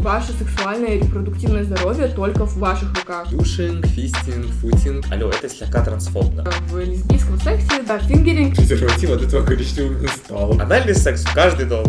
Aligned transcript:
Ваше 0.00 0.32
сексуальное 0.32 0.94
и 0.94 1.00
репродуктивное 1.00 1.62
здоровье 1.62 2.08
только 2.08 2.46
в 2.46 2.56
ваших 2.56 2.88
руках. 2.98 3.28
Душинг, 3.28 3.84
фистинг, 3.84 4.46
футинг. 4.46 5.04
Алло, 5.12 5.28
это 5.28 5.46
слегка 5.46 5.84
трансфобно. 5.84 6.42
В 6.68 6.78
лесбийском 6.78 7.38
сексе, 7.38 7.82
да, 7.86 7.98
фингеринг. 7.98 8.56
Презерватив 8.56 9.10
от 9.10 9.20
этого 9.20 9.44
количества 9.44 9.82
не 9.82 10.08
стал. 10.08 10.58
Анальный 10.58 10.94
секс 10.94 11.22
в 11.22 11.34
каждый 11.34 11.66
дом. 11.66 11.84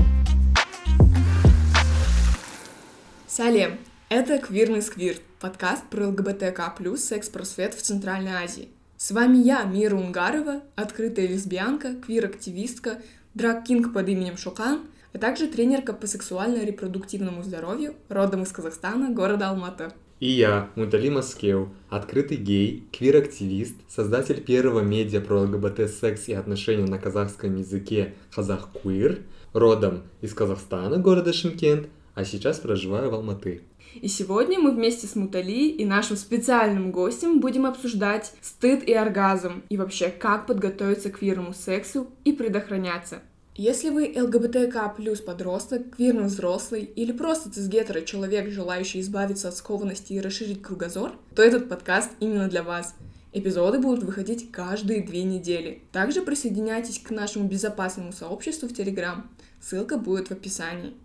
Салем, 3.27 3.77
это 4.09 4.39
«Квирный 4.39 4.81
сквирт», 4.81 5.21
подкаст 5.39 5.85
про 5.89 6.07
ЛГБТК+, 6.07 6.73
секс-просвет 6.97 7.73
в 7.73 7.81
Центральной 7.81 8.33
Азии. 8.33 8.67
С 8.97 9.11
вами 9.11 9.37
я, 9.37 9.63
Мира 9.63 9.95
Унгарова, 9.95 10.63
открытая 10.75 11.27
лесбиянка, 11.27 11.93
квир-активистка, 12.05 12.97
драг-кинг 13.35 13.93
под 13.93 14.09
именем 14.09 14.35
Шукан, 14.35 14.81
а 15.13 15.17
также 15.17 15.47
тренерка 15.47 15.93
по 15.93 16.07
сексуально-репродуктивному 16.07 17.43
здоровью, 17.43 17.95
родом 18.09 18.43
из 18.43 18.51
Казахстана, 18.51 19.13
города 19.13 19.49
Алматы. 19.49 19.91
И 20.19 20.29
я, 20.29 20.69
Мутали 20.75 21.09
Маскеу, 21.09 21.69
открытый 21.89 22.37
гей, 22.37 22.87
квир-активист, 22.91 23.75
создатель 23.89 24.39
первого 24.41 24.81
медиа 24.81 25.19
про 25.19 25.41
ЛГБТ, 25.41 25.89
секс 25.89 26.27
и 26.27 26.33
отношения 26.33 26.85
на 26.85 26.99
казахском 26.99 27.55
языке 27.57 28.13
Казах 28.33 28.69
Квир, 28.81 29.21
родом 29.53 30.03
из 30.21 30.35
Казахстана, 30.35 30.97
города 30.97 31.33
Шимкент, 31.33 31.87
а 32.13 32.23
сейчас 32.23 32.59
проживаю 32.59 33.09
в 33.09 33.15
Алматы. 33.15 33.63
И 33.95 34.07
сегодня 34.07 34.59
мы 34.59 34.71
вместе 34.71 35.07
с 35.07 35.15
Мутали 35.15 35.69
и 35.69 35.85
нашим 35.85 36.15
специальным 36.15 36.91
гостем 36.91 37.39
будем 37.39 37.65
обсуждать 37.65 38.31
стыд 38.41 38.83
и 38.83 38.93
оргазм, 38.93 39.63
и 39.69 39.77
вообще, 39.77 40.09
как 40.09 40.45
подготовиться 40.45 41.09
к 41.09 41.17
квирному 41.17 41.53
сексу 41.53 42.07
и 42.23 42.31
предохраняться. 42.31 43.21
Если 43.63 43.91
вы 43.91 44.11
ЛГБТК 44.15 44.91
плюс 44.97 45.21
подросток, 45.21 45.95
квирный 45.95 46.23
взрослый 46.23 46.81
или 46.81 47.11
просто 47.11 47.51
цисгетеро 47.51 48.01
человек, 48.01 48.49
желающий 48.49 49.01
избавиться 49.01 49.49
от 49.49 49.55
скованности 49.55 50.13
и 50.13 50.19
расширить 50.19 50.63
кругозор, 50.63 51.11
то 51.35 51.43
этот 51.43 51.69
подкаст 51.69 52.09
именно 52.19 52.47
для 52.47 52.63
вас. 52.63 52.95
Эпизоды 53.33 53.77
будут 53.77 54.03
выходить 54.03 54.49
каждые 54.51 55.03
две 55.03 55.21
недели. 55.21 55.83
Также 55.91 56.23
присоединяйтесь 56.23 56.97
к 56.97 57.11
нашему 57.11 57.47
безопасному 57.47 58.13
сообществу 58.13 58.67
в 58.67 58.73
Телеграм. 58.73 59.29
Ссылка 59.61 59.99
будет 59.99 60.29
в 60.29 60.31
описании. 60.31 60.95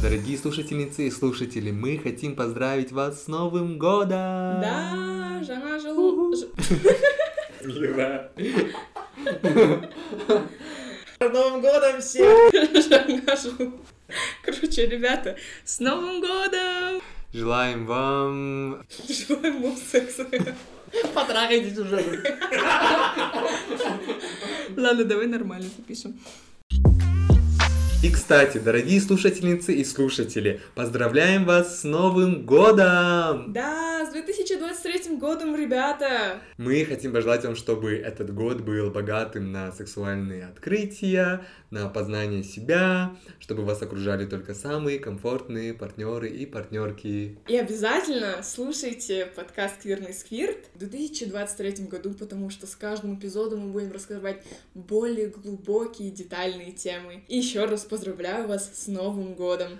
Дорогие 0.00 0.38
слушательницы 0.38 1.08
и 1.08 1.10
слушатели, 1.10 1.72
мы 1.72 1.98
хотим 1.98 2.34
поздравить 2.34 2.90
вас 2.90 3.24
с 3.24 3.26
Новым 3.28 3.78
годом! 3.78 4.08
Да, 4.08 5.42
жана 5.46 5.78
желу... 5.78 6.34
С 6.34 6.46
Новым 11.30 11.60
годом 11.60 12.00
всех! 12.00 12.52
желу- 13.42 13.80
Короче, 14.44 14.86
ребята, 14.86 15.36
с 15.64 15.80
Новым 15.80 16.20
годом! 16.20 17.02
Желаем 17.32 17.86
вам... 17.86 18.84
Желаем 19.08 19.62
вам 19.62 19.76
секса. 19.76 20.26
Потрахайтесь 21.14 21.78
уже. 21.78 22.04
Ладно, 24.76 25.04
давай 25.04 25.26
нормально 25.26 25.68
запишем. 25.76 26.18
И, 28.02 28.10
кстати, 28.10 28.58
дорогие 28.58 29.00
слушательницы 29.00 29.72
и 29.74 29.84
слушатели, 29.84 30.60
поздравляем 30.74 31.44
вас 31.44 31.80
с 31.80 31.84
Новым 31.84 32.44
годом! 32.44 33.52
Да, 33.52 34.04
с 34.04 34.12
2023 34.12 34.61
годом, 35.22 35.54
ребята! 35.54 36.40
Мы 36.56 36.84
хотим 36.84 37.12
пожелать 37.12 37.44
вам, 37.44 37.54
чтобы 37.54 37.94
этот 37.94 38.34
год 38.34 38.60
был 38.60 38.90
богатым 38.90 39.52
на 39.52 39.70
сексуальные 39.70 40.46
открытия, 40.46 41.44
на 41.70 41.88
познание 41.88 42.42
себя, 42.42 43.14
чтобы 43.38 43.64
вас 43.64 43.80
окружали 43.82 44.26
только 44.26 44.52
самые 44.52 44.98
комфортные 44.98 45.74
партнеры 45.74 46.28
и 46.28 46.44
партнерки. 46.44 47.38
И 47.46 47.56
обязательно 47.56 48.42
слушайте 48.42 49.26
подкаст 49.26 49.82
«Квирный 49.82 50.12
сквирт» 50.12 50.58
в 50.74 50.78
2023 50.80 51.86
году, 51.86 52.14
потому 52.14 52.50
что 52.50 52.66
с 52.66 52.74
каждым 52.74 53.14
эпизодом 53.16 53.60
мы 53.60 53.72
будем 53.72 53.92
раскрывать 53.92 54.42
более 54.74 55.28
глубокие 55.28 56.10
детальные 56.10 56.72
темы. 56.72 57.22
И 57.28 57.38
еще 57.38 57.66
раз 57.66 57.84
поздравляю 57.84 58.48
вас 58.48 58.72
с 58.74 58.88
Новым 58.88 59.34
годом! 59.34 59.78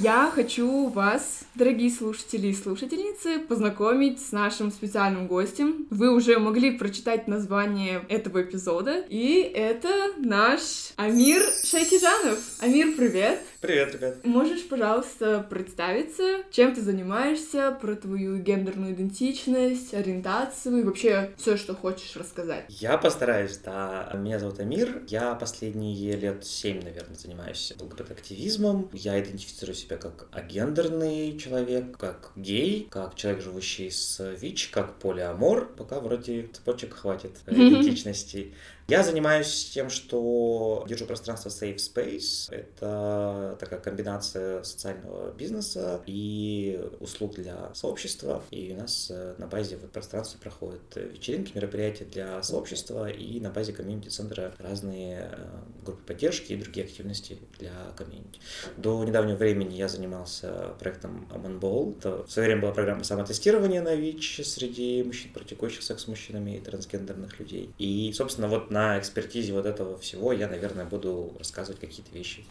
Я 0.00 0.30
хочу 0.32 0.86
вас, 0.86 1.40
дорогие 1.56 1.90
слушатели 1.90 2.46
и 2.46 2.54
слушательницы, 2.54 3.40
познакомить 3.40 4.24
с 4.24 4.30
нашим 4.30 4.70
специальным 4.70 5.26
гостем. 5.26 5.88
Вы 5.90 6.14
уже 6.14 6.38
могли 6.38 6.70
прочитать 6.70 7.26
название 7.26 8.04
этого 8.08 8.42
эпизода, 8.42 9.04
и 9.08 9.40
это 9.40 10.12
наш 10.18 10.92
Амир 10.94 11.42
Шайкижанов. 11.64 12.38
Амир, 12.60 12.94
привет! 12.96 13.40
Привет, 13.60 13.92
ребят. 13.92 14.24
Можешь, 14.24 14.68
пожалуйста, 14.68 15.44
представиться, 15.50 16.44
чем 16.52 16.76
ты 16.76 16.80
занимаешься, 16.80 17.76
про 17.80 17.96
твою 17.96 18.38
гендерную 18.38 18.94
идентичность, 18.94 19.92
ориентацию 19.94 20.78
и 20.78 20.82
вообще 20.84 21.32
все, 21.36 21.56
что 21.56 21.74
хочешь 21.74 22.14
рассказать. 22.14 22.66
Я 22.68 22.96
постараюсь, 22.98 23.58
да. 23.58 24.12
Меня 24.14 24.38
зовут 24.38 24.60
Амир. 24.60 25.02
Я 25.08 25.34
последние 25.34 26.12
лет 26.14 26.44
семь, 26.44 26.84
наверное, 26.84 27.16
занимаюсь 27.16 27.72
ЛГБТ-активизмом. 27.80 28.90
Я 28.92 29.20
идентифицирую 29.20 29.74
себя 29.74 29.96
как 29.96 30.28
агендерный 30.30 31.36
человек, 31.36 31.98
как 31.98 32.30
гей, 32.36 32.86
как 32.88 33.16
человек, 33.16 33.42
живущий 33.42 33.90
с 33.90 34.36
ВИЧ, 34.40 34.68
как 34.68 35.00
полиамор. 35.00 35.66
Пока 35.76 35.98
вроде 35.98 36.48
цепочек 36.52 36.94
хватит 36.94 37.32
э, 37.46 37.54
идентичностей. 37.56 38.54
Я 38.88 39.02
занимаюсь 39.02 39.68
тем, 39.74 39.90
что 39.90 40.82
держу 40.88 41.04
пространство 41.04 41.50
Safe 41.50 41.76
Space. 41.76 42.50
Это 42.50 43.54
такая 43.60 43.80
комбинация 43.80 44.62
социального 44.62 45.30
бизнеса 45.32 46.00
и 46.06 46.80
услуг 46.98 47.34
для 47.34 47.74
сообщества. 47.74 48.42
И 48.50 48.72
у 48.72 48.80
нас 48.80 49.08
э, 49.10 49.34
на 49.36 49.46
базе 49.46 49.76
вот 49.76 49.92
пространства 49.92 50.38
проходят 50.38 50.80
вечеринки, 50.96 51.52
мероприятия 51.54 52.06
для 52.06 52.42
сообщества 52.42 53.10
и 53.10 53.38
на 53.40 53.50
базе 53.50 53.74
комьюнити-центра 53.74 54.54
разные 54.58 55.32
э, 55.32 55.46
группы 55.84 56.04
поддержки 56.04 56.54
и 56.54 56.56
другие 56.56 56.86
активности 56.86 57.36
для 57.58 57.92
комьюнити. 57.94 58.40
До 58.78 59.04
недавнего 59.04 59.36
времени 59.36 59.74
я 59.74 59.88
занимался 59.88 60.74
проектом 60.78 61.28
Amon 61.30 61.94
Это 61.98 62.24
в 62.24 62.32
свое 62.32 62.48
время 62.48 62.62
была 62.62 62.72
программа 62.72 63.04
самотестирования 63.04 63.82
на 63.82 63.94
ВИЧ 63.94 64.46
среди 64.46 65.02
мужчин, 65.02 65.30
практикующих 65.34 65.82
секс 65.82 66.04
с 66.04 66.08
мужчинами 66.08 66.56
и 66.56 66.60
трансгендерных 66.60 67.38
людей. 67.38 67.70
И, 67.76 68.10
собственно, 68.14 68.48
вот 68.48 68.70
на 68.70 68.77
экспертизе 68.98 69.52
вот 69.52 69.66
этого 69.66 69.98
всего 69.98 70.32
я, 70.32 70.48
наверное, 70.48 70.84
буду 70.84 71.32
рассказывать 71.38 71.80
какие-то 71.80 72.12
вещи, 72.12 72.44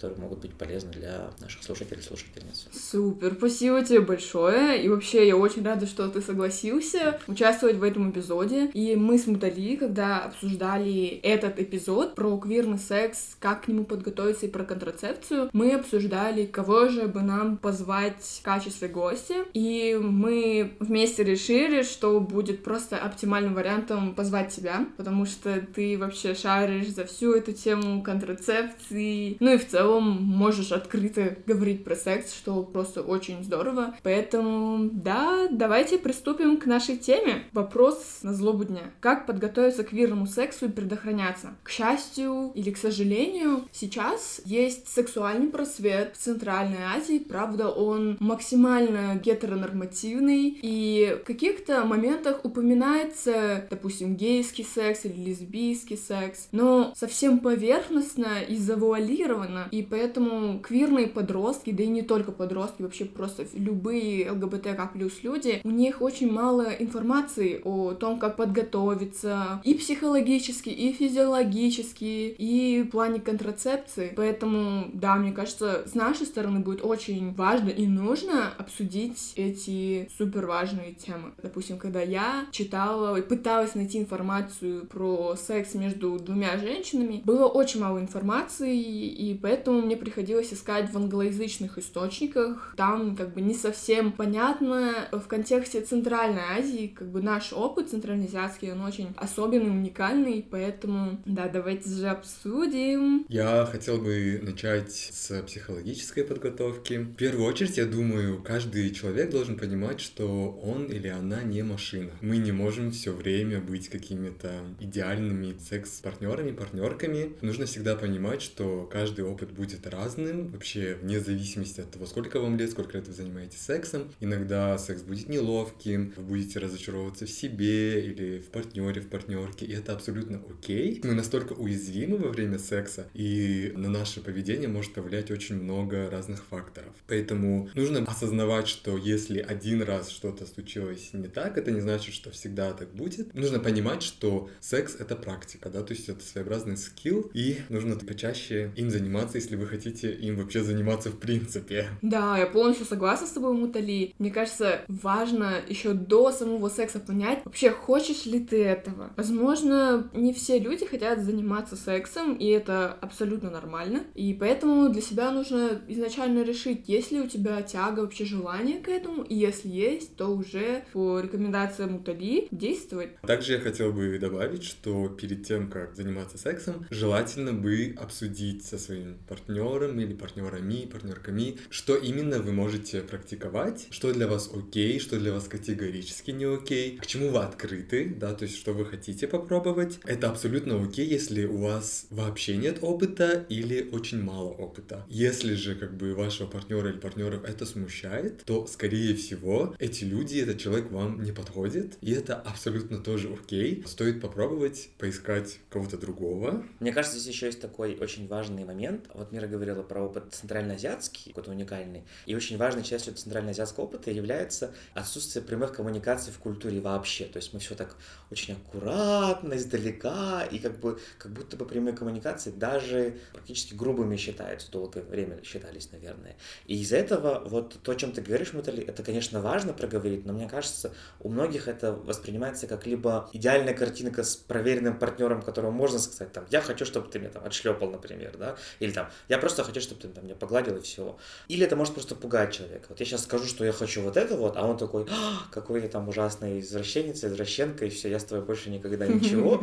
которые 0.00 0.18
могут 0.18 0.38
быть 0.38 0.54
полезны 0.54 0.90
для 0.92 1.30
наших 1.40 1.62
слушателей 1.62 2.00
и 2.00 2.02
слушательниц. 2.02 2.68
Супер, 2.72 3.34
спасибо 3.36 3.84
тебе 3.84 4.00
большое. 4.00 4.82
И 4.82 4.88
вообще, 4.88 5.28
я 5.28 5.36
очень 5.36 5.62
рада, 5.62 5.84
что 5.84 6.08
ты 6.08 6.22
согласился 6.22 7.20
участвовать 7.26 7.76
в 7.76 7.82
этом 7.82 8.10
эпизоде. 8.10 8.70
И 8.72 8.96
мы 8.96 9.18
с 9.18 9.26
Мутали, 9.26 9.76
когда 9.76 10.24
обсуждали 10.24 11.20
этот 11.22 11.60
эпизод 11.60 12.14
про 12.14 12.34
квирный 12.38 12.78
секс, 12.78 13.36
как 13.40 13.64
к 13.64 13.68
нему 13.68 13.84
подготовиться 13.84 14.46
и 14.46 14.48
про 14.48 14.64
контрацепцию, 14.64 15.50
мы 15.52 15.74
обсуждали, 15.74 16.46
кого 16.46 16.88
же 16.88 17.06
бы 17.06 17.20
нам 17.20 17.58
позвать 17.58 18.22
в 18.22 18.42
качестве 18.42 18.88
гостя. 18.88 19.44
И 19.52 19.98
мы 20.00 20.72
вместе 20.80 21.24
решили, 21.24 21.82
что 21.82 22.20
будет 22.20 22.64
просто 22.64 22.96
оптимальным 22.96 23.52
вариантом 23.52 24.14
позвать 24.14 24.48
тебя, 24.48 24.86
потому 24.96 25.26
что 25.26 25.60
ты 25.74 25.98
вообще 25.98 26.34
шаришь 26.34 26.88
за 26.88 27.04
всю 27.04 27.34
эту 27.34 27.52
тему 27.52 28.02
контрацепции, 28.02 29.36
ну 29.40 29.52
и 29.52 29.58
в 29.58 29.68
целом 29.68 29.89
можешь 29.98 30.70
открыто 30.70 31.36
говорить 31.46 31.82
про 31.82 31.96
секс, 31.96 32.32
что 32.32 32.62
просто 32.62 33.02
очень 33.02 33.42
здорово. 33.42 33.96
Поэтому, 34.02 34.88
да, 34.92 35.48
давайте 35.50 35.98
приступим 35.98 36.58
к 36.58 36.66
нашей 36.66 36.96
теме. 36.96 37.44
Вопрос 37.52 38.20
на 38.22 38.34
злобу 38.34 38.64
дня. 38.64 38.92
Как 39.00 39.26
подготовиться 39.26 39.82
к 39.82 39.88
квирному 39.88 40.26
сексу 40.26 40.66
и 40.66 40.68
предохраняться? 40.68 41.54
К 41.62 41.70
счастью 41.70 42.52
или 42.54 42.70
к 42.70 42.76
сожалению, 42.76 43.64
сейчас 43.72 44.40
есть 44.44 44.86
сексуальный 44.88 45.48
просвет 45.48 46.14
в 46.14 46.18
Центральной 46.18 46.82
Азии, 46.94 47.18
правда, 47.18 47.70
он 47.70 48.16
максимально 48.20 49.16
гетеронормативный, 49.16 50.58
и 50.62 51.18
в 51.20 51.24
каких-то 51.24 51.84
моментах 51.84 52.40
упоминается, 52.44 53.66
допустим, 53.70 54.16
гейский 54.16 54.64
секс 54.64 55.04
или 55.04 55.30
лесбийский 55.30 55.96
секс, 55.96 56.48
но 56.52 56.92
совсем 56.96 57.38
поверхностно 57.38 58.40
и 58.46 58.56
завуалировано, 58.56 59.68
и 59.70 59.79
поэтому 59.82 60.60
квирные 60.60 61.06
подростки, 61.06 61.70
да 61.70 61.82
и 61.82 61.88
не 61.88 62.02
только 62.02 62.32
подростки, 62.32 62.82
вообще 62.82 63.04
просто 63.04 63.46
любые 63.54 64.30
ЛГБТК 64.30 64.90
плюс 64.92 65.22
люди, 65.22 65.60
у 65.64 65.70
них 65.70 66.02
очень 66.02 66.30
мало 66.30 66.68
информации 66.78 67.60
о 67.64 67.92
том, 67.92 68.18
как 68.18 68.36
подготовиться 68.36 69.60
и 69.64 69.74
психологически, 69.74 70.68
и 70.68 70.92
физиологически, 70.92 72.34
и 72.36 72.82
в 72.82 72.90
плане 72.90 73.20
контрацепции. 73.20 74.12
Поэтому, 74.16 74.90
да, 74.92 75.16
мне 75.16 75.32
кажется, 75.32 75.84
с 75.86 75.94
нашей 75.94 76.26
стороны 76.26 76.60
будет 76.60 76.84
очень 76.84 77.32
важно 77.34 77.68
и 77.68 77.86
нужно 77.86 78.52
обсудить 78.58 79.32
эти 79.36 80.08
супер 80.16 80.46
важные 80.46 80.92
темы. 80.92 81.32
Допустим, 81.42 81.78
когда 81.78 82.00
я 82.00 82.46
читала 82.50 83.16
и 83.16 83.22
пыталась 83.22 83.74
найти 83.74 83.98
информацию 83.98 84.86
про 84.86 85.36
секс 85.36 85.74
между 85.74 86.18
двумя 86.18 86.58
женщинами, 86.58 87.22
было 87.24 87.46
очень 87.46 87.80
мало 87.80 88.00
информации, 88.00 88.78
и 88.78 89.38
поэтому 89.40 89.69
поэтому 89.70 89.86
мне 89.86 89.96
приходилось 89.96 90.52
искать 90.52 90.90
в 90.90 90.96
англоязычных 90.96 91.78
источниках. 91.78 92.74
Там 92.76 93.16
как 93.16 93.34
бы 93.34 93.40
не 93.40 93.54
совсем 93.54 94.12
понятно 94.12 95.08
в 95.12 95.26
контексте 95.26 95.80
Центральной 95.80 96.42
Азии, 96.58 96.88
как 96.88 97.08
бы 97.08 97.22
наш 97.22 97.52
опыт 97.52 97.90
центральноазиатский, 97.90 98.72
он 98.72 98.82
очень 98.82 99.14
особенный, 99.16 99.70
уникальный, 99.70 100.44
поэтому, 100.48 101.20
да, 101.24 101.48
давайте 101.48 101.88
же 101.88 102.08
обсудим. 102.08 103.24
Я 103.28 103.66
хотел 103.66 103.98
бы 103.98 104.40
начать 104.42 104.92
с 104.92 105.42
психологической 105.42 106.24
подготовки. 106.24 106.94
В 106.94 107.14
первую 107.14 107.46
очередь, 107.46 107.76
я 107.76 107.86
думаю, 107.86 108.42
каждый 108.42 108.90
человек 108.90 109.30
должен 109.30 109.56
понимать, 109.56 110.00
что 110.00 110.50
он 110.62 110.86
или 110.86 111.08
она 111.08 111.42
не 111.42 111.62
машина. 111.62 112.10
Мы 112.20 112.38
не 112.38 112.52
можем 112.52 112.90
все 112.90 113.12
время 113.12 113.60
быть 113.60 113.88
какими-то 113.88 114.50
идеальными 114.80 115.56
секс-партнерами, 115.58 116.52
партнерками. 116.52 117.34
Нужно 117.40 117.66
всегда 117.66 117.94
понимать, 117.94 118.42
что 118.42 118.88
каждый 118.90 119.24
опыт 119.24 119.52
будет 119.60 119.86
разным, 119.86 120.48
вообще 120.48 120.96
вне 121.02 121.20
зависимости 121.20 121.82
от 121.82 121.90
того, 121.90 122.06
сколько 122.06 122.40
вам 122.40 122.56
лет, 122.56 122.70
сколько 122.70 122.96
лет 122.96 123.06
вы 123.06 123.12
занимаетесь 123.12 123.60
сексом. 123.60 124.10
Иногда 124.18 124.78
секс 124.78 125.02
будет 125.02 125.28
неловким, 125.28 126.14
вы 126.16 126.22
будете 126.22 126.58
разочаровываться 126.60 127.26
в 127.26 127.30
себе 127.30 128.02
или 128.02 128.38
в 128.38 128.46
партнере, 128.46 129.02
в 129.02 129.08
партнерке, 129.08 129.66
и 129.66 129.74
это 129.74 129.92
абсолютно 129.92 130.40
окей. 130.48 131.02
Мы 131.04 131.12
настолько 131.12 131.52
уязвимы 131.52 132.16
во 132.16 132.30
время 132.30 132.58
секса, 132.58 133.06
и 133.12 133.74
на 133.76 133.90
наше 133.90 134.22
поведение 134.22 134.68
может 134.68 134.94
повлиять 134.94 135.30
очень 135.30 135.56
много 135.56 136.08
разных 136.08 136.42
факторов. 136.44 136.94
Поэтому 137.06 137.68
нужно 137.74 138.02
осознавать, 138.06 138.66
что 138.66 138.96
если 138.96 139.40
один 139.40 139.82
раз 139.82 140.08
что-то 140.08 140.46
случилось 140.46 141.10
не 141.12 141.28
так, 141.28 141.58
это 141.58 141.70
не 141.70 141.80
значит, 141.80 142.14
что 142.14 142.30
всегда 142.30 142.72
так 142.72 142.94
будет. 142.94 143.34
Нужно 143.34 143.60
понимать, 143.60 144.02
что 144.02 144.48
секс— 144.60 144.96
это 144.98 145.16
практика, 145.16 145.68
да, 145.68 145.82
то 145.82 145.92
есть 145.92 146.08
это 146.08 146.24
своеобразный 146.24 146.78
скилл, 146.78 147.30
и 147.34 147.58
нужно 147.68 147.96
почаще 147.96 148.72
им 148.76 148.88
заниматься, 148.90 149.36
если 149.40 149.56
вы 149.56 149.66
хотите 149.66 150.12
им 150.12 150.36
вообще 150.36 150.62
заниматься 150.62 151.10
в 151.10 151.18
принципе. 151.18 151.88
Да, 152.02 152.36
я 152.36 152.46
полностью 152.46 152.86
согласна 152.86 153.26
с 153.26 153.30
тобой, 153.30 153.54
Мутали. 153.54 154.14
Мне 154.18 154.30
кажется, 154.30 154.82
важно 154.88 155.62
еще 155.66 155.94
до 155.94 156.30
самого 156.30 156.68
секса 156.68 157.00
понять, 157.00 157.40
вообще 157.44 157.70
хочешь 157.70 158.26
ли 158.26 158.40
ты 158.40 158.62
этого. 158.62 159.12
Возможно, 159.16 160.10
не 160.12 160.32
все 160.34 160.58
люди 160.58 160.86
хотят 160.86 161.24
заниматься 161.24 161.76
сексом, 161.76 162.34
и 162.34 162.46
это 162.46 162.92
абсолютно 163.00 163.50
нормально. 163.50 164.04
И 164.14 164.34
поэтому 164.34 164.90
для 164.90 165.02
себя 165.02 165.30
нужно 165.30 165.80
изначально 165.88 166.42
решить, 166.42 166.88
есть 166.88 167.10
ли 167.10 167.20
у 167.20 167.26
тебя 167.26 167.62
тяга, 167.62 168.00
вообще 168.00 168.24
желание 168.24 168.78
к 168.78 168.88
этому, 168.88 169.22
и 169.22 169.34
если 169.34 169.68
есть, 169.68 170.16
то 170.16 170.26
уже 170.28 170.84
по 170.92 171.20
рекомендациям 171.20 171.92
Мутали 171.92 172.48
действовать. 172.50 173.20
Также 173.22 173.54
я 173.54 173.60
хотел 173.60 173.92
бы 173.92 174.18
добавить, 174.18 174.64
что 174.64 175.08
перед 175.08 175.46
тем, 175.46 175.70
как 175.70 175.96
заниматься 175.96 176.36
сексом, 176.36 176.86
желательно 176.90 177.52
бы 177.52 177.94
обсудить 177.98 178.64
со 178.64 178.78
своим 178.78 179.18
партнером 179.30 180.00
или 180.00 180.12
партнерами, 180.12 180.86
партнерками, 180.86 181.56
что 181.70 181.94
именно 181.94 182.40
вы 182.40 182.50
можете 182.52 183.00
практиковать, 183.00 183.86
что 183.90 184.12
для 184.12 184.26
вас 184.26 184.50
окей, 184.52 184.98
что 184.98 185.18
для 185.20 185.32
вас 185.32 185.44
категорически 185.44 186.32
не 186.32 186.46
окей, 186.46 186.98
к 186.98 187.06
чему 187.06 187.30
вы 187.30 187.38
открыты, 187.38 188.12
да, 188.18 188.34
то 188.34 188.44
есть 188.44 188.56
что 188.56 188.72
вы 188.72 188.84
хотите 188.84 189.28
попробовать. 189.28 190.00
Это 190.04 190.28
абсолютно 190.30 190.82
окей, 190.82 191.06
если 191.06 191.44
у 191.44 191.58
вас 191.58 192.06
вообще 192.10 192.56
нет 192.56 192.78
опыта 192.82 193.46
или 193.48 193.88
очень 193.92 194.20
мало 194.20 194.50
опыта. 194.50 195.06
Если 195.08 195.54
же 195.54 195.76
как 195.76 195.96
бы 195.96 196.14
вашего 196.14 196.48
партнера 196.48 196.90
или 196.90 196.98
партнеров 196.98 197.44
это 197.44 197.64
смущает, 197.66 198.42
то 198.44 198.66
скорее 198.66 199.14
всего 199.14 199.76
эти 199.78 200.02
люди, 200.02 200.38
этот 200.38 200.58
человек 200.58 200.90
вам 200.90 201.22
не 201.22 201.30
подходит, 201.30 201.98
и 202.00 202.10
это 202.10 202.34
абсолютно 202.34 202.98
тоже 202.98 203.32
окей. 203.32 203.84
Стоит 203.86 204.20
попробовать 204.20 204.90
поискать 204.98 205.60
кого-то 205.68 205.96
другого. 205.96 206.64
Мне 206.80 206.92
кажется, 206.92 207.18
здесь 207.18 207.34
еще 207.34 207.46
есть 207.46 207.60
такой 207.60 207.96
очень 207.96 208.26
важный 208.26 208.64
момент. 208.64 209.06
Вот 209.20 209.32
Мира 209.32 209.46
говорила 209.46 209.82
про 209.82 210.02
опыт 210.02 210.32
центральноазиатский, 210.32 211.32
какой-то 211.32 211.50
уникальный. 211.50 212.04
И 212.24 212.34
очень 212.34 212.56
важной 212.56 212.82
частью 212.82 213.12
центральноазиатского 213.12 213.84
опыта 213.84 214.10
является 214.10 214.72
отсутствие 214.94 215.44
прямых 215.44 215.74
коммуникаций 215.74 216.32
в 216.32 216.38
культуре 216.38 216.80
вообще. 216.80 217.26
То 217.26 217.36
есть 217.36 217.52
мы 217.52 217.60
все 217.60 217.74
так 217.74 217.96
очень 218.30 218.54
аккуратно, 218.54 219.58
издалека, 219.58 220.44
и 220.44 220.58
как 220.58 220.80
бы 220.80 220.98
как 221.18 221.32
будто 221.32 221.58
бы 221.58 221.66
прямые 221.66 221.94
коммуникации 221.94 222.50
даже 222.50 223.18
практически 223.34 223.74
грубыми 223.74 224.16
считаются, 224.16 224.70
долгое 224.70 225.02
время 225.02 225.44
считались, 225.44 225.92
наверное. 225.92 226.36
И 226.64 226.80
из-за 226.80 226.96
этого 226.96 227.42
вот 227.44 227.76
то, 227.82 227.92
о 227.92 227.96
чем 227.96 228.12
ты 228.12 228.22
говоришь, 228.22 228.54
Мутали, 228.54 228.82
это, 228.82 229.02
конечно, 229.02 229.42
важно 229.42 229.74
проговорить, 229.74 230.24
но 230.24 230.32
мне 230.32 230.48
кажется, 230.48 230.94
у 231.18 231.28
многих 231.28 231.68
это 231.68 231.92
воспринимается 231.92 232.66
как 232.66 232.86
либо 232.86 233.28
идеальная 233.34 233.74
картинка 233.74 234.22
с 234.22 234.34
проверенным 234.34 234.98
партнером, 234.98 235.42
которому 235.42 235.72
можно 235.72 235.98
сказать, 235.98 236.32
там, 236.32 236.46
я 236.50 236.62
хочу, 236.62 236.86
чтобы 236.86 237.10
ты 237.10 237.18
меня 237.18 237.28
там 237.28 237.44
отшлепал, 237.44 237.90
например, 237.90 238.38
да, 238.38 238.56
или 238.78 238.92
там, 238.92 239.09
я 239.28 239.38
просто 239.38 239.64
хочу, 239.64 239.80
чтобы 239.80 240.00
ты 240.00 240.08
там, 240.08 240.24
меня 240.24 240.34
погладил 240.34 240.76
и 240.76 240.80
все. 240.80 241.16
Или 241.48 241.66
это 241.66 241.76
может 241.76 241.94
просто 241.94 242.14
пугать 242.14 242.52
человека. 242.52 242.86
Вот 242.88 243.00
я 243.00 243.06
сейчас 243.06 243.24
скажу, 243.24 243.46
что 243.46 243.64
я 243.64 243.72
хочу 243.72 244.02
вот 244.02 244.16
это 244.16 244.36
вот, 244.36 244.56
а 244.56 244.66
он 244.66 244.76
такой, 244.76 245.06
«А, 245.10 245.46
какой 245.50 245.82
я 245.82 245.88
там 245.88 246.08
ужасный 246.08 246.60
извращенец, 246.60 247.24
извращенка, 247.24 247.86
и 247.86 247.90
все, 247.90 248.08
я 248.08 248.18
с 248.18 248.24
тобой 248.24 248.44
больше 248.44 248.70
никогда 248.70 249.06
ничего. 249.06 249.62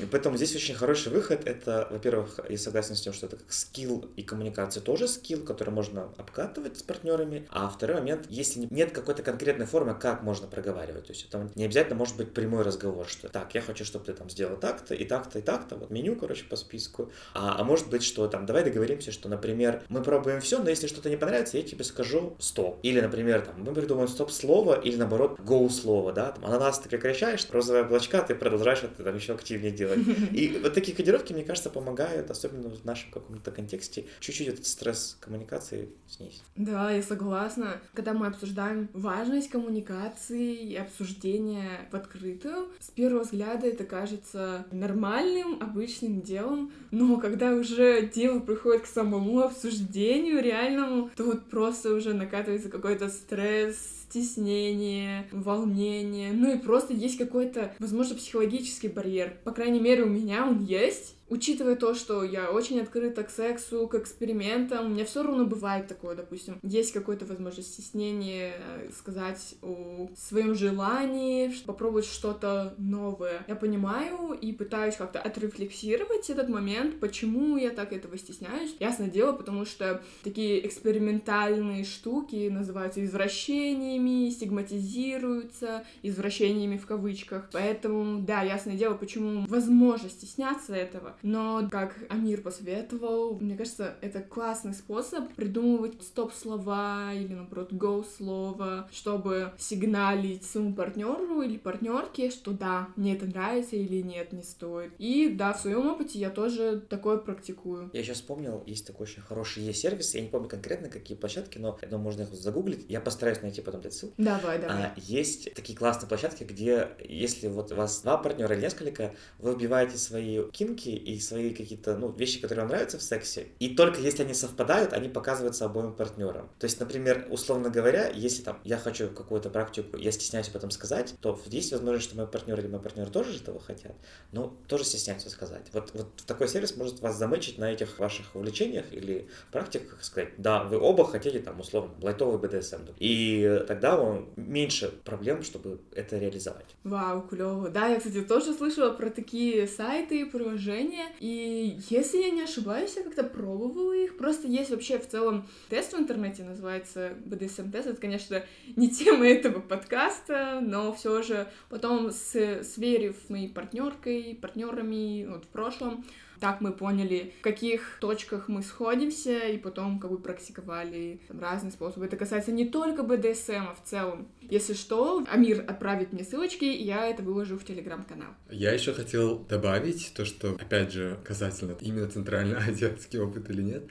И 0.00 0.06
поэтому 0.10 0.36
здесь 0.36 0.54
очень 0.54 0.74
хороший 0.74 1.12
выход. 1.12 1.46
Это, 1.46 1.88
во-первых, 1.90 2.40
я 2.48 2.58
согласен 2.58 2.96
с 2.96 3.00
тем, 3.00 3.12
что 3.12 3.26
это 3.26 3.36
как 3.36 3.52
скилл 3.52 4.10
и 4.16 4.22
коммуникация 4.22 4.80
тоже 4.80 5.08
скилл, 5.08 5.44
который 5.44 5.70
можно 5.70 6.12
обкатывать 6.16 6.78
с 6.78 6.82
партнерами. 6.82 7.46
А 7.50 7.68
второй 7.68 7.96
момент, 7.96 8.26
если 8.28 8.66
нет 8.70 8.92
какой-то 8.92 9.22
конкретной 9.22 9.66
формы, 9.66 9.94
как 9.94 10.22
можно 10.22 10.46
проговаривать. 10.46 11.06
То 11.06 11.12
есть 11.12 11.26
это 11.28 11.50
не 11.54 11.64
обязательно 11.64 11.96
может 11.96 12.16
быть 12.16 12.34
прямой 12.34 12.62
разговор, 12.62 13.06
что 13.08 13.28
так, 13.28 13.54
я 13.54 13.60
хочу, 13.60 13.84
чтобы 13.84 14.04
ты 14.04 14.12
там 14.12 14.30
сделал 14.30 14.56
так-то, 14.56 14.94
и 14.94 15.04
так-то, 15.04 15.38
и 15.38 15.42
так-то, 15.42 15.76
вот 15.76 15.90
меню, 15.90 16.16
короче, 16.16 16.44
по 16.44 16.56
списку. 16.56 17.10
А, 17.34 17.56
а 17.58 17.64
может 17.64 17.88
быть, 17.88 18.02
что 18.02 18.26
там, 18.28 18.46
давай 18.46 18.64
договоримся, 18.64 18.79
что, 19.10 19.28
например, 19.28 19.82
мы 19.88 20.02
пробуем 20.02 20.40
все, 20.40 20.62
но 20.62 20.70
если 20.70 20.86
что-то 20.86 21.10
не 21.10 21.16
понравится, 21.16 21.56
я 21.56 21.62
тебе 21.62 21.84
скажу 21.84 22.36
стоп. 22.38 22.78
Или, 22.82 23.00
например, 23.00 23.42
там, 23.42 23.62
мы 23.62 23.72
придумаем 23.72 24.08
стоп-слово, 24.08 24.80
или 24.80 24.96
наоборот, 24.96 25.38
go-слово, 25.40 26.12
да, 26.12 26.32
там, 26.32 26.44
ананас 26.44 26.78
ты 26.78 26.88
прекращаешь, 26.88 27.46
розовые 27.50 27.84
облачка 27.84 28.22
ты 28.22 28.34
продолжаешь 28.34 28.82
это 28.82 29.02
там 29.02 29.14
еще 29.14 29.34
активнее 29.34 29.72
делать. 29.72 30.00
И 30.32 30.60
вот 30.62 30.74
такие 30.74 30.96
кодировки, 30.96 31.32
мне 31.32 31.44
кажется, 31.44 31.70
помогают, 31.70 32.30
особенно 32.30 32.70
в 32.70 32.84
нашем 32.84 33.10
каком-то 33.10 33.50
контексте, 33.50 34.06
чуть-чуть 34.20 34.48
этот 34.48 34.66
стресс 34.66 35.16
коммуникации 35.20 35.90
снизить. 36.08 36.42
Да, 36.56 36.90
я 36.90 37.02
согласна. 37.02 37.80
Когда 37.94 38.12
мы 38.12 38.26
обсуждаем 38.26 38.88
важность 38.92 39.50
коммуникации 39.50 40.54
и 40.54 40.76
обсуждения 40.76 41.88
в 41.90 41.96
открытую, 41.96 42.68
с 42.80 42.90
первого 42.90 43.22
взгляда 43.22 43.66
это 43.66 43.84
кажется 43.84 44.66
нормальным, 44.70 45.60
обычным 45.60 46.22
делом, 46.22 46.72
но 46.90 47.18
когда 47.18 47.52
уже 47.52 48.06
дело 48.06 48.40
приходит 48.40 48.69
к 48.78 48.86
самому 48.86 49.40
обсуждению 49.40 50.42
реальному, 50.42 51.10
то 51.16 51.24
вот 51.24 51.50
просто 51.50 51.94
уже 51.94 52.14
накатывается 52.14 52.68
какой-то 52.68 53.08
стресс, 53.08 53.76
стеснение, 54.08 55.28
волнение, 55.32 56.32
ну 56.32 56.54
и 56.54 56.58
просто 56.58 56.92
есть 56.92 57.18
какой-то, 57.18 57.74
возможно, 57.78 58.16
психологический 58.16 58.88
барьер. 58.88 59.36
По 59.44 59.52
крайней 59.52 59.80
мере, 59.80 60.02
у 60.02 60.08
меня 60.08 60.46
он 60.46 60.64
есть. 60.64 61.16
Учитывая 61.30 61.76
то, 61.76 61.94
что 61.94 62.24
я 62.24 62.50
очень 62.50 62.80
открыта 62.80 63.22
к 63.22 63.30
сексу, 63.30 63.86
к 63.86 63.94
экспериментам, 63.94 64.86
у 64.86 64.88
меня 64.88 65.04
все 65.04 65.22
равно 65.22 65.46
бывает 65.46 65.86
такое, 65.86 66.16
допустим, 66.16 66.58
есть 66.64 66.92
какое-то, 66.92 67.24
возможно, 67.24 67.62
стеснение 67.62 68.54
э, 68.56 68.90
сказать 68.92 69.54
о 69.62 70.10
своем 70.16 70.56
желании, 70.56 71.54
попробовать 71.66 72.06
что-то 72.06 72.74
новое. 72.78 73.44
Я 73.46 73.54
понимаю 73.54 74.32
и 74.32 74.52
пытаюсь 74.52 74.96
как-то 74.96 75.20
отрефлексировать 75.20 76.30
этот 76.30 76.48
момент, 76.48 76.98
почему 76.98 77.56
я 77.56 77.70
так 77.70 77.92
этого 77.92 78.18
стесняюсь. 78.18 78.74
Ясное 78.80 79.08
дело, 79.08 79.32
потому 79.32 79.64
что 79.64 80.02
такие 80.24 80.66
экспериментальные 80.66 81.84
штуки 81.84 82.48
называются 82.48 83.04
извращениями, 83.04 84.30
стигматизируются 84.30 85.84
извращениями 86.02 86.76
в 86.76 86.86
кавычках. 86.86 87.50
Поэтому, 87.52 88.20
да, 88.20 88.42
ясное 88.42 88.74
дело, 88.74 88.94
почему 88.94 89.46
возможно 89.46 90.08
стесняться 90.08 90.74
этого. 90.74 91.14
Но, 91.22 91.68
как 91.70 91.96
Амир 92.08 92.40
посоветовал, 92.42 93.38
мне 93.38 93.56
кажется, 93.56 93.96
это 94.00 94.20
классный 94.20 94.74
способ 94.74 95.32
придумывать 95.34 96.02
стоп-слова 96.02 97.12
или, 97.12 97.34
наоборот, 97.34 97.72
go-слова, 97.72 98.88
чтобы 98.92 99.52
сигналить 99.58 100.44
своему 100.44 100.74
партнеру 100.74 101.42
или 101.42 101.56
партнерке, 101.56 102.30
что 102.30 102.52
да, 102.52 102.88
мне 102.96 103.14
это 103.14 103.26
нравится 103.26 103.76
или 103.76 104.02
нет, 104.02 104.32
не 104.32 104.42
стоит. 104.42 104.92
И 104.98 105.28
да, 105.28 105.52
в 105.52 105.60
своем 105.60 105.86
опыте 105.86 106.18
я 106.18 106.30
тоже 106.30 106.80
такое 106.80 107.18
практикую. 107.18 107.90
Я 107.92 108.02
сейчас 108.02 108.18
вспомнил, 108.18 108.62
есть 108.66 108.86
такой 108.86 109.04
очень 109.04 109.22
хороший 109.22 109.62
есть-сервис, 109.62 110.14
я 110.14 110.20
не 110.20 110.28
помню 110.28 110.48
конкретно, 110.48 110.88
какие 110.88 111.16
площадки, 111.16 111.58
но 111.58 111.78
я 111.82 111.88
думаю, 111.88 112.04
можно 112.04 112.22
их 112.22 112.34
загуглить. 112.34 112.86
Я 112.88 113.00
постараюсь 113.00 113.42
найти 113.42 113.60
потом 113.60 113.80
дать 113.80 113.94
ссылку. 113.94 114.14
Давай, 114.18 114.58
давай. 114.58 114.84
А, 114.84 114.94
есть 114.96 115.52
такие 115.54 115.76
классные 115.76 116.08
площадки, 116.08 116.44
где, 116.44 116.88
если 117.00 117.48
вот 117.48 117.72
у 117.72 117.74
вас 117.74 118.02
два 118.02 118.16
партнера 118.16 118.54
или 118.54 118.62
несколько, 118.62 119.14
вы 119.38 119.54
вбиваете 119.54 119.96
свои 119.96 120.50
кинки, 120.50 120.88
и 121.14 121.20
свои 121.20 121.54
какие-то, 121.54 121.96
ну, 121.96 122.10
вещи, 122.10 122.40
которые 122.40 122.64
вам 122.64 122.70
нравятся 122.70 122.98
в 122.98 123.02
сексе. 123.02 123.48
И 123.58 123.74
только 123.74 124.00
если 124.00 124.22
они 124.22 124.34
совпадают, 124.34 124.92
они 124.92 125.08
показываются 125.08 125.64
обоим 125.64 125.94
партнерам. 125.94 126.50
То 126.58 126.64
есть, 126.64 126.80
например, 126.80 127.26
условно 127.30 127.70
говоря, 127.70 128.08
если 128.08 128.42
там 128.42 128.60
я 128.64 128.78
хочу 128.78 129.08
какую-то 129.08 129.50
практику, 129.50 129.96
я 129.96 130.12
стесняюсь 130.12 130.48
об 130.48 130.56
этом 130.56 130.70
сказать, 130.70 131.14
то 131.20 131.38
есть 131.46 131.72
возможность, 131.72 132.08
что 132.08 132.16
мой 132.16 132.26
партнер 132.26 132.58
или 132.58 132.68
мой 132.68 132.80
партнер 132.80 133.08
тоже 133.08 133.36
этого 133.36 133.60
хотят, 133.60 133.94
но 134.32 134.56
тоже 134.68 134.84
стесняются 134.84 135.30
сказать. 135.30 135.66
Вот, 135.72 135.90
вот 135.94 136.16
такой 136.26 136.48
сервис 136.48 136.76
может 136.76 137.00
вас 137.00 137.16
замычить 137.16 137.58
на 137.58 137.72
этих 137.72 137.98
ваших 137.98 138.34
увлечениях 138.34 138.92
или 138.92 139.28
практиках, 139.52 140.02
сказать, 140.02 140.30
да, 140.38 140.64
вы 140.64 140.78
оба 140.78 141.06
хотели 141.06 141.38
там 141.38 141.60
условно 141.60 141.94
лайтовый 142.00 142.38
БДСМ. 142.38 142.80
И 142.98 143.62
тогда 143.66 144.00
он 144.00 144.30
меньше 144.36 144.90
проблем, 145.04 145.42
чтобы 145.42 145.80
это 145.94 146.18
реализовать. 146.18 146.66
Вау, 146.84 147.22
клево. 147.22 147.68
Да, 147.70 147.88
я, 147.88 147.98
кстати, 147.98 148.22
тоже 148.22 148.54
слышала 148.54 148.90
про 148.90 149.10
такие 149.10 149.66
сайты 149.66 150.20
и 150.20 150.24
приложения. 150.24 150.99
И 151.18 151.78
если 151.88 152.18
я 152.18 152.30
не 152.30 152.42
ошибаюсь, 152.42 152.94
я 152.96 153.02
как-то 153.02 153.24
пробовала 153.24 153.92
их. 153.92 154.16
Просто 154.16 154.48
есть 154.48 154.70
вообще 154.70 154.98
в 154.98 155.08
целом 155.08 155.46
тест 155.68 155.92
в 155.92 155.98
интернете, 155.98 156.42
называется 156.42 157.12
BDSM-тест. 157.24 157.88
Это, 157.88 158.00
конечно, 158.00 158.42
не 158.76 158.90
тема 158.90 159.26
этого 159.26 159.60
подкаста, 159.60 160.60
но 160.62 160.92
все 160.92 161.22
же 161.22 161.48
потом, 161.68 162.10
с, 162.10 162.62
сверив 162.64 163.16
моей 163.28 163.48
партнеркой, 163.48 164.38
партнерами 164.40 165.26
вот 165.26 165.44
в 165.44 165.48
прошлом, 165.48 166.04
так 166.40 166.60
мы 166.60 166.72
поняли, 166.72 167.32
в 167.38 167.42
каких 167.42 167.98
точках 168.00 168.48
мы 168.48 168.62
сходимся, 168.62 169.46
и 169.48 169.58
потом 169.58 169.98
как 169.98 170.10
бы 170.10 170.18
практиковали 170.18 171.20
там, 171.28 171.40
разные 171.40 171.72
способы. 171.72 172.06
Это 172.06 172.16
касается 172.16 172.52
не 172.52 172.66
только 172.66 173.02
БДСМ, 173.02 173.68
а 173.70 173.74
в 173.74 173.88
целом. 173.88 174.28
Если 174.40 174.74
что, 174.74 175.24
Амир 175.30 175.64
отправит 175.68 176.12
мне 176.12 176.24
ссылочки, 176.24 176.64
и 176.64 176.82
я 176.82 177.06
это 177.06 177.22
выложу 177.22 177.58
в 177.58 177.64
телеграм-канал. 177.64 178.30
Я 178.50 178.72
еще 178.72 178.92
хотел 178.92 179.38
добавить 179.38 180.12
то, 180.14 180.24
что, 180.24 180.52
опять 180.52 180.92
же, 180.92 181.18
касательно 181.24 181.76
именно 181.80 182.08
центральноазиатский 182.08 183.18
опыт 183.20 183.50
или 183.50 183.62
нет, 183.62 183.84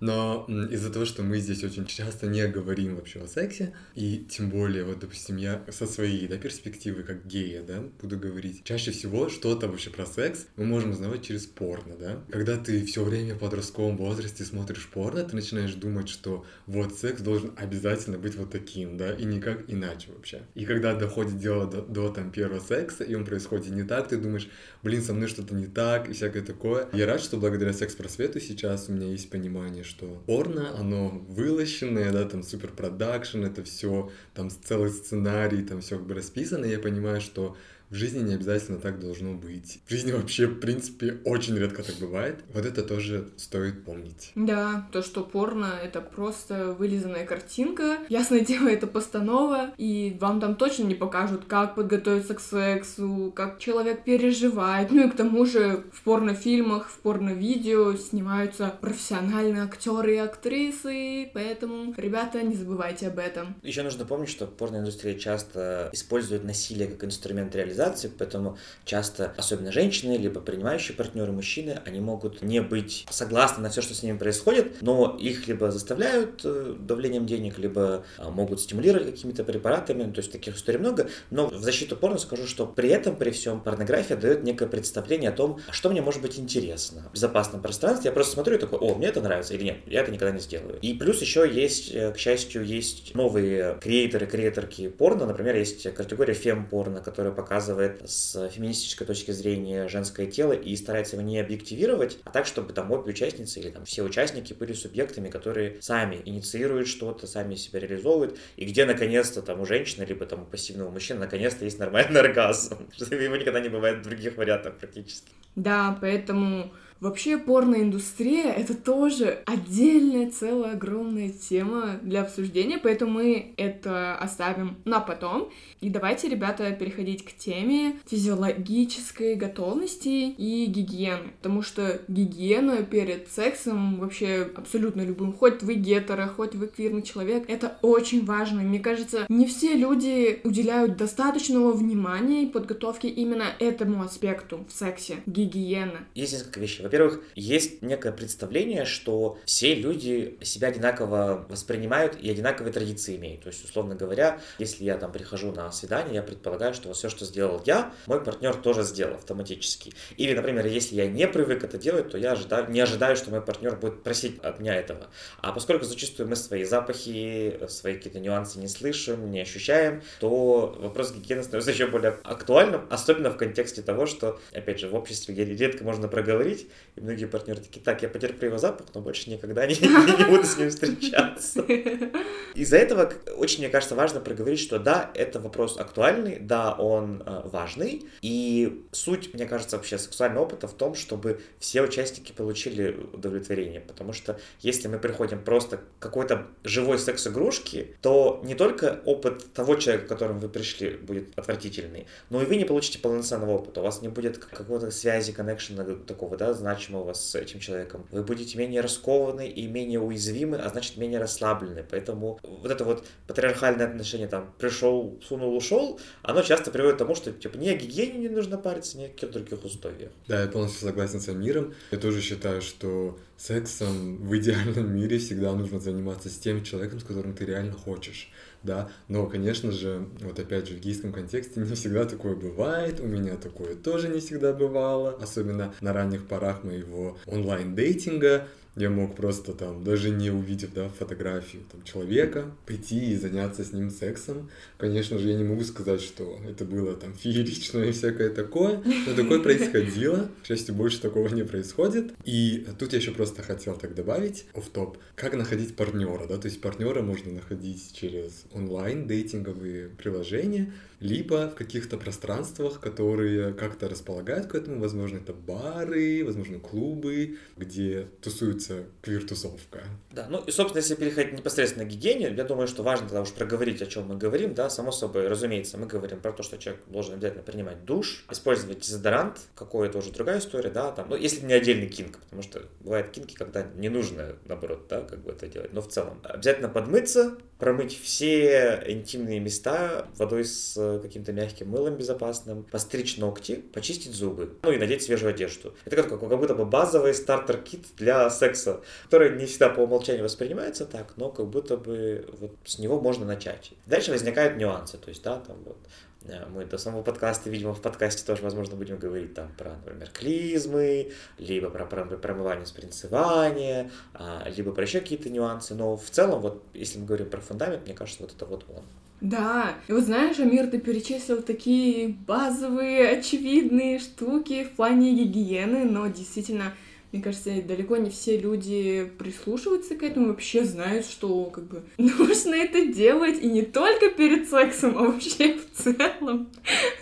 но 0.00 0.46
из-за 0.70 0.90
того, 0.90 1.04
что 1.04 1.22
мы 1.22 1.38
здесь 1.38 1.64
очень 1.64 1.86
часто 1.86 2.26
не 2.26 2.46
говорим 2.46 2.96
вообще 2.96 3.20
о 3.20 3.28
сексе, 3.28 3.74
и 3.94 4.26
тем 4.28 4.50
более, 4.50 4.84
вот, 4.84 4.98
допустим, 4.98 5.36
я 5.36 5.64
со 5.70 5.86
своей, 5.86 6.26
да, 6.28 6.36
перспективы, 6.36 7.02
как 7.02 7.26
гея, 7.26 7.62
да, 7.62 7.82
буду 8.00 8.18
говорить, 8.18 8.64
чаще 8.64 8.90
всего 8.90 9.28
что-то 9.28 9.68
вообще 9.68 9.90
про 9.90 10.06
секс 10.06 10.46
мы 10.56 10.64
можем 10.64 10.90
узнавать 10.90 11.22
через 11.22 11.46
порно, 11.46 11.96
да. 11.96 12.24
Когда 12.30 12.56
ты 12.56 12.84
все 12.84 13.04
время 13.04 13.34
в 13.34 13.38
подростковом 13.38 13.96
возрасте 13.96 14.44
смотришь 14.44 14.88
порно, 14.92 15.24
ты 15.24 15.34
начинаешь 15.34 15.74
думать, 15.74 16.08
что 16.08 16.44
вот 16.66 16.98
секс 16.98 17.20
должен 17.20 17.52
обязательно 17.56 18.18
быть 18.18 18.36
вот 18.36 18.50
таким, 18.50 18.96
да, 18.96 19.12
и 19.12 19.24
никак 19.24 19.64
иначе 19.68 20.08
вообще. 20.12 20.42
И 20.54 20.64
когда 20.64 20.94
доходит 20.94 21.38
дело 21.38 21.66
до, 21.66 21.82
до 21.82 22.08
там 22.10 22.30
первого 22.30 22.60
секса, 22.60 23.04
и 23.04 23.14
он 23.14 23.24
происходит 23.24 23.70
не 23.70 23.82
так, 23.82 24.08
ты 24.08 24.16
думаешь, 24.16 24.48
блин, 24.88 25.02
со 25.02 25.12
мной 25.12 25.28
что-то 25.28 25.54
не 25.54 25.66
так, 25.66 26.08
и 26.08 26.14
всякое 26.14 26.42
такое. 26.42 26.88
Я 26.94 27.04
рад, 27.04 27.20
что 27.20 27.36
благодаря 27.36 27.74
секс-просвету 27.74 28.40
сейчас 28.40 28.88
у 28.88 28.92
меня 28.92 29.06
есть 29.06 29.28
понимание, 29.28 29.84
что 29.84 30.06
порно, 30.24 30.74
оно 30.78 31.10
вылощенное, 31.28 32.10
да, 32.10 32.24
там 32.24 32.42
супер 32.42 32.70
продакшн, 32.70 33.44
это 33.44 33.62
все, 33.64 34.10
там 34.32 34.48
целый 34.50 34.88
сценарий, 34.88 35.62
там 35.62 35.82
все 35.82 35.98
как 35.98 36.06
бы 36.06 36.14
расписано, 36.14 36.64
и 36.64 36.70
я 36.70 36.78
понимаю, 36.78 37.20
что 37.20 37.54
в 37.90 37.94
жизни 37.94 38.22
не 38.22 38.34
обязательно 38.34 38.78
так 38.78 39.00
должно 39.00 39.34
быть. 39.34 39.80
В 39.86 39.90
жизни 39.90 40.12
вообще, 40.12 40.46
в 40.46 40.60
принципе, 40.60 41.18
очень 41.24 41.56
редко 41.56 41.82
так 41.82 41.96
бывает. 41.96 42.40
Вот 42.52 42.66
это 42.66 42.82
тоже 42.82 43.28
стоит 43.36 43.84
помнить. 43.84 44.32
Да, 44.34 44.88
то, 44.92 45.02
что 45.02 45.22
порно— 45.22 45.72
это 45.82 46.00
просто 46.00 46.72
вылизанная 46.72 47.24
картинка. 47.24 47.98
Ясное 48.08 48.40
дело, 48.40 48.68
это 48.68 48.86
постанова, 48.86 49.70
и 49.78 50.16
вам 50.20 50.40
там 50.40 50.54
точно 50.54 50.84
не 50.84 50.94
покажут, 50.94 51.44
как 51.46 51.74
подготовиться 51.74 52.34
к 52.34 52.40
сексу, 52.40 53.32
как 53.34 53.58
человек 53.58 54.04
переживает. 54.04 54.90
Ну 54.90 55.06
и 55.06 55.10
к 55.10 55.16
тому 55.16 55.46
же 55.46 55.84
в 55.92 56.02
порнофильмах, 56.02 56.88
в 56.88 56.98
порно-видео 56.98 57.94
снимаются 57.96 58.74
профессиональные 58.80 59.62
актеры 59.62 60.16
и 60.16 60.18
актрисы, 60.18 61.30
поэтому, 61.32 61.94
ребята, 61.96 62.42
не 62.42 62.54
забывайте 62.54 63.08
об 63.08 63.18
этом. 63.18 63.56
Еще 63.62 63.82
нужно 63.82 64.04
помнить, 64.04 64.28
что 64.28 64.46
порноиндустрия 64.46 65.18
часто 65.18 65.90
использует 65.92 66.44
насилие 66.44 66.88
как 66.88 67.04
инструмент 67.04 67.54
реализации 67.54 67.77
организации, 67.78 68.10
поэтому 68.16 68.58
часто, 68.84 69.32
особенно 69.36 69.72
женщины, 69.72 70.16
либо 70.16 70.40
принимающие 70.40 70.96
партнеры, 70.96 71.32
мужчины, 71.32 71.80
они 71.86 72.00
могут 72.00 72.42
не 72.42 72.60
быть 72.60 73.06
согласны 73.10 73.62
на 73.62 73.70
все, 73.70 73.82
что 73.82 73.94
с 73.94 74.02
ними 74.02 74.18
происходит, 74.18 74.82
но 74.82 75.16
их 75.18 75.46
либо 75.48 75.70
заставляют 75.70 76.40
э, 76.44 76.74
давлением 76.78 77.26
денег, 77.26 77.58
либо 77.58 78.04
а, 78.18 78.30
могут 78.30 78.60
стимулировать 78.60 79.12
какими-то 79.12 79.44
препаратами, 79.44 80.10
то 80.10 80.20
есть 80.20 80.32
таких 80.32 80.56
историй 80.56 80.78
много, 80.78 81.08
но 81.30 81.46
в 81.46 81.62
защиту 81.62 81.96
порно 81.96 82.18
скажу, 82.18 82.46
что 82.46 82.66
при 82.66 82.88
этом, 82.88 83.16
при 83.16 83.30
всем, 83.30 83.60
порнография 83.60 84.16
дает 84.16 84.42
некое 84.44 84.66
представление 84.66 85.30
о 85.30 85.32
том, 85.32 85.60
что 85.70 85.90
мне 85.90 86.02
может 86.02 86.22
быть 86.22 86.38
интересно. 86.38 87.08
В 87.10 87.14
безопасном 87.14 87.62
пространстве 87.62 88.08
я 88.08 88.12
просто 88.12 88.34
смотрю 88.34 88.56
и 88.56 88.58
такой, 88.58 88.78
о, 88.78 88.94
мне 88.94 89.08
это 89.08 89.20
нравится 89.20 89.54
или 89.54 89.64
нет, 89.64 89.76
я 89.86 90.00
это 90.02 90.10
никогда 90.10 90.34
не 90.34 90.40
сделаю. 90.40 90.78
И 90.80 90.94
плюс 90.94 91.20
еще 91.20 91.48
есть, 91.48 91.90
э, 91.92 92.12
к 92.12 92.18
счастью, 92.18 92.64
есть 92.64 93.14
новые 93.14 93.78
креаторы, 93.80 94.26
креаторки 94.26 94.88
порно, 94.88 95.26
например, 95.26 95.56
есть 95.56 95.82
категория 95.94 96.34
фем-порно, 96.34 97.00
которая 97.00 97.32
показывает 97.32 97.67
показывает 97.68 98.08
с 98.08 98.48
феминистической 98.48 99.06
точки 99.06 99.30
зрения 99.30 99.88
женское 99.88 100.26
тело 100.26 100.52
и 100.52 100.74
старается 100.76 101.16
его 101.16 101.26
не 101.26 101.38
объективировать, 101.38 102.18
а 102.24 102.30
так, 102.30 102.46
чтобы 102.46 102.72
там 102.72 102.90
обе 102.90 103.10
участницы 103.10 103.60
или 103.60 103.70
там 103.70 103.84
все 103.84 104.02
участники 104.02 104.54
были 104.54 104.72
субъектами, 104.72 105.28
которые 105.28 105.80
сами 105.82 106.20
инициируют 106.24 106.88
что-то, 106.88 107.26
сами 107.26 107.56
себя 107.56 107.80
реализовывают, 107.80 108.38
и 108.56 108.64
где 108.64 108.86
наконец-то 108.86 109.42
там 109.42 109.60
у 109.60 109.66
женщины, 109.66 110.04
либо 110.04 110.24
там 110.24 110.42
у 110.42 110.46
пассивного 110.46 110.90
мужчины 110.90 111.20
наконец-то 111.20 111.64
есть 111.64 111.78
нормальный 111.78 112.20
оргазм, 112.28 112.88
что 112.96 113.14
его 113.14 113.36
никогда 113.36 113.60
не 113.60 113.68
бывает 113.68 113.98
в 113.98 114.02
других 114.02 114.36
вариантах 114.36 114.78
практически. 114.78 115.30
Да, 115.54 115.98
поэтому 116.00 116.72
Вообще 117.00 117.38
порноиндустрия— 117.38 118.52
это 118.56 118.74
тоже 118.74 119.42
отдельная 119.46 120.30
целая 120.30 120.72
огромная 120.72 121.30
тема 121.30 122.00
для 122.02 122.22
обсуждения, 122.22 122.78
поэтому 122.78 123.12
мы 123.12 123.54
это 123.56 124.16
оставим 124.16 124.76
на 124.84 125.00
потом. 125.00 125.50
И 125.80 125.90
давайте, 125.90 126.28
ребята, 126.28 126.72
переходить 126.72 127.24
к 127.24 127.32
теме 127.32 128.00
физиологической 128.06 129.36
готовности 129.36 130.08
и 130.08 130.66
гигиены. 130.66 131.30
Потому 131.40 131.62
что 131.62 132.00
гигиена 132.08 132.82
перед 132.82 133.30
сексом 133.30 134.00
вообще 134.00 134.50
абсолютно 134.56 135.02
любым, 135.02 135.32
хоть 135.32 135.62
вы 135.62 135.74
гетеро, 135.74 136.26
хоть 136.26 136.56
вы 136.56 136.66
квирный 136.66 137.02
человек, 137.02 137.44
это 137.48 137.78
очень 137.82 138.24
важно. 138.24 138.62
Мне 138.62 138.80
кажется, 138.80 139.26
не 139.28 139.46
все 139.46 139.74
люди 139.74 140.40
уделяют 140.42 140.96
достаточного 140.96 141.72
внимания 141.72 142.48
подготовке 142.48 143.08
именно 143.08 143.44
этому 143.60 144.02
аспекту 144.02 144.66
в 144.68 144.72
сексе. 144.72 145.18
Гигиена. 145.26 146.06
Есть 146.14 146.32
несколько 146.32 146.60
вещей. 146.60 146.87
Во-первых, 146.88 147.20
есть 147.34 147.82
некое 147.82 148.12
представление, 148.12 148.86
что 148.86 149.36
все 149.44 149.74
люди 149.74 150.38
себя 150.40 150.68
одинаково 150.68 151.44
воспринимают 151.50 152.16
и 152.18 152.30
одинаковые 152.30 152.72
традиции 152.72 153.16
имеют. 153.16 153.42
То 153.42 153.48
есть, 153.48 153.62
условно 153.62 153.94
говоря, 153.94 154.40
если 154.58 154.84
я 154.84 154.96
там 154.96 155.12
прихожу 155.12 155.52
на 155.52 155.70
свидание, 155.70 156.14
я 156.14 156.22
предполагаю, 156.22 156.72
что 156.72 156.90
все, 156.94 157.10
что 157.10 157.26
сделал 157.26 157.62
я, 157.66 157.92
мой 158.06 158.24
партнер 158.24 158.54
тоже 158.54 158.84
сделал 158.84 159.16
автоматически. 159.16 159.92
Или, 160.16 160.32
например, 160.32 160.64
если 160.64 160.94
я 160.94 161.06
не 161.06 161.28
привык 161.28 161.62
это 161.62 161.76
делать, 161.76 162.08
то 162.08 162.16
я 162.16 162.32
ожидаю, 162.32 162.70
не 162.70 162.80
ожидаю, 162.80 163.16
что 163.16 163.30
мой 163.30 163.42
партнер 163.42 163.76
будет 163.76 164.02
просить 164.02 164.38
от 164.42 164.58
меня 164.58 164.74
этого. 164.74 165.08
А 165.42 165.52
поскольку 165.52 165.84
зачастую 165.84 166.26
мы 166.26 166.36
свои 166.36 166.64
запахи, 166.64 167.60
свои 167.68 167.96
какие-то 167.96 168.18
нюансы 168.18 168.60
не 168.60 168.68
слышим, 168.68 169.30
не 169.30 169.42
ощущаем, 169.42 170.00
то 170.20 170.74
вопрос 170.78 171.12
гигиены 171.12 171.42
становится 171.42 171.70
еще 171.70 171.86
более 171.88 172.16
актуальным, 172.24 172.86
особенно 172.88 173.28
в 173.28 173.36
контексте 173.36 173.82
того, 173.82 174.06
что, 174.06 174.40
опять 174.54 174.80
же, 174.80 174.88
в 174.88 174.94
обществе 174.94 175.34
редко 175.34 175.84
можно 175.84 176.08
проговорить, 176.08 176.66
и 176.98 177.00
многие 177.00 177.26
партнеры 177.26 177.60
такие, 177.60 177.80
так, 177.80 178.02
я 178.02 178.08
потерплю 178.08 178.48
его 178.48 178.58
запах, 178.58 178.86
но 178.94 179.00
больше 179.00 179.30
никогда 179.30 179.66
не, 179.66 179.74
не 179.80 180.24
буду 180.24 180.44
с 180.44 180.56
ним 180.56 180.70
встречаться. 180.70 181.60
Из-за 182.54 182.76
этого 182.76 183.12
очень, 183.36 183.60
мне 183.60 183.68
кажется, 183.68 183.94
важно 183.94 184.20
проговорить, 184.20 184.60
что 184.60 184.78
да, 184.78 185.10
это 185.14 185.40
вопрос 185.40 185.78
актуальный, 185.78 186.38
да, 186.40 186.74
он 186.74 187.22
э, 187.24 187.42
важный, 187.44 188.04
и 188.20 188.84
суть, 188.92 189.32
мне 189.34 189.46
кажется, 189.46 189.76
вообще 189.76 189.98
сексуального 189.98 190.44
опыта 190.44 190.66
в 190.66 190.74
том, 190.74 190.94
чтобы 190.94 191.40
все 191.58 191.82
участники 191.82 192.32
получили 192.32 192.96
удовлетворение, 193.12 193.80
потому 193.80 194.12
что 194.12 194.38
если 194.60 194.88
мы 194.88 194.98
приходим 194.98 195.42
просто 195.42 195.78
к 195.78 195.82
какой-то 196.00 196.46
живой 196.64 196.98
секс-игрушке, 196.98 197.88
то 198.02 198.40
не 198.44 198.54
только 198.54 199.00
опыт 199.04 199.52
того 199.52 199.76
человека, 199.76 200.06
к 200.06 200.08
которому 200.08 200.40
вы 200.40 200.48
пришли, 200.48 200.96
будет 200.96 201.38
отвратительный, 201.38 202.06
но 202.30 202.42
и 202.42 202.44
вы 202.44 202.56
не 202.56 202.64
получите 202.64 202.98
полноценного 202.98 203.52
опыта, 203.52 203.80
у 203.80 203.84
вас 203.84 204.02
не 204.02 204.08
будет 204.08 204.38
какого-то 204.38 204.90
связи, 204.90 205.32
коннекшена 205.32 205.84
такого, 206.06 206.36
да, 206.36 206.54
значимого 206.68 207.14
с 207.14 207.34
этим 207.34 207.60
человеком. 207.60 208.06
Вы 208.10 208.22
будете 208.22 208.58
менее 208.58 208.82
раскованы 208.82 209.48
и 209.48 209.66
менее 209.66 210.00
уязвимы, 210.00 210.58
а 210.58 210.68
значит 210.68 210.96
менее 210.98 211.18
расслаблены. 211.18 211.84
Поэтому 211.90 212.38
вот 212.42 212.70
это 212.70 212.84
вот 212.84 213.06
патриархальное 213.26 213.86
отношение, 213.86 214.28
там, 214.28 214.52
пришел, 214.58 215.18
сунул, 215.26 215.56
ушел, 215.56 215.98
оно 216.22 216.42
часто 216.42 216.70
приводит 216.70 216.96
к 216.96 216.98
тому, 216.98 217.14
что 217.14 217.32
типа 217.32 217.56
ни 217.56 217.68
о 217.68 217.74
гигиене 217.74 218.18
не 218.18 218.28
нужно 218.28 218.58
париться, 218.58 218.98
ни 218.98 219.04
о 219.04 219.08
каких 219.08 219.30
других 219.30 219.64
условиях. 219.64 220.10
Да, 220.26 220.42
я 220.42 220.48
полностью 220.48 220.86
согласен 220.86 221.20
с 221.20 221.28
миром. 221.28 221.74
Я 221.90 221.98
тоже 221.98 222.20
считаю, 222.20 222.60
что 222.60 223.18
сексом 223.38 224.18
в 224.18 224.36
идеальном 224.36 224.94
мире 224.94 225.18
всегда 225.18 225.54
нужно 225.54 225.80
заниматься 225.80 226.28
с 226.28 226.36
тем 226.36 226.64
человеком, 226.64 227.00
с 227.00 227.04
которым 227.04 227.34
ты 227.34 227.44
реально 227.46 227.72
хочешь 227.72 228.30
да, 228.62 228.90
но, 229.08 229.26
конечно 229.26 229.70
же, 229.72 230.06
вот 230.20 230.38
опять 230.38 230.68
же, 230.68 230.74
в 230.74 230.80
гейском 230.80 231.12
контексте 231.12 231.60
не 231.60 231.74
всегда 231.74 232.04
такое 232.04 232.34
бывает, 232.34 233.00
у 233.00 233.06
меня 233.06 233.36
такое 233.36 233.74
тоже 233.74 234.08
не 234.08 234.20
всегда 234.20 234.52
бывало, 234.52 235.16
особенно 235.22 235.74
на 235.80 235.92
ранних 235.92 236.26
порах 236.26 236.64
моего 236.64 237.16
онлайн-дейтинга, 237.26 238.48
я 238.78 238.90
мог 238.90 239.16
просто 239.16 239.52
там, 239.52 239.84
даже 239.84 240.10
не 240.10 240.30
увидев, 240.30 240.72
да, 240.74 240.88
фотографию 240.88 241.62
там, 241.70 241.82
человека, 241.82 242.50
пойти 242.66 243.12
и 243.12 243.16
заняться 243.16 243.64
с 243.64 243.72
ним 243.72 243.90
сексом. 243.90 244.48
Конечно 244.76 245.18
же, 245.18 245.28
я 245.28 245.36
не 245.36 245.44
могу 245.44 245.64
сказать, 245.64 246.00
что 246.00 246.38
это 246.48 246.64
было 246.64 246.94
там 246.94 247.14
феерично 247.18 247.80
и 247.80 247.92
всякое 247.92 248.30
такое, 248.30 248.82
но 249.06 249.14
такое 249.14 249.40
происходило. 249.40 250.30
К 250.42 250.46
счастью, 250.46 250.74
больше 250.74 251.00
такого 251.00 251.28
не 251.28 251.44
происходит. 251.44 252.12
И 252.24 252.66
тут 252.78 252.92
я 252.92 252.98
еще 252.98 253.10
просто 253.10 253.42
хотел 253.42 253.76
так 253.76 253.94
добавить, 253.94 254.46
в 254.54 254.68
топ 254.68 254.98
как 255.14 255.34
находить 255.34 255.74
партнера, 255.76 256.26
да, 256.26 256.38
то 256.38 256.46
есть 256.46 256.60
партнера 256.60 257.02
можно 257.02 257.32
находить 257.32 257.92
через 257.94 258.44
онлайн 258.52 259.06
дейтинговые 259.06 259.88
приложения, 259.88 260.72
либо 261.00 261.48
в 261.48 261.54
каких-то 261.54 261.96
пространствах, 261.96 262.80
которые 262.80 263.52
как-то 263.52 263.88
располагают 263.88 264.46
к 264.46 264.54
этому, 264.54 264.80
возможно, 264.80 265.18
это 265.18 265.32
бары, 265.32 266.24
возможно, 266.24 266.58
клубы, 266.58 267.38
где 267.56 268.08
тусуется 268.20 268.84
квир-тусовка. 269.02 269.84
Да, 270.18 270.26
ну 270.28 270.42
и, 270.44 270.50
собственно, 270.50 270.80
если 270.80 270.96
переходить 270.96 271.32
непосредственно 271.32 271.84
к 271.84 271.88
гигиене, 271.88 272.34
я 272.36 272.42
думаю, 272.42 272.66
что 272.66 272.82
важно 272.82 273.06
тогда 273.06 273.22
уж 273.22 273.30
проговорить, 273.30 273.80
о 273.82 273.86
чем 273.86 274.08
мы 274.08 274.16
говорим, 274.16 274.52
да, 274.52 274.68
само 274.68 274.90
собой, 274.90 275.28
разумеется, 275.28 275.78
мы 275.78 275.86
говорим 275.86 276.18
про 276.18 276.32
то, 276.32 276.42
что 276.42 276.58
человек 276.58 276.82
должен 276.88 277.14
обязательно 277.14 277.44
принимать 277.44 277.84
душ, 277.84 278.24
использовать 278.28 278.80
дезодорант, 278.80 279.38
какое-то 279.54 279.98
уже 279.98 280.10
другая 280.10 280.40
история, 280.40 280.70
да, 280.70 280.90
там, 280.90 281.08
ну, 281.10 281.14
если 281.14 281.46
не 281.46 281.52
отдельный 281.52 281.86
кинг, 281.86 282.18
потому 282.18 282.42
что 282.42 282.62
бывают 282.80 283.10
кинки, 283.10 283.34
когда 283.34 283.62
не 283.76 283.88
нужно, 283.88 284.34
наоборот, 284.44 284.88
да, 284.88 285.02
как 285.02 285.20
бы 285.22 285.30
это 285.30 285.46
делать, 285.46 285.72
но 285.72 285.82
в 285.82 285.86
целом. 285.86 286.20
Обязательно 286.24 286.68
подмыться, 286.68 287.36
промыть 287.60 287.96
все 288.00 288.82
интимные 288.88 289.38
места 289.38 290.08
водой 290.16 290.44
с 290.44 291.00
каким-то 291.00 291.32
мягким 291.32 291.68
мылом 291.68 291.96
безопасным, 291.96 292.64
постричь 292.64 293.18
ногти, 293.18 293.62
почистить 293.72 294.14
зубы, 294.14 294.56
ну 294.62 294.72
и 294.72 294.78
надеть 294.78 295.02
свежую 295.02 295.30
одежду. 295.30 295.74
Это 295.84 296.02
как, 296.02 296.08
как 296.08 296.38
будто 296.38 296.56
бы 296.56 296.64
базовый 296.64 297.14
стартер-кит 297.14 297.86
для 297.96 298.28
секса, 298.30 298.80
который 299.04 299.36
не 299.36 299.46
всегда 299.46 299.68
по 299.68 299.80
умолчанию 299.80 300.07
воспринимается 300.16 300.86
так, 300.86 301.14
но 301.16 301.30
как 301.30 301.46
будто 301.46 301.76
бы 301.76 302.28
вот 302.40 302.52
с 302.64 302.78
него 302.78 303.00
можно 303.00 303.26
начать. 303.26 303.72
Дальше 303.86 304.10
возникают 304.10 304.56
нюансы, 304.56 304.98
то 304.98 305.08
есть, 305.08 305.22
да, 305.22 305.38
там 305.38 305.56
вот 305.64 305.78
э, 306.24 306.46
мы 306.50 306.64
до 306.64 306.78
самого 306.78 307.02
подкаста, 307.02 307.50
видимо, 307.50 307.74
в 307.74 307.80
подкасте 307.80 308.24
тоже, 308.24 308.42
возможно, 308.42 308.76
будем 308.76 308.98
говорить 308.98 309.34
там 309.34 309.52
про, 309.56 309.70
например, 309.70 310.10
клизмы, 310.10 311.12
либо 311.38 311.70
про, 311.70 311.86
про 311.86 312.04
промывание, 312.04 312.66
спринцевание, 312.66 313.90
а, 314.14 314.48
либо 314.54 314.72
про 314.72 314.84
еще 314.84 315.00
какие-то 315.00 315.30
нюансы. 315.30 315.74
Но 315.74 315.96
в 315.96 316.10
целом, 316.10 316.40
вот 316.40 316.62
если 316.74 316.98
мы 316.98 317.06
говорим 317.06 317.30
про 317.30 317.40
фундамент, 317.40 317.84
мне 317.84 317.94
кажется, 317.94 318.22
вот 318.22 318.32
это 318.32 318.46
вот 318.46 318.64
он. 318.68 318.84
Да, 319.20 319.74
и 319.88 319.92
вот 319.92 320.04
знаешь, 320.04 320.38
Амир, 320.38 320.68
ты 320.68 320.78
перечислил 320.78 321.42
такие 321.42 322.08
базовые, 322.08 323.18
очевидные 323.18 323.98
штуки 323.98 324.64
в 324.64 324.76
плане 324.76 325.12
гигиены, 325.12 325.84
но 325.84 326.06
действительно, 326.06 326.72
мне 327.12 327.22
кажется, 327.22 327.50
далеко 327.62 327.96
не 327.96 328.10
все 328.10 328.38
люди 328.38 329.10
прислушиваются 329.18 329.96
к 329.96 330.02
этому, 330.02 330.28
вообще 330.28 330.64
знают, 330.64 331.06
что 331.06 331.44
как 331.46 331.64
бы 331.64 331.82
нужно 331.98 332.54
это 332.54 332.86
делать, 332.86 333.42
и 333.42 333.46
не 333.46 333.62
только 333.62 334.10
перед 334.10 334.48
сексом, 334.48 334.96
а 334.98 335.02
вообще 335.02 335.54
в 335.54 335.82
целом. 335.82 336.48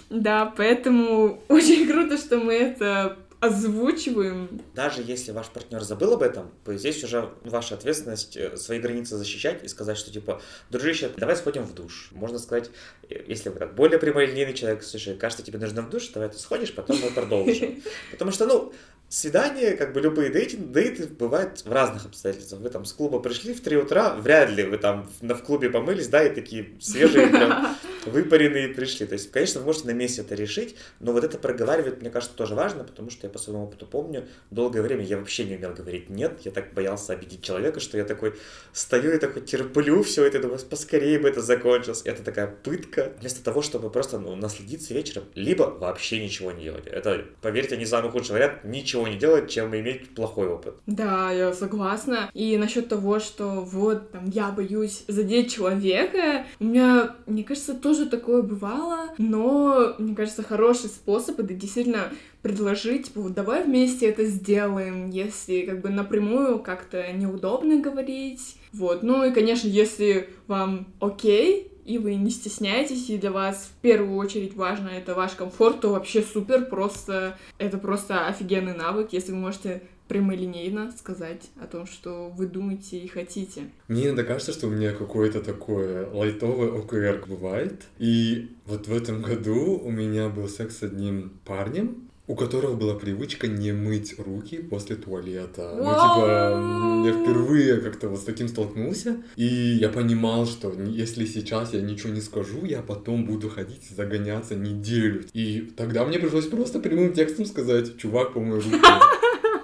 Да, 0.09 0.51
поэтому 0.57 1.39
очень 1.49 1.87
круто, 1.87 2.17
что 2.17 2.39
мы 2.39 2.53
это 2.53 3.19
озвучиваем. 3.39 4.61
Даже 4.75 5.01
если 5.01 5.31
ваш 5.31 5.47
партнер 5.47 5.81
забыл 5.81 6.13
об 6.13 6.23
этом, 6.23 6.51
то 6.65 6.75
здесь 6.75 7.03
уже 7.03 7.29
ваша 7.43 7.75
ответственность 7.75 8.35
э, 8.35 8.57
свои 8.57 8.79
границы 8.79 9.15
защищать 9.15 9.63
и 9.63 9.67
сказать, 9.67 9.97
что 9.97 10.11
типа, 10.11 10.41
дружище, 10.69 11.09
давай 11.15 11.35
сходим 11.37 11.63
в 11.63 11.73
душ. 11.73 12.09
Можно 12.11 12.37
сказать, 12.37 12.69
э, 13.09 13.23
если 13.27 13.49
вы 13.49 13.59
так 13.59 13.75
более 13.75 13.97
прямолинейный 13.97 14.53
человек, 14.53 14.83
слушай, 14.83 15.15
кажется, 15.15 15.43
тебе 15.43 15.57
нужно 15.57 15.81
в 15.81 15.89
душ, 15.89 16.09
давай 16.09 16.29
ты 16.29 16.37
сходишь, 16.37 16.73
потом 16.73 16.99
мы 16.99 17.11
продолжим. 17.11 17.81
Потому 18.11 18.31
что, 18.31 18.45
ну, 18.45 18.73
свидания, 19.09 19.75
как 19.75 19.93
бы 19.93 20.01
любые 20.01 20.31
дейты, 20.31 20.57
дейты 20.57 21.07
бывают 21.07 21.65
в 21.65 21.71
разных 21.71 22.05
обстоятельствах. 22.05 22.61
Вы 22.61 22.69
там 22.69 22.85
с 22.85 22.93
клуба 22.93 23.19
пришли 23.19 23.53
в 23.53 23.61
3 23.61 23.77
утра, 23.77 24.15
вряд 24.15 24.51
ли 24.51 24.63
вы 24.63 24.77
там 24.77 25.09
в, 25.21 25.33
в 25.33 25.43
клубе 25.43 25.69
помылись, 25.69 26.07
да, 26.07 26.23
и 26.23 26.33
такие 26.33 26.77
свежие, 26.79 27.27
прям 27.27 27.75
выпаренные 28.09 28.69
пришли. 28.69 29.05
То 29.05 29.13
есть, 29.13 29.31
конечно, 29.31 29.59
вы 29.59 29.67
можете 29.67 29.87
на 29.87 29.91
месте 29.91 30.21
это 30.21 30.35
решить, 30.35 30.75
но 30.99 31.13
вот 31.13 31.23
это 31.23 31.37
проговаривать, 31.37 32.01
мне 32.01 32.09
кажется, 32.09 32.35
тоже 32.35 32.55
важно, 32.55 32.83
потому 32.83 33.09
что 33.09 33.27
я 33.27 33.31
по 33.31 33.39
своему 33.39 33.63
опыту 33.63 33.85
помню, 33.85 34.27
долгое 34.51 34.81
время 34.81 35.03
я 35.03 35.17
вообще 35.17 35.45
не 35.45 35.55
умел 35.55 35.73
говорить 35.73 36.09
«нет», 36.09 36.39
я 36.43 36.51
так 36.51 36.73
боялся 36.73 37.13
обидеть 37.13 37.41
человека, 37.41 37.79
что 37.79 37.97
я 37.97 38.03
такой 38.03 38.33
стою 38.73 39.13
и 39.13 39.17
такой 39.17 39.41
терплю 39.41 40.03
все 40.03 40.25
это, 40.25 40.39
думаю, 40.39 40.59
поскорее 40.69 41.19
бы 41.19 41.29
это 41.29 41.41
закончилось. 41.41 42.01
Это 42.05 42.23
такая 42.23 42.47
пытка, 42.47 43.13
вместо 43.19 43.43
того, 43.43 43.61
чтобы 43.61 43.89
просто 43.89 44.19
ну, 44.19 44.35
насладиться 44.35 44.93
вечером, 44.93 45.25
либо 45.35 45.63
вообще 45.63 46.23
ничего 46.23 46.51
не 46.51 46.63
делать. 46.63 46.87
Это, 46.87 47.25
поверьте, 47.41 47.77
не 47.77 47.85
самый 47.85 48.11
худший 48.11 48.33
вариант, 48.33 48.63
ничего 48.63 49.07
не 49.07 49.17
делать, 49.17 49.49
чем 49.49 49.75
иметь 49.75 50.13
плохой 50.15 50.47
опыт. 50.47 50.75
Да, 50.85 51.31
я 51.31 51.53
согласна. 51.53 52.29
И 52.33 52.57
насчет 52.57 52.89
того, 52.89 53.19
что 53.19 53.61
вот 53.61 54.11
там 54.11 54.29
я 54.29 54.51
боюсь 54.51 55.03
задеть 55.07 55.53
человека, 55.53 56.45
у 56.59 56.63
меня, 56.65 57.15
мне 57.25 57.43
кажется, 57.43 57.73
тоже 57.73 57.98
такое 58.05 58.41
бывало, 58.41 59.09
но 59.17 59.95
мне 59.97 60.15
кажется, 60.15 60.43
хороший 60.43 60.89
способ 60.89 61.39
это 61.39 61.53
действительно 61.53 62.11
предложить, 62.41 63.07
типа, 63.07 63.21
вот 63.21 63.33
давай 63.33 63.63
вместе 63.63 64.07
это 64.07 64.25
сделаем, 64.25 65.09
если 65.09 65.61
как 65.61 65.81
бы 65.81 65.89
напрямую 65.89 66.59
как-то 66.59 67.11
неудобно 67.11 67.79
говорить. 67.79 68.57
Вот, 68.71 69.03
ну 69.03 69.23
и, 69.23 69.31
конечно, 69.31 69.67
если 69.67 70.29
вам 70.47 70.87
окей, 70.99 71.71
и 71.85 71.97
вы 71.97 72.13
не 72.15 72.29
стесняетесь, 72.29 73.09
и 73.09 73.17
для 73.17 73.31
вас 73.31 73.71
в 73.73 73.81
первую 73.81 74.15
очередь 74.17 74.55
важно 74.55 74.89
это 74.89 75.15
ваш 75.15 75.31
комфорт, 75.31 75.81
то 75.81 75.89
вообще 75.89 76.21
супер, 76.21 76.65
просто 76.65 77.37
это 77.57 77.79
просто 77.79 78.27
офигенный 78.27 78.75
навык, 78.75 79.09
если 79.11 79.31
вы 79.31 79.39
можете 79.39 79.81
прямолинейно 80.09 80.91
сказать 80.97 81.49
о 81.61 81.67
том, 81.67 81.85
что 81.85 82.29
вы 82.35 82.47
думаете 82.47 82.97
и 82.97 83.07
хотите. 83.07 83.69
Мне 83.87 84.07
иногда 84.07 84.23
кажется, 84.23 84.51
что 84.51 84.67
у 84.67 84.71
меня 84.71 84.91
какое-то 84.91 85.39
такое 85.39 86.09
лайтовое 86.11 86.71
ОКР 86.71 87.23
бывает. 87.27 87.83
И 87.99 88.49
вот 88.65 88.87
в 88.87 88.93
этом 88.93 89.21
году 89.21 89.79
у 89.81 89.91
меня 89.91 90.27
был 90.29 90.49
секс 90.49 90.79
с 90.79 90.83
одним 90.83 91.31
парнем, 91.45 92.09
у 92.29 92.35
которого 92.35 92.75
была 92.75 92.93
привычка 92.93 93.47
не 93.47 93.71
мыть 93.71 94.15
руки 94.19 94.57
после 94.57 94.95
туалета. 94.95 95.73
Ну, 95.75 95.83
типа, 95.83 97.03
я 97.07 97.23
впервые 97.23 97.77
как-то 97.77 98.07
вот 98.07 98.19
с 98.19 98.23
таким 98.23 98.47
столкнулся, 98.47 99.17
и 99.35 99.45
я 99.45 99.89
понимал, 99.89 100.45
что 100.45 100.71
если 100.71 101.25
сейчас 101.25 101.73
я 101.73 101.81
ничего 101.81 102.13
не 102.13 102.21
скажу, 102.21 102.65
я 102.65 102.83
потом 102.83 103.25
буду 103.25 103.49
ходить 103.49 103.89
загоняться 103.95 104.55
неделю. 104.55 105.25
И 105.33 105.71
тогда 105.75 106.05
мне 106.05 106.19
пришлось 106.19 106.45
просто 106.45 106.79
прямым 106.79 107.13
текстом 107.13 107.45
сказать, 107.45 107.97
чувак, 107.97 108.33
помой 108.33 108.59
руки. 108.59 108.77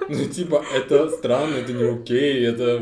Ну, 0.10 0.26
типа, 0.26 0.63
это 0.74 1.10
странно, 1.10 1.56
это 1.56 1.74
не 1.74 1.84
окей, 1.84 2.46
это 2.46 2.82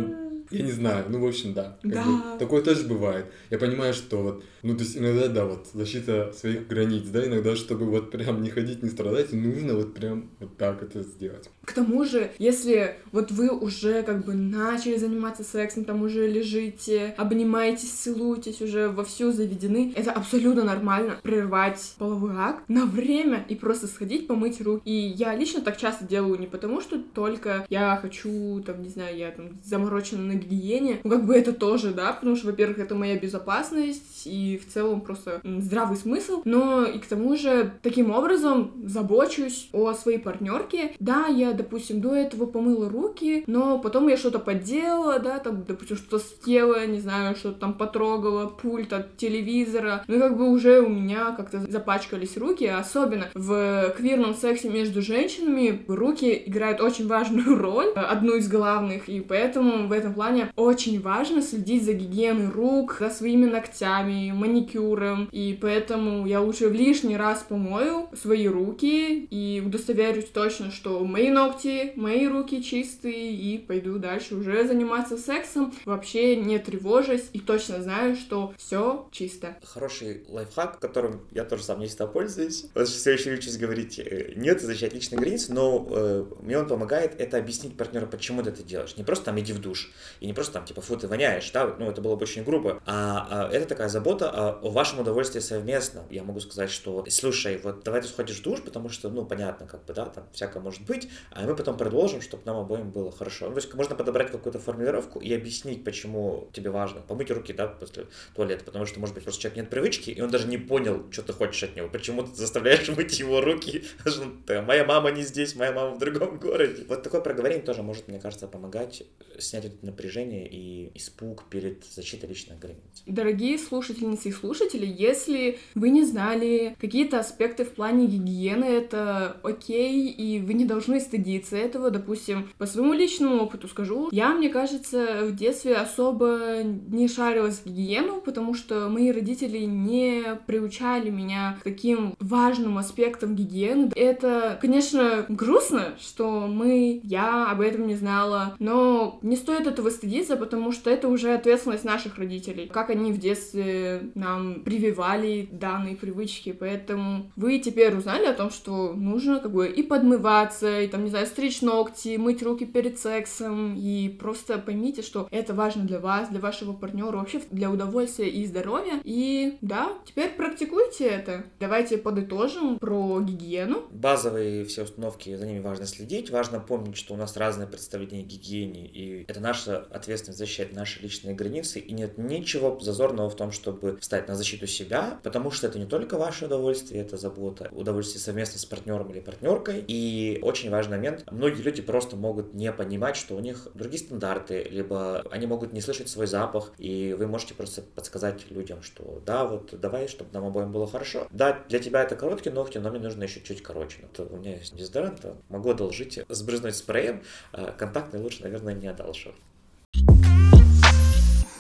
я 0.54 0.62
не 0.62 0.72
знаю, 0.72 1.06
ну, 1.10 1.20
в 1.20 1.28
общем, 1.28 1.54
да. 1.54 1.78
да. 1.84 2.04
Бы, 2.04 2.38
такое 2.38 2.62
тоже 2.62 2.86
бывает. 2.86 3.26
Я 3.50 3.58
понимаю, 3.58 3.94
что 3.94 4.18
вот, 4.18 4.44
ну, 4.64 4.76
то 4.76 4.84
есть 4.84 4.98
иногда, 4.98 5.28
да, 5.28 5.46
вот, 5.46 5.68
защита 5.74 6.34
своих 6.34 6.68
границ, 6.68 7.04
да, 7.10 7.26
иногда, 7.26 7.56
чтобы 7.56 7.86
вот 7.86 8.12
прям 8.12 8.42
не 8.42 8.50
ходить, 8.50 8.82
не 8.82 8.90
страдать, 8.90 9.34
нужно 9.34 9.76
вот 9.76 9.94
прям 9.94 10.30
вот 10.40 10.56
так 10.58 10.82
это 10.82 11.04
сделать. 11.04 11.50
К 11.66 11.74
тому 11.74 12.06
же, 12.06 12.32
если 12.40 12.96
вот 13.12 13.32
вы 13.32 13.50
уже 13.50 14.04
как 14.04 14.26
бы 14.26 14.34
начали 14.34 14.96
заниматься 14.96 15.44
сексом, 15.44 15.84
там 15.84 16.02
уже 16.02 16.28
лежите, 16.28 17.14
обнимаетесь, 17.18 17.90
целуетесь, 17.90 18.62
уже 18.62 18.88
вовсю 18.90 19.34
заведены, 19.34 19.94
это 19.96 20.12
абсолютно 20.12 20.64
нормально 20.64 21.20
прервать 21.22 21.96
половой 21.98 22.32
акт 22.38 22.64
на 22.70 22.86
время 22.86 23.46
и 23.50 23.56
просто 23.56 23.88
сходить 23.88 24.28
помыть 24.28 24.62
руки. 24.62 24.82
И 24.86 24.94
я 24.94 25.36
лично 25.36 25.62
так 25.62 25.78
часто 25.78 26.06
делаю 26.06 26.40
не 26.40 26.48
потому, 26.48 26.80
что 26.80 27.02
только 27.14 27.66
я 27.70 27.98
хочу, 28.02 28.64
там, 28.66 28.82
не 28.82 28.90
знаю, 28.90 29.18
я 29.18 29.32
там 29.32 29.60
заморочена 29.64 30.24
на 30.24 30.36
гигиене. 30.36 31.00
Ну, 31.04 31.10
как 31.10 31.26
бы 31.26 31.36
это 31.36 31.52
тоже, 31.52 31.94
да, 31.94 32.14
потому 32.14 32.38
что, 32.38 32.48
во-первых, 32.48 32.80
это 32.80 32.96
моя 32.96 33.20
безопасность 33.20 34.24
и 34.26 34.53
в 34.58 34.68
целом 34.68 35.02
просто 35.02 35.42
здравый 35.44 35.98
смысл, 35.98 36.42
но 36.46 36.86
и 36.86 37.00
к 37.00 37.06
тому 37.06 37.36
же 37.36 37.74
таким 37.82 38.12
образом 38.12 38.72
забочусь 38.86 39.70
о 39.74 39.94
своей 39.94 40.18
партнерке. 40.18 40.94
Да, 41.00 41.28
я, 41.28 41.54
допустим, 41.54 42.02
до 42.02 42.16
этого 42.16 42.46
помыла 42.46 42.90
руки, 42.90 43.44
но 43.48 43.80
потом 43.80 44.08
я 44.08 44.18
что-то 44.18 44.40
подделала, 44.40 45.20
да, 45.20 45.40
там, 45.40 45.64
допустим, 45.66 45.98
что-то 45.98 46.20
съела, 46.20 46.86
не 46.86 47.00
знаю, 47.00 47.36
что-то 47.36 47.60
там 47.60 47.74
потрогала, 47.74 48.48
пульт 48.48 48.94
от 48.94 49.18
телевизора, 49.18 50.04
ну 50.08 50.20
как 50.20 50.38
бы 50.38 50.50
уже 50.50 50.82
у 50.82 50.90
меня 50.90 51.32
как-то 51.32 51.60
запачкались 51.60 52.38
руки, 52.38 52.66
особенно 52.66 53.28
в 53.34 53.94
квирном 53.98 54.34
сексе 54.34 54.70
между 54.70 55.02
женщинами 55.02 55.84
руки 55.88 56.44
играют 56.46 56.82
очень 56.82 57.08
важную 57.08 57.58
роль, 57.60 57.90
одну 57.96 58.36
из 58.36 58.48
главных, 58.50 59.10
и 59.10 59.22
поэтому 59.22 59.88
в 59.88 59.92
этом 59.92 60.14
плане 60.14 60.52
очень 60.56 61.02
важно 61.02 61.42
следить 61.42 61.86
за 61.86 61.94
гигиеной 61.94 62.50
рук, 62.50 62.98
за 63.00 63.10
своими 63.10 63.46
ногтями, 63.46 64.32
маникюром, 64.44 65.30
и 65.32 65.58
поэтому 65.60 66.28
я 66.28 66.42
лучше 66.42 66.68
в 66.68 66.74
лишний 66.74 67.18
раз 67.18 67.46
помою 67.48 68.10
свои 68.14 68.48
руки 68.48 69.26
и 69.26 69.64
удостоверюсь 69.66 70.26
точно, 70.26 70.72
что 70.72 71.04
мои 71.04 71.30
ногти 71.30 71.94
мои 71.96 72.28
руки 72.28 72.62
чистые, 72.62 73.34
и 73.34 73.58
пойду 73.58 73.98
дальше 73.98 74.36
уже 74.36 74.68
заниматься 74.68 75.18
сексом, 75.18 75.74
вообще 75.86 76.36
не 76.36 76.60
тревожась, 76.60 77.30
и 77.34 77.40
точно 77.40 77.82
знаю, 77.82 78.16
что 78.16 78.54
все 78.58 79.08
чисто. 79.12 79.58
Хороший 79.64 80.24
лайфхак, 80.28 80.80
которым 80.80 81.22
я 81.32 81.46
тоже 81.46 81.64
сам 81.64 81.80
не 81.80 81.88
всегда 81.88 82.08
пользуюсь. 82.08 82.66
Вот 82.74 82.88
все 82.88 83.14
еще 83.14 83.32
учусь 83.32 83.58
говорить 83.58 84.00
э, 84.00 84.34
нет, 84.36 84.62
защищать 84.62 84.94
личные 84.94 85.20
границы, 85.20 85.54
но 85.54 85.88
э, 85.90 86.26
мне 86.42 86.58
он 86.58 86.68
помогает 86.68 87.20
это 87.20 87.38
объяснить 87.38 87.78
партнеру, 87.78 88.08
почему 88.08 88.44
ты 88.44 88.50
это 88.50 88.64
делаешь. 88.64 88.98
Не 88.98 89.04
просто 89.04 89.26
там 89.26 89.40
иди 89.40 89.54
в 89.54 89.60
душ, 89.60 89.92
и 90.20 90.26
не 90.26 90.34
просто 90.34 90.54
там 90.54 90.66
типа 90.66 90.82
фу, 90.82 90.98
ты 90.98 91.08
воняешь, 91.08 91.50
да, 91.52 91.74
ну 91.80 91.90
это 91.90 92.02
было 92.02 92.16
бы 92.16 92.24
очень 92.24 92.44
грубо, 92.44 92.82
а, 92.86 93.28
а 93.30 93.50
это 93.54 93.68
такая 93.68 93.90
забота 93.90 94.33
о, 94.34 94.60
о 94.62 94.70
вашем 94.72 95.00
удовольствии 95.00 95.40
совместно. 95.40 96.04
Я 96.10 96.24
могу 96.24 96.40
сказать, 96.40 96.72
что 96.72 97.06
слушай, 97.10 97.60
вот 97.64 97.84
давай 97.84 98.02
ты 98.02 98.08
сходишь 98.08 98.40
в 98.40 98.42
душ, 98.42 98.62
потому 98.62 98.90
что, 98.90 99.10
ну, 99.10 99.26
понятно, 99.26 99.68
как 99.68 99.86
бы, 99.86 99.94
да, 99.94 100.06
там 100.06 100.28
всякое 100.34 100.62
может 100.62 100.82
быть, 100.82 101.08
а 101.32 101.44
мы 101.46 101.56
потом 101.56 101.78
продолжим, 101.78 102.22
чтобы 102.22 102.44
нам 102.46 102.58
обоим 102.58 102.90
было 102.90 103.12
хорошо. 103.12 103.48
Ну, 103.48 103.54
то 103.54 103.62
есть 103.62 103.74
можно 103.76 103.96
подобрать 103.96 104.32
какую-то 104.32 104.60
формулировку 104.60 105.20
и 105.20 105.32
объяснить, 105.34 105.84
почему 105.84 106.50
тебе 106.52 106.72
важно 106.72 107.02
помыть 107.02 107.30
руки, 107.30 107.54
да, 107.54 107.68
после 107.68 108.08
туалета, 108.36 108.64
потому 108.64 108.86
что, 108.86 109.00
может 109.00 109.14
быть, 109.14 109.24
просто 109.24 109.42
человек 109.42 109.58
нет 109.58 109.70
привычки, 109.70 110.10
и 110.10 110.22
он 110.22 110.32
даже 110.32 110.48
не 110.48 110.58
понял, 110.58 111.06
что 111.12 111.22
ты 111.22 111.34
хочешь 111.34 111.64
от 111.64 111.76
него, 111.76 111.88
почему 111.90 112.24
ты 112.24 112.34
заставляешь 112.36 112.90
мыть 112.90 113.20
его 113.20 113.40
руки, 113.42 113.84
моя 114.48 114.84
мама 114.84 115.12
не 115.12 115.22
здесь, 115.22 115.56
моя 115.56 115.72
мама 115.72 115.96
в 115.96 116.00
другом 116.00 116.40
городе. 116.40 116.86
Вот 116.88 117.04
такое 117.04 117.22
проговорение 117.22 117.64
тоже 117.64 117.84
может, 117.84 118.08
мне 118.08 118.20
кажется, 118.20 118.48
помогать 118.48 119.04
снять 119.40 119.66
это 119.66 119.86
напряжение 119.86 120.48
и 120.48 120.92
испуг 120.96 121.46
перед 121.50 121.84
защитой 121.86 122.28
личных 122.28 122.60
границ. 122.60 123.04
Дорогие 123.06 123.58
слушательницы 123.58 124.13
и 124.16 124.32
слушатели, 124.32 124.86
если 124.86 125.60
вы 125.76 125.90
не 125.90 126.04
знали 126.04 126.76
какие-то 126.80 127.20
аспекты 127.20 127.64
в 127.64 127.72
плане 127.72 128.08
гигиены, 128.08 128.66
это 128.66 129.38
окей, 129.44 130.10
и 130.10 130.40
вы 130.40 130.54
не 130.54 130.66
должны 130.66 131.00
стыдиться 131.00 131.56
этого. 131.58 131.90
Допустим, 131.90 132.50
по 132.58 132.66
своему 132.66 132.94
личному 132.94 133.44
опыту 133.44 133.68
скажу, 133.68 134.10
я, 134.12 134.34
мне 134.34 134.50
кажется, 134.50 135.26
в 135.26 135.36
детстве 135.36 135.76
особо 135.76 136.64
не 136.64 137.08
шарилась 137.08 137.60
в 137.60 137.66
гигиену, 137.66 138.22
потому 138.22 138.54
что 138.54 138.90
мои 138.90 139.12
родители 139.12 139.60
не 139.60 140.40
приучали 140.46 141.10
меня 141.10 141.58
к 141.60 141.64
таким 141.64 142.16
важным 142.20 142.78
аспектам 142.78 143.36
гигиены. 143.36 143.92
Это, 143.96 144.58
конечно, 144.62 145.26
грустно, 145.30 145.96
что 146.00 146.48
мы, 146.48 147.02
я 147.04 147.50
об 147.50 147.62
этом 147.62 147.88
не 147.88 147.96
знала, 147.96 148.56
но 148.60 149.20
не 149.22 149.36
стоит 149.36 149.68
этого 149.68 149.90
стыдиться, 149.90 150.36
потому 150.36 150.72
что 150.72 150.90
это 150.90 151.08
уже 151.08 151.34
ответственность 151.34 151.84
наших 151.84 152.18
родителей. 152.18 152.70
Как 152.72 152.90
они 152.90 153.12
в 153.12 153.18
детстве 153.18 154.03
нам 154.16 154.64
прививали 154.64 155.48
данные 155.52 155.96
привычки, 155.96 156.52
поэтому 156.52 157.32
вы 157.36 157.60
теперь 157.60 157.96
узнали 157.96 158.26
о 158.26 158.34
том, 158.34 158.50
что 158.50 158.94
нужно 158.94 159.40
как 159.40 159.52
бы 159.52 159.68
и 159.68 159.84
подмываться, 159.84 160.82
и 160.82 160.88
там, 160.88 161.04
не 161.04 161.10
знаю, 161.10 161.28
стричь 161.28 161.62
ногти, 161.62 162.18
мыть 162.18 162.44
руки 162.44 162.66
перед 162.66 163.00
сексом, 163.00 163.76
и 163.76 164.10
просто 164.10 164.58
поймите, 164.58 165.02
что 165.02 165.28
это 165.32 165.54
важно 165.54 165.84
для 165.84 166.00
вас, 166.00 166.30
для 166.30 166.40
вашего 166.40 166.74
партнера, 166.74 167.18
вообще 167.18 167.42
для 167.52 167.72
удовольствия 167.72 168.30
и 168.30 168.46
здоровья. 168.46 169.00
И 169.04 169.58
да, 169.62 169.94
теперь 170.06 170.32
практикуйте 170.32 171.06
это. 171.06 171.46
Давайте 171.60 171.98
подытожим 171.98 172.80
про 172.80 173.20
гигиену. 173.22 173.84
Базовые 173.92 174.66
все 174.66 174.84
установки, 174.84 175.36
за 175.36 175.46
ними 175.46 175.60
важно 175.60 175.86
следить, 175.86 176.30
важно 176.30 176.60
помнить, 176.60 176.98
что 176.98 177.14
у 177.14 177.18
нас 177.18 177.38
разное 177.38 177.68
представление 177.68 178.24
о 178.24 178.26
гигиене, 178.26 178.88
и 178.88 179.26
это 179.28 179.40
наша 179.40 179.78
ответственность 179.78 180.40
защищать 180.40 180.74
наши 180.74 181.02
личные 181.02 181.36
границы, 181.36 181.80
и 181.80 181.94
нет 181.94 182.18
ничего 182.18 182.80
зазорного 182.80 183.30
в 183.30 183.36
том, 183.36 183.52
чтобы 183.52 183.93
встать 184.00 184.28
на 184.28 184.36
защиту 184.36 184.68
себя, 184.68 185.20
потому 185.24 185.52
что 185.52 185.68
это 185.68 185.80
не 185.80 185.86
только 185.86 186.18
ваше 186.18 186.46
удовольствие, 186.46 187.02
это 187.02 187.18
забота, 187.18 187.70
удовольствие 187.72 188.22
совместно 188.22 188.60
с 188.60 188.66
партнером 188.66 189.12
или 189.12 189.20
партнеркой. 189.20 189.84
И 189.88 190.40
очень 190.42 190.70
важный 190.70 190.98
момент, 190.98 191.24
многие 191.32 191.62
люди 191.62 191.82
просто 191.82 192.16
могут 192.16 192.54
не 192.54 192.72
понимать, 192.72 193.16
что 193.16 193.36
у 193.36 193.40
них 193.40 193.68
другие 193.74 194.04
стандарты, 194.04 194.64
либо 194.64 195.24
они 195.32 195.48
могут 195.48 195.74
не 195.74 195.82
слышать 195.82 196.10
свой 196.10 196.28
запах, 196.28 196.72
и 196.78 197.16
вы 197.18 197.28
можете 197.28 197.54
просто 197.54 197.82
подсказать 197.82 198.50
людям, 198.50 198.82
что 198.82 199.22
да, 199.26 199.46
вот 199.46 199.80
давай, 199.80 200.08
чтобы 200.08 200.32
нам 200.34 200.46
обоим 200.46 200.72
было 200.72 200.88
хорошо. 200.88 201.28
Да, 201.32 201.64
для 201.70 201.80
тебя 201.80 202.04
это 202.04 202.16
короткие 202.16 202.54
ногти, 202.54 202.78
но 202.78 202.90
мне 202.90 203.00
нужно 203.00 203.24
еще 203.24 203.42
чуть 203.42 203.62
короче. 203.62 204.00
Вот 204.02 204.32
у 204.32 204.38
меня 204.38 204.56
есть 204.58 204.76
дезодорант, 204.76 205.26
могу 205.50 205.72
одолжить, 205.72 206.20
сбрызнуть 206.30 206.76
спреем, 206.76 207.24
а 207.52 207.72
контактный 207.72 208.22
лучше, 208.22 208.44
наверное, 208.44 208.74
не 208.74 208.88
одолжу. 208.88 209.34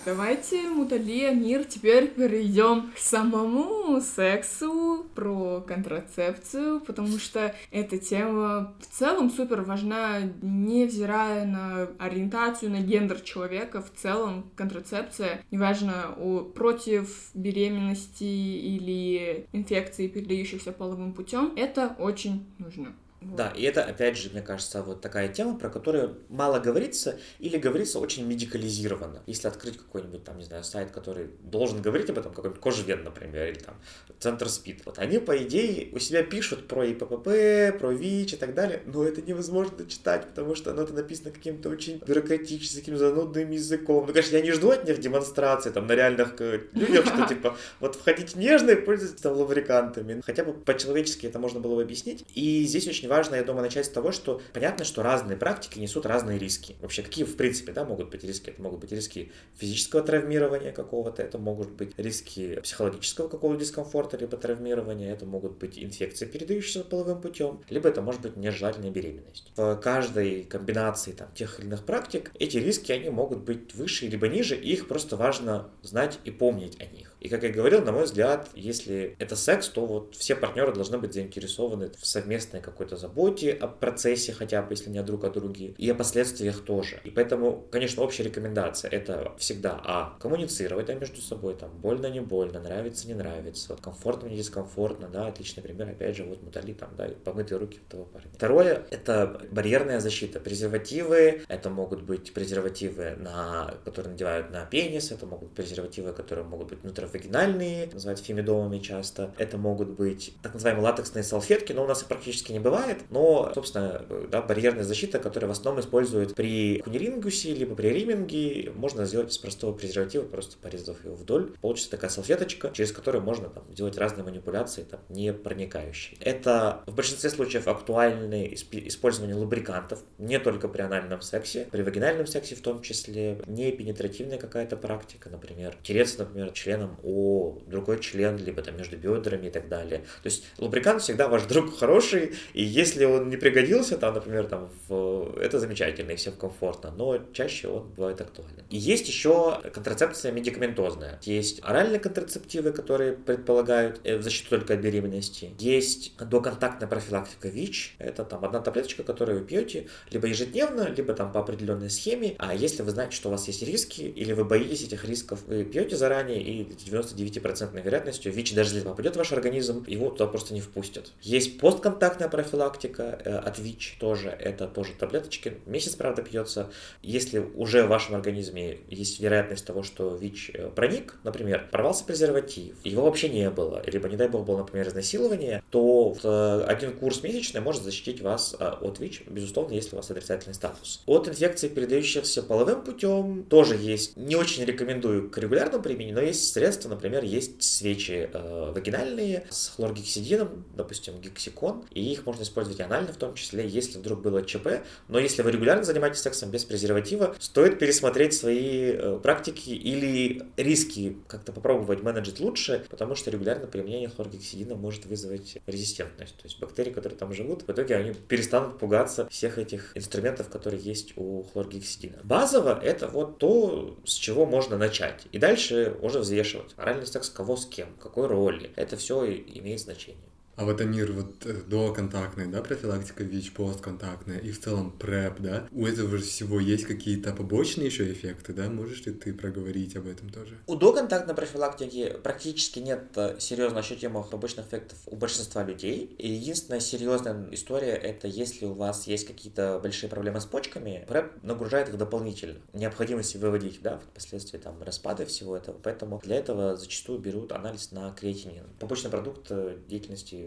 Давайте, 0.05 0.67
Муталия, 0.67 1.33
мир, 1.33 1.63
теперь 1.63 2.09
перейдем 2.09 2.91
к 2.91 2.97
самому 2.97 4.01
сексу, 4.01 5.05
про 5.15 5.61
контрацепцию, 5.61 6.81
потому 6.81 7.17
что 7.19 7.55
эта 7.71 7.97
тема 7.97 8.73
в 8.81 8.97
целом 8.97 9.31
супер 9.31 9.61
важна, 9.61 10.19
невзирая 10.41 11.45
на 11.45 11.87
ориентацию, 11.99 12.71
на 12.71 12.81
гендер 12.81 13.21
человека, 13.21 13.81
в 13.81 13.93
целом 13.97 14.51
контрацепция, 14.57 15.41
неважно, 15.51 16.13
о, 16.17 16.41
против 16.41 17.29
беременности 17.33 18.23
или 18.25 19.47
инфекции, 19.53 20.09
передающихся 20.09 20.73
половым 20.73 21.13
путем, 21.13 21.53
это 21.55 21.95
очень 21.97 22.45
нужно. 22.59 22.93
Да, 23.31 23.49
и 23.49 23.63
это, 23.63 23.83
опять 23.83 24.17
же, 24.17 24.29
мне 24.29 24.41
кажется, 24.41 24.81
вот 24.83 25.01
такая 25.01 25.27
тема, 25.27 25.57
про 25.57 25.69
которую 25.69 26.17
мало 26.29 26.59
говорится 26.59 27.19
или 27.39 27.57
говорится 27.57 27.99
очень 27.99 28.25
медикализированно. 28.25 29.21
Если 29.27 29.47
открыть 29.47 29.77
какой-нибудь 29.77 30.23
там, 30.23 30.37
не 30.37 30.43
знаю, 30.43 30.63
сайт, 30.63 30.91
который 30.91 31.29
должен 31.41 31.81
говорить 31.81 32.09
об 32.09 32.17
этом, 32.17 32.33
какой-нибудь 32.33 32.61
Кожвен, 32.61 33.03
например, 33.03 33.47
или 33.47 33.59
там 33.59 33.75
Центр 34.19 34.49
СПИД, 34.49 34.85
вот 34.85 34.99
они, 34.99 35.19
по 35.19 35.37
идее, 35.37 35.89
у 35.93 35.99
себя 35.99 36.23
пишут 36.23 36.67
про 36.67 36.85
ИППП, 36.85 37.79
про 37.79 37.91
ВИЧ 37.91 38.33
и 38.33 38.37
так 38.37 38.53
далее, 38.53 38.81
но 38.85 39.03
это 39.03 39.21
невозможно 39.21 39.85
читать, 39.87 40.27
потому 40.29 40.55
что 40.55 40.71
оно 40.71 40.83
это 40.83 40.93
написано 40.93 41.31
каким-то 41.31 41.69
очень 41.69 41.97
бюрократическим, 42.05 42.97
занудным 42.97 43.51
языком. 43.51 44.05
Ну, 44.05 44.13
конечно, 44.13 44.35
я 44.35 44.41
не 44.41 44.51
жду 44.51 44.69
от 44.69 44.85
них 44.87 44.99
демонстрации 44.99 45.69
там 45.69 45.87
на 45.87 45.93
реальных 45.93 46.39
э, 46.39 46.61
людях, 46.73 47.05
что 47.05 47.27
типа, 47.27 47.57
вот 47.79 47.95
входить 47.95 48.35
нежно 48.35 48.71
и 48.71 48.75
пользуйтесь 48.75 49.21
там 49.21 49.33
лубрикантами. 49.33 50.21
Хотя 50.25 50.43
бы 50.43 50.53
по-человечески 50.53 51.27
это 51.27 51.39
можно 51.39 51.59
было 51.59 51.75
бы 51.75 51.81
объяснить. 51.81 52.25
И 52.33 52.63
здесь 52.63 52.87
очень 52.87 53.07
важно, 53.13 53.35
я 53.35 53.43
думаю, 53.43 53.63
начать 53.63 53.85
с 53.85 53.89
того, 53.89 54.11
что 54.11 54.41
понятно, 54.53 54.85
что 54.85 55.03
разные 55.03 55.37
практики 55.37 55.77
несут 55.77 56.05
разные 56.05 56.39
риски. 56.39 56.75
Вообще, 56.81 57.03
какие, 57.03 57.25
в 57.25 57.37
принципе, 57.37 57.71
да, 57.71 57.85
могут 57.85 58.09
быть 58.09 58.23
риски? 58.23 58.49
Это 58.49 58.61
могут 58.61 58.79
быть 58.79 58.91
риски 58.91 59.31
физического 59.55 60.01
травмирования 60.01 60.71
какого-то, 60.71 61.21
это 61.21 61.37
могут 61.37 61.69
быть 61.69 61.91
риски 61.97 62.59
психологического 62.61 63.27
какого-то 63.27 63.59
дискомфорта, 63.59 64.17
либо 64.17 64.35
травмирования, 64.37 65.13
это 65.13 65.25
могут 65.25 65.57
быть 65.59 65.77
инфекции, 65.77 66.25
передающиеся 66.25 66.83
половым 66.83 67.21
путем, 67.21 67.61
либо 67.69 67.87
это 67.87 68.01
может 68.01 68.21
быть 68.21 68.35
нежелательная 68.35 68.89
беременность. 68.89 69.51
В 69.55 69.75
каждой 69.75 70.43
комбинации 70.43 71.11
там, 71.11 71.27
тех 71.35 71.59
или 71.59 71.67
иных 71.67 71.85
практик 71.85 72.31
эти 72.39 72.57
риски, 72.57 72.91
они 72.91 73.09
могут 73.09 73.39
быть 73.39 73.75
выше 73.75 74.07
либо 74.07 74.27
ниже, 74.27 74.55
и 74.55 74.73
их 74.73 74.87
просто 74.87 75.17
важно 75.17 75.69
знать 75.83 76.19
и 76.25 76.31
помнить 76.31 76.81
о 76.81 76.85
них. 76.85 77.12
И, 77.23 77.29
как 77.29 77.43
я 77.43 77.49
говорил, 77.49 77.81
на 77.81 77.93
мой 77.93 78.03
взгляд, 78.03 78.49
если 78.53 79.15
это 79.17 79.37
секс, 79.37 79.69
то 79.69 79.85
вот 79.85 80.13
все 80.15 80.35
партнеры 80.35 80.73
должны 80.73 80.97
быть 80.97 81.13
заинтересованы 81.13 81.89
в 81.97 82.05
совместной 82.05 82.59
какой-то 82.59 82.97
заботе 82.97 83.53
о 83.53 83.67
процессе 83.67 84.33
хотя 84.33 84.61
бы, 84.61 84.73
если 84.73 84.89
не 84.89 85.01
друг 85.01 85.23
о 85.23 85.29
друге, 85.29 85.73
и 85.77 85.89
о 85.89 85.95
последствиях 85.95 86.65
тоже. 86.65 86.99
И 87.05 87.09
поэтому, 87.09 87.65
конечно, 87.71 88.03
общая 88.03 88.23
рекомендация— 88.23 88.89
это 88.91 89.31
всегда, 89.37 89.79
а, 89.85 90.17
коммуницировать 90.19 90.87
да, 90.87 90.95
между 90.95 91.21
собой, 91.21 91.55
там, 91.55 91.71
больно, 91.77 92.07
не 92.07 92.19
больно, 92.19 92.59
нравится, 92.59 93.07
не 93.07 93.13
нравится, 93.13 93.77
комфортно, 93.81 94.27
не 94.27 94.35
дискомфортно, 94.35 95.07
да, 95.07 95.27
отличный 95.27 95.63
пример, 95.63 95.87
опять 95.87 96.17
же, 96.17 96.25
вот 96.25 96.43
Мутали, 96.43 96.73
там, 96.73 96.89
да, 96.97 97.07
помытые 97.23 97.57
руки 97.57 97.79
того 97.87 98.03
парня. 98.03 98.31
Второе— 98.33 98.85
это 98.91 99.39
барьерная 99.49 100.01
защита. 100.01 100.41
Презервативы, 100.41 101.43
это 101.47 101.69
могут 101.69 102.01
быть 102.01 102.33
презервативы, 102.33 103.15
на, 103.17 103.75
которые 103.85 104.11
надевают 104.11 104.51
на 104.51 104.65
пенис, 104.65 105.11
это 105.11 105.25
могут 105.25 105.49
быть 105.49 105.55
презервативы, 105.55 106.11
которые 106.11 106.45
могут 106.45 106.67
быть 106.67 106.81
внутри 106.81 107.12
вагинальные, 107.13 107.89
называют 107.93 108.19
фемидомами 108.19 108.79
часто. 108.79 109.33
Это 109.37 109.57
могут 109.57 109.89
быть 109.89 110.33
так 110.41 110.53
называемые 110.53 110.83
латексные 110.83 111.23
салфетки, 111.23 111.73
но 111.73 111.83
у 111.83 111.87
нас 111.87 112.01
их 112.01 112.07
практически 112.07 112.51
не 112.51 112.59
бывает. 112.59 112.99
Но, 113.09 113.51
собственно, 113.53 114.05
да, 114.31 114.41
барьерная 114.41 114.83
защита, 114.83 115.19
которая 115.19 115.49
в 115.49 115.51
основном 115.51 115.81
используют 115.81 116.35
при 116.35 116.79
кунилингусе, 116.79 117.53
либо 117.53 117.75
при 117.75 117.87
риминге, 117.87 118.71
можно 118.75 119.05
сделать 119.05 119.31
из 119.31 119.37
простого 119.37 119.73
презерватива, 119.73 120.23
просто 120.23 120.57
порезав 120.57 121.03
его 121.03 121.15
вдоль. 121.15 121.51
Получится 121.61 121.91
такая 121.91 122.09
салфеточка, 122.09 122.71
через 122.73 122.91
которую 122.91 123.23
можно 123.23 123.49
там, 123.49 123.63
делать 123.69 123.97
разные 123.97 124.23
манипуляции, 124.23 124.83
там, 124.83 124.99
не 125.09 125.33
проникающие. 125.33 126.17
Это 126.19 126.83
в 126.87 126.95
большинстве 126.95 127.29
случаев 127.29 127.67
актуальное 127.67 128.53
использование 128.53 129.35
лубрикантов, 129.35 129.99
не 130.17 130.39
только 130.39 130.67
при 130.67 130.81
анальном 130.81 131.21
сексе, 131.21 131.67
при 131.71 131.81
вагинальном 131.81 132.27
сексе 132.27 132.55
в 132.55 132.61
том 132.61 132.81
числе, 132.81 133.39
не 133.47 133.71
пенетративная 133.71 134.37
какая-то 134.37 134.77
практика, 134.77 135.29
например, 135.29 135.75
тереться, 135.83 136.19
например, 136.19 136.51
членом 136.51 136.97
о 137.03 137.57
другой 137.67 137.99
член, 137.99 138.37
либо 138.37 138.61
там 138.61 138.77
между 138.77 138.97
бедрами 138.97 139.47
и 139.47 139.49
так 139.49 139.69
далее. 139.69 139.99
То 140.21 140.27
есть 140.27 140.45
лубрикант 140.57 141.01
всегда 141.01 141.27
ваш 141.27 141.43
друг 141.43 141.77
хороший, 141.77 142.33
и 142.53 142.63
Если 142.73 143.05
он 143.05 143.29
не 143.29 143.37
пригодился, 143.37 143.97
там, 143.97 144.15
например, 144.15 144.45
там, 144.45 144.69
в... 144.87 145.37
это 145.39 145.59
замечательно 145.59 146.11
и 146.11 146.15
всем 146.15 146.33
комфортно, 146.33 146.91
но 146.97 147.19
чаще 147.33 147.67
он 147.67 147.87
бывает 147.95 148.19
актуален. 148.19 148.63
И 148.69 148.77
есть 148.77 149.07
еще 149.07 149.61
контрацепция 149.73 150.31
медикаментозная. 150.31 151.19
Есть 151.21 151.59
оральные 151.61 151.99
контрацептивы, 151.99 152.71
которые 152.71 153.13
предполагают 153.13 154.01
э, 154.03 154.19
защиту 154.21 154.49
только 154.49 154.73
от 154.73 154.79
беременности. 154.79 155.51
Есть 155.59 156.17
доконтактная 156.17 156.87
профилактика 156.87 157.47
ВИЧ. 157.47 157.95
Это 157.99 158.23
там 158.25 158.43
одна 158.43 158.59
таблеточка, 158.59 159.03
которую 159.03 159.39
вы 159.39 159.45
пьете 159.45 159.87
либо 160.09 160.27
ежедневно, 160.27 160.89
либо 160.89 161.13
там 161.13 161.31
по 161.31 161.41
определенной 161.41 161.91
схеме. 161.91 162.35
А 162.39 162.55
если 162.55 162.81
вы 162.81 162.89
знаете, 162.89 163.15
что 163.15 163.29
у 163.29 163.31
вас 163.31 163.47
есть 163.47 163.61
риски, 163.61 164.01
или 164.01 164.33
вы 164.33 164.45
боитесь 164.45 164.83
этих 164.83 165.05
рисков, 165.05 165.41
вы 165.47 165.63
пьете 165.63 165.95
заранее, 165.95 166.41
и 166.41 166.63
99% 167.01 167.81
вероятностью 167.81 168.31
ВИЧ, 168.31 168.53
даже 168.53 168.75
если 168.75 168.87
попадет 168.87 169.15
в 169.15 169.17
ваш 169.17 169.31
организм, 169.31 169.83
его 169.87 170.09
туда 170.09 170.27
просто 170.27 170.53
не 170.53 170.61
впустят. 170.61 171.11
Есть 171.21 171.59
постконтактная 171.59 172.29
профилактика 172.29 173.19
э, 173.23 173.35
от 173.35 173.59
ВИЧ 173.59 173.97
тоже. 173.99 174.29
Это 174.29 174.67
тоже 174.67 174.93
таблеточки. 174.97 175.57
Месяц, 175.65 175.95
правда, 175.95 176.21
пьется. 176.21 176.69
Если 177.01 177.39
уже 177.39 177.83
в 177.83 177.89
вашем 177.89 178.15
организме 178.15 178.79
есть 178.89 179.19
вероятность 179.19 179.65
того, 179.65 179.83
что 179.83 180.15
ВИЧ 180.15 180.51
э, 180.53 180.69
проник, 180.69 181.15
например, 181.23 181.67
порвался 181.71 182.05
презерватив, 182.05 182.75
его 182.83 183.03
вообще 183.03 183.29
не 183.29 183.49
было, 183.49 183.81
либо, 183.85 184.07
не 184.09 184.17
дай 184.17 184.27
бог, 184.27 184.45
было, 184.45 184.59
например, 184.59 184.87
изнасилование, 184.87 185.63
то 185.69 186.15
э, 186.23 186.65
один 186.67 186.93
курс 186.93 187.23
месячный 187.23 187.61
может 187.61 187.83
защитить 187.83 188.21
вас 188.21 188.55
от 188.59 188.99
ВИЧ, 188.99 189.23
безусловно, 189.27 189.73
если 189.73 189.95
у 189.95 189.97
вас 189.97 190.09
отрицательный 190.09 190.53
статус. 190.53 191.01
От 191.05 191.27
инфекций, 191.27 191.69
передающихся 191.69 192.43
половым 192.43 192.83
путем, 192.83 193.43
тоже 193.49 193.75
есть. 193.75 194.15
Не 194.17 194.35
очень 194.35 194.63
рекомендую 194.65 195.29
к 195.29 195.37
регулярному 195.37 195.83
применению, 195.83 196.15
но 196.15 196.21
есть 196.21 196.51
средства, 196.53 196.72
например, 196.89 197.23
есть 197.23 197.61
свечи 197.61 198.29
э, 198.31 198.71
вагинальные 198.73 199.45
с 199.49 199.69
хлоргексидином, 199.69 200.65
допустим, 200.75 201.19
гексикон, 201.19 201.85
и 201.91 202.11
их 202.11 202.25
можно 202.25 202.43
использовать 202.43 202.79
анально 202.81 203.13
в 203.13 203.17
том 203.17 203.35
числе, 203.35 203.67
если 203.67 203.97
вдруг 203.97 204.21
было 204.21 204.43
ЧП. 204.43 204.83
Но 205.07 205.19
если 205.19 205.41
вы 205.41 205.51
регулярно 205.51 205.83
занимаетесь 205.83 206.21
сексом 206.21 206.51
без 206.51 206.65
презерватива, 206.65 207.35
стоит 207.39 207.79
пересмотреть 207.79 208.33
свои 208.33 208.91
э, 208.93 209.19
практики 209.21 209.69
или 209.69 210.43
риски 210.57 211.17
как-то 211.27 211.51
попробовать 211.51 212.03
менеджить 212.03 212.39
лучше, 212.39 212.85
потому 212.89 213.15
что 213.15 213.31
регулярно 213.31 213.67
применение 213.67 214.09
хлоргексидина 214.09 214.75
может 214.75 215.05
вызвать 215.05 215.57
резистентность. 215.67 216.37
То 216.37 216.43
есть 216.45 216.59
бактерии, 216.59 216.91
которые 216.91 217.17
там 217.17 217.33
живут, 217.33 217.63
в 217.67 217.71
итоге 217.71 217.95
они 217.95 218.13
перестанут 218.13 218.79
пугаться 218.79 219.27
всех 219.29 219.57
этих 219.57 219.95
инструментов, 219.95 220.49
которые 220.49 220.81
есть 220.81 221.13
у 221.15 221.43
хлоргексидина. 221.43 222.19
Базово 222.23 222.79
это 222.81 223.07
вот 223.07 223.39
то, 223.39 223.97
с 224.05 224.13
чего 224.13 224.45
можно 224.45 224.77
начать. 224.77 225.23
И 225.31 225.37
дальше 225.37 225.95
уже 226.01 226.19
взвешивать. 226.19 226.62
Оральный 226.77 227.05
секс 227.05 227.29
кого 227.29 227.55
с 227.55 227.65
кем, 227.65 227.95
какой 227.97 228.27
роли. 228.27 228.71
Это 228.75 228.97
все 228.97 229.25
имеет 229.25 229.81
значение. 229.81 230.32
А 230.55 230.65
вот 230.65 230.81
Амир, 230.81 231.11
вот 231.13 231.45
э, 231.45 231.53
доконтактная, 231.67 232.47
да, 232.47 232.61
профилактика 232.61 233.23
ВИЧ, 233.23 233.53
постконтактная 233.53 234.37
и 234.37 234.51
в 234.51 234.61
целом 234.61 234.91
ПрЭП, 234.91 235.39
да, 235.39 235.67
у 235.71 235.87
этого 235.87 236.17
же 236.17 236.23
всего 236.23 236.59
есть 236.59 236.85
какие-то 236.85 237.33
побочные 237.33 237.87
еще 237.87 238.11
эффекты, 238.11 238.53
да? 238.53 238.69
Можешь 238.69 239.05
ли 239.05 239.13
ты 239.13 239.33
проговорить 239.33 239.95
об 239.95 240.07
этом 240.07 240.29
тоже? 240.29 240.57
У 240.67 240.75
доконтактной 240.75 241.33
профилактики 241.33 242.13
практически 242.23 242.79
нет 242.79 243.05
э, 243.15 243.37
серьезно 243.39 243.79
ощутимых 243.79 244.29
побочных 244.29 244.67
эффектов 244.67 244.99
у 245.07 245.15
большинства 245.15 245.63
людей. 245.63 246.15
И 246.19 246.31
единственная 246.31 246.79
серьезная 246.79 247.47
история 247.51 247.93
это 247.93 248.27
если 248.27 248.65
у 248.65 248.73
вас 248.73 249.07
есть 249.07 249.25
какие-то 249.25 249.79
большие 249.81 250.09
проблемы 250.09 250.39
с 250.39 250.45
почками, 250.45 251.05
ПрЭП 251.07 251.43
нагружает 251.43 251.89
их 251.89 251.97
дополнительно. 251.97 252.59
Необходимости 252.73 253.37
выводить, 253.37 253.81
да, 253.81 253.97
впоследствии 253.97 254.59
там 254.59 254.81
распады 254.83 255.25
всего 255.25 255.57
этого. 255.57 255.77
Поэтому 255.81 256.19
для 256.23 256.35
этого 256.35 256.75
зачастую 256.75 257.19
берут 257.19 257.51
анализ 257.51 257.91
на 257.91 258.11
креатинин. 258.11 258.65
Побочный 258.79 259.09
продукт 259.09 259.47
э, 259.49 259.77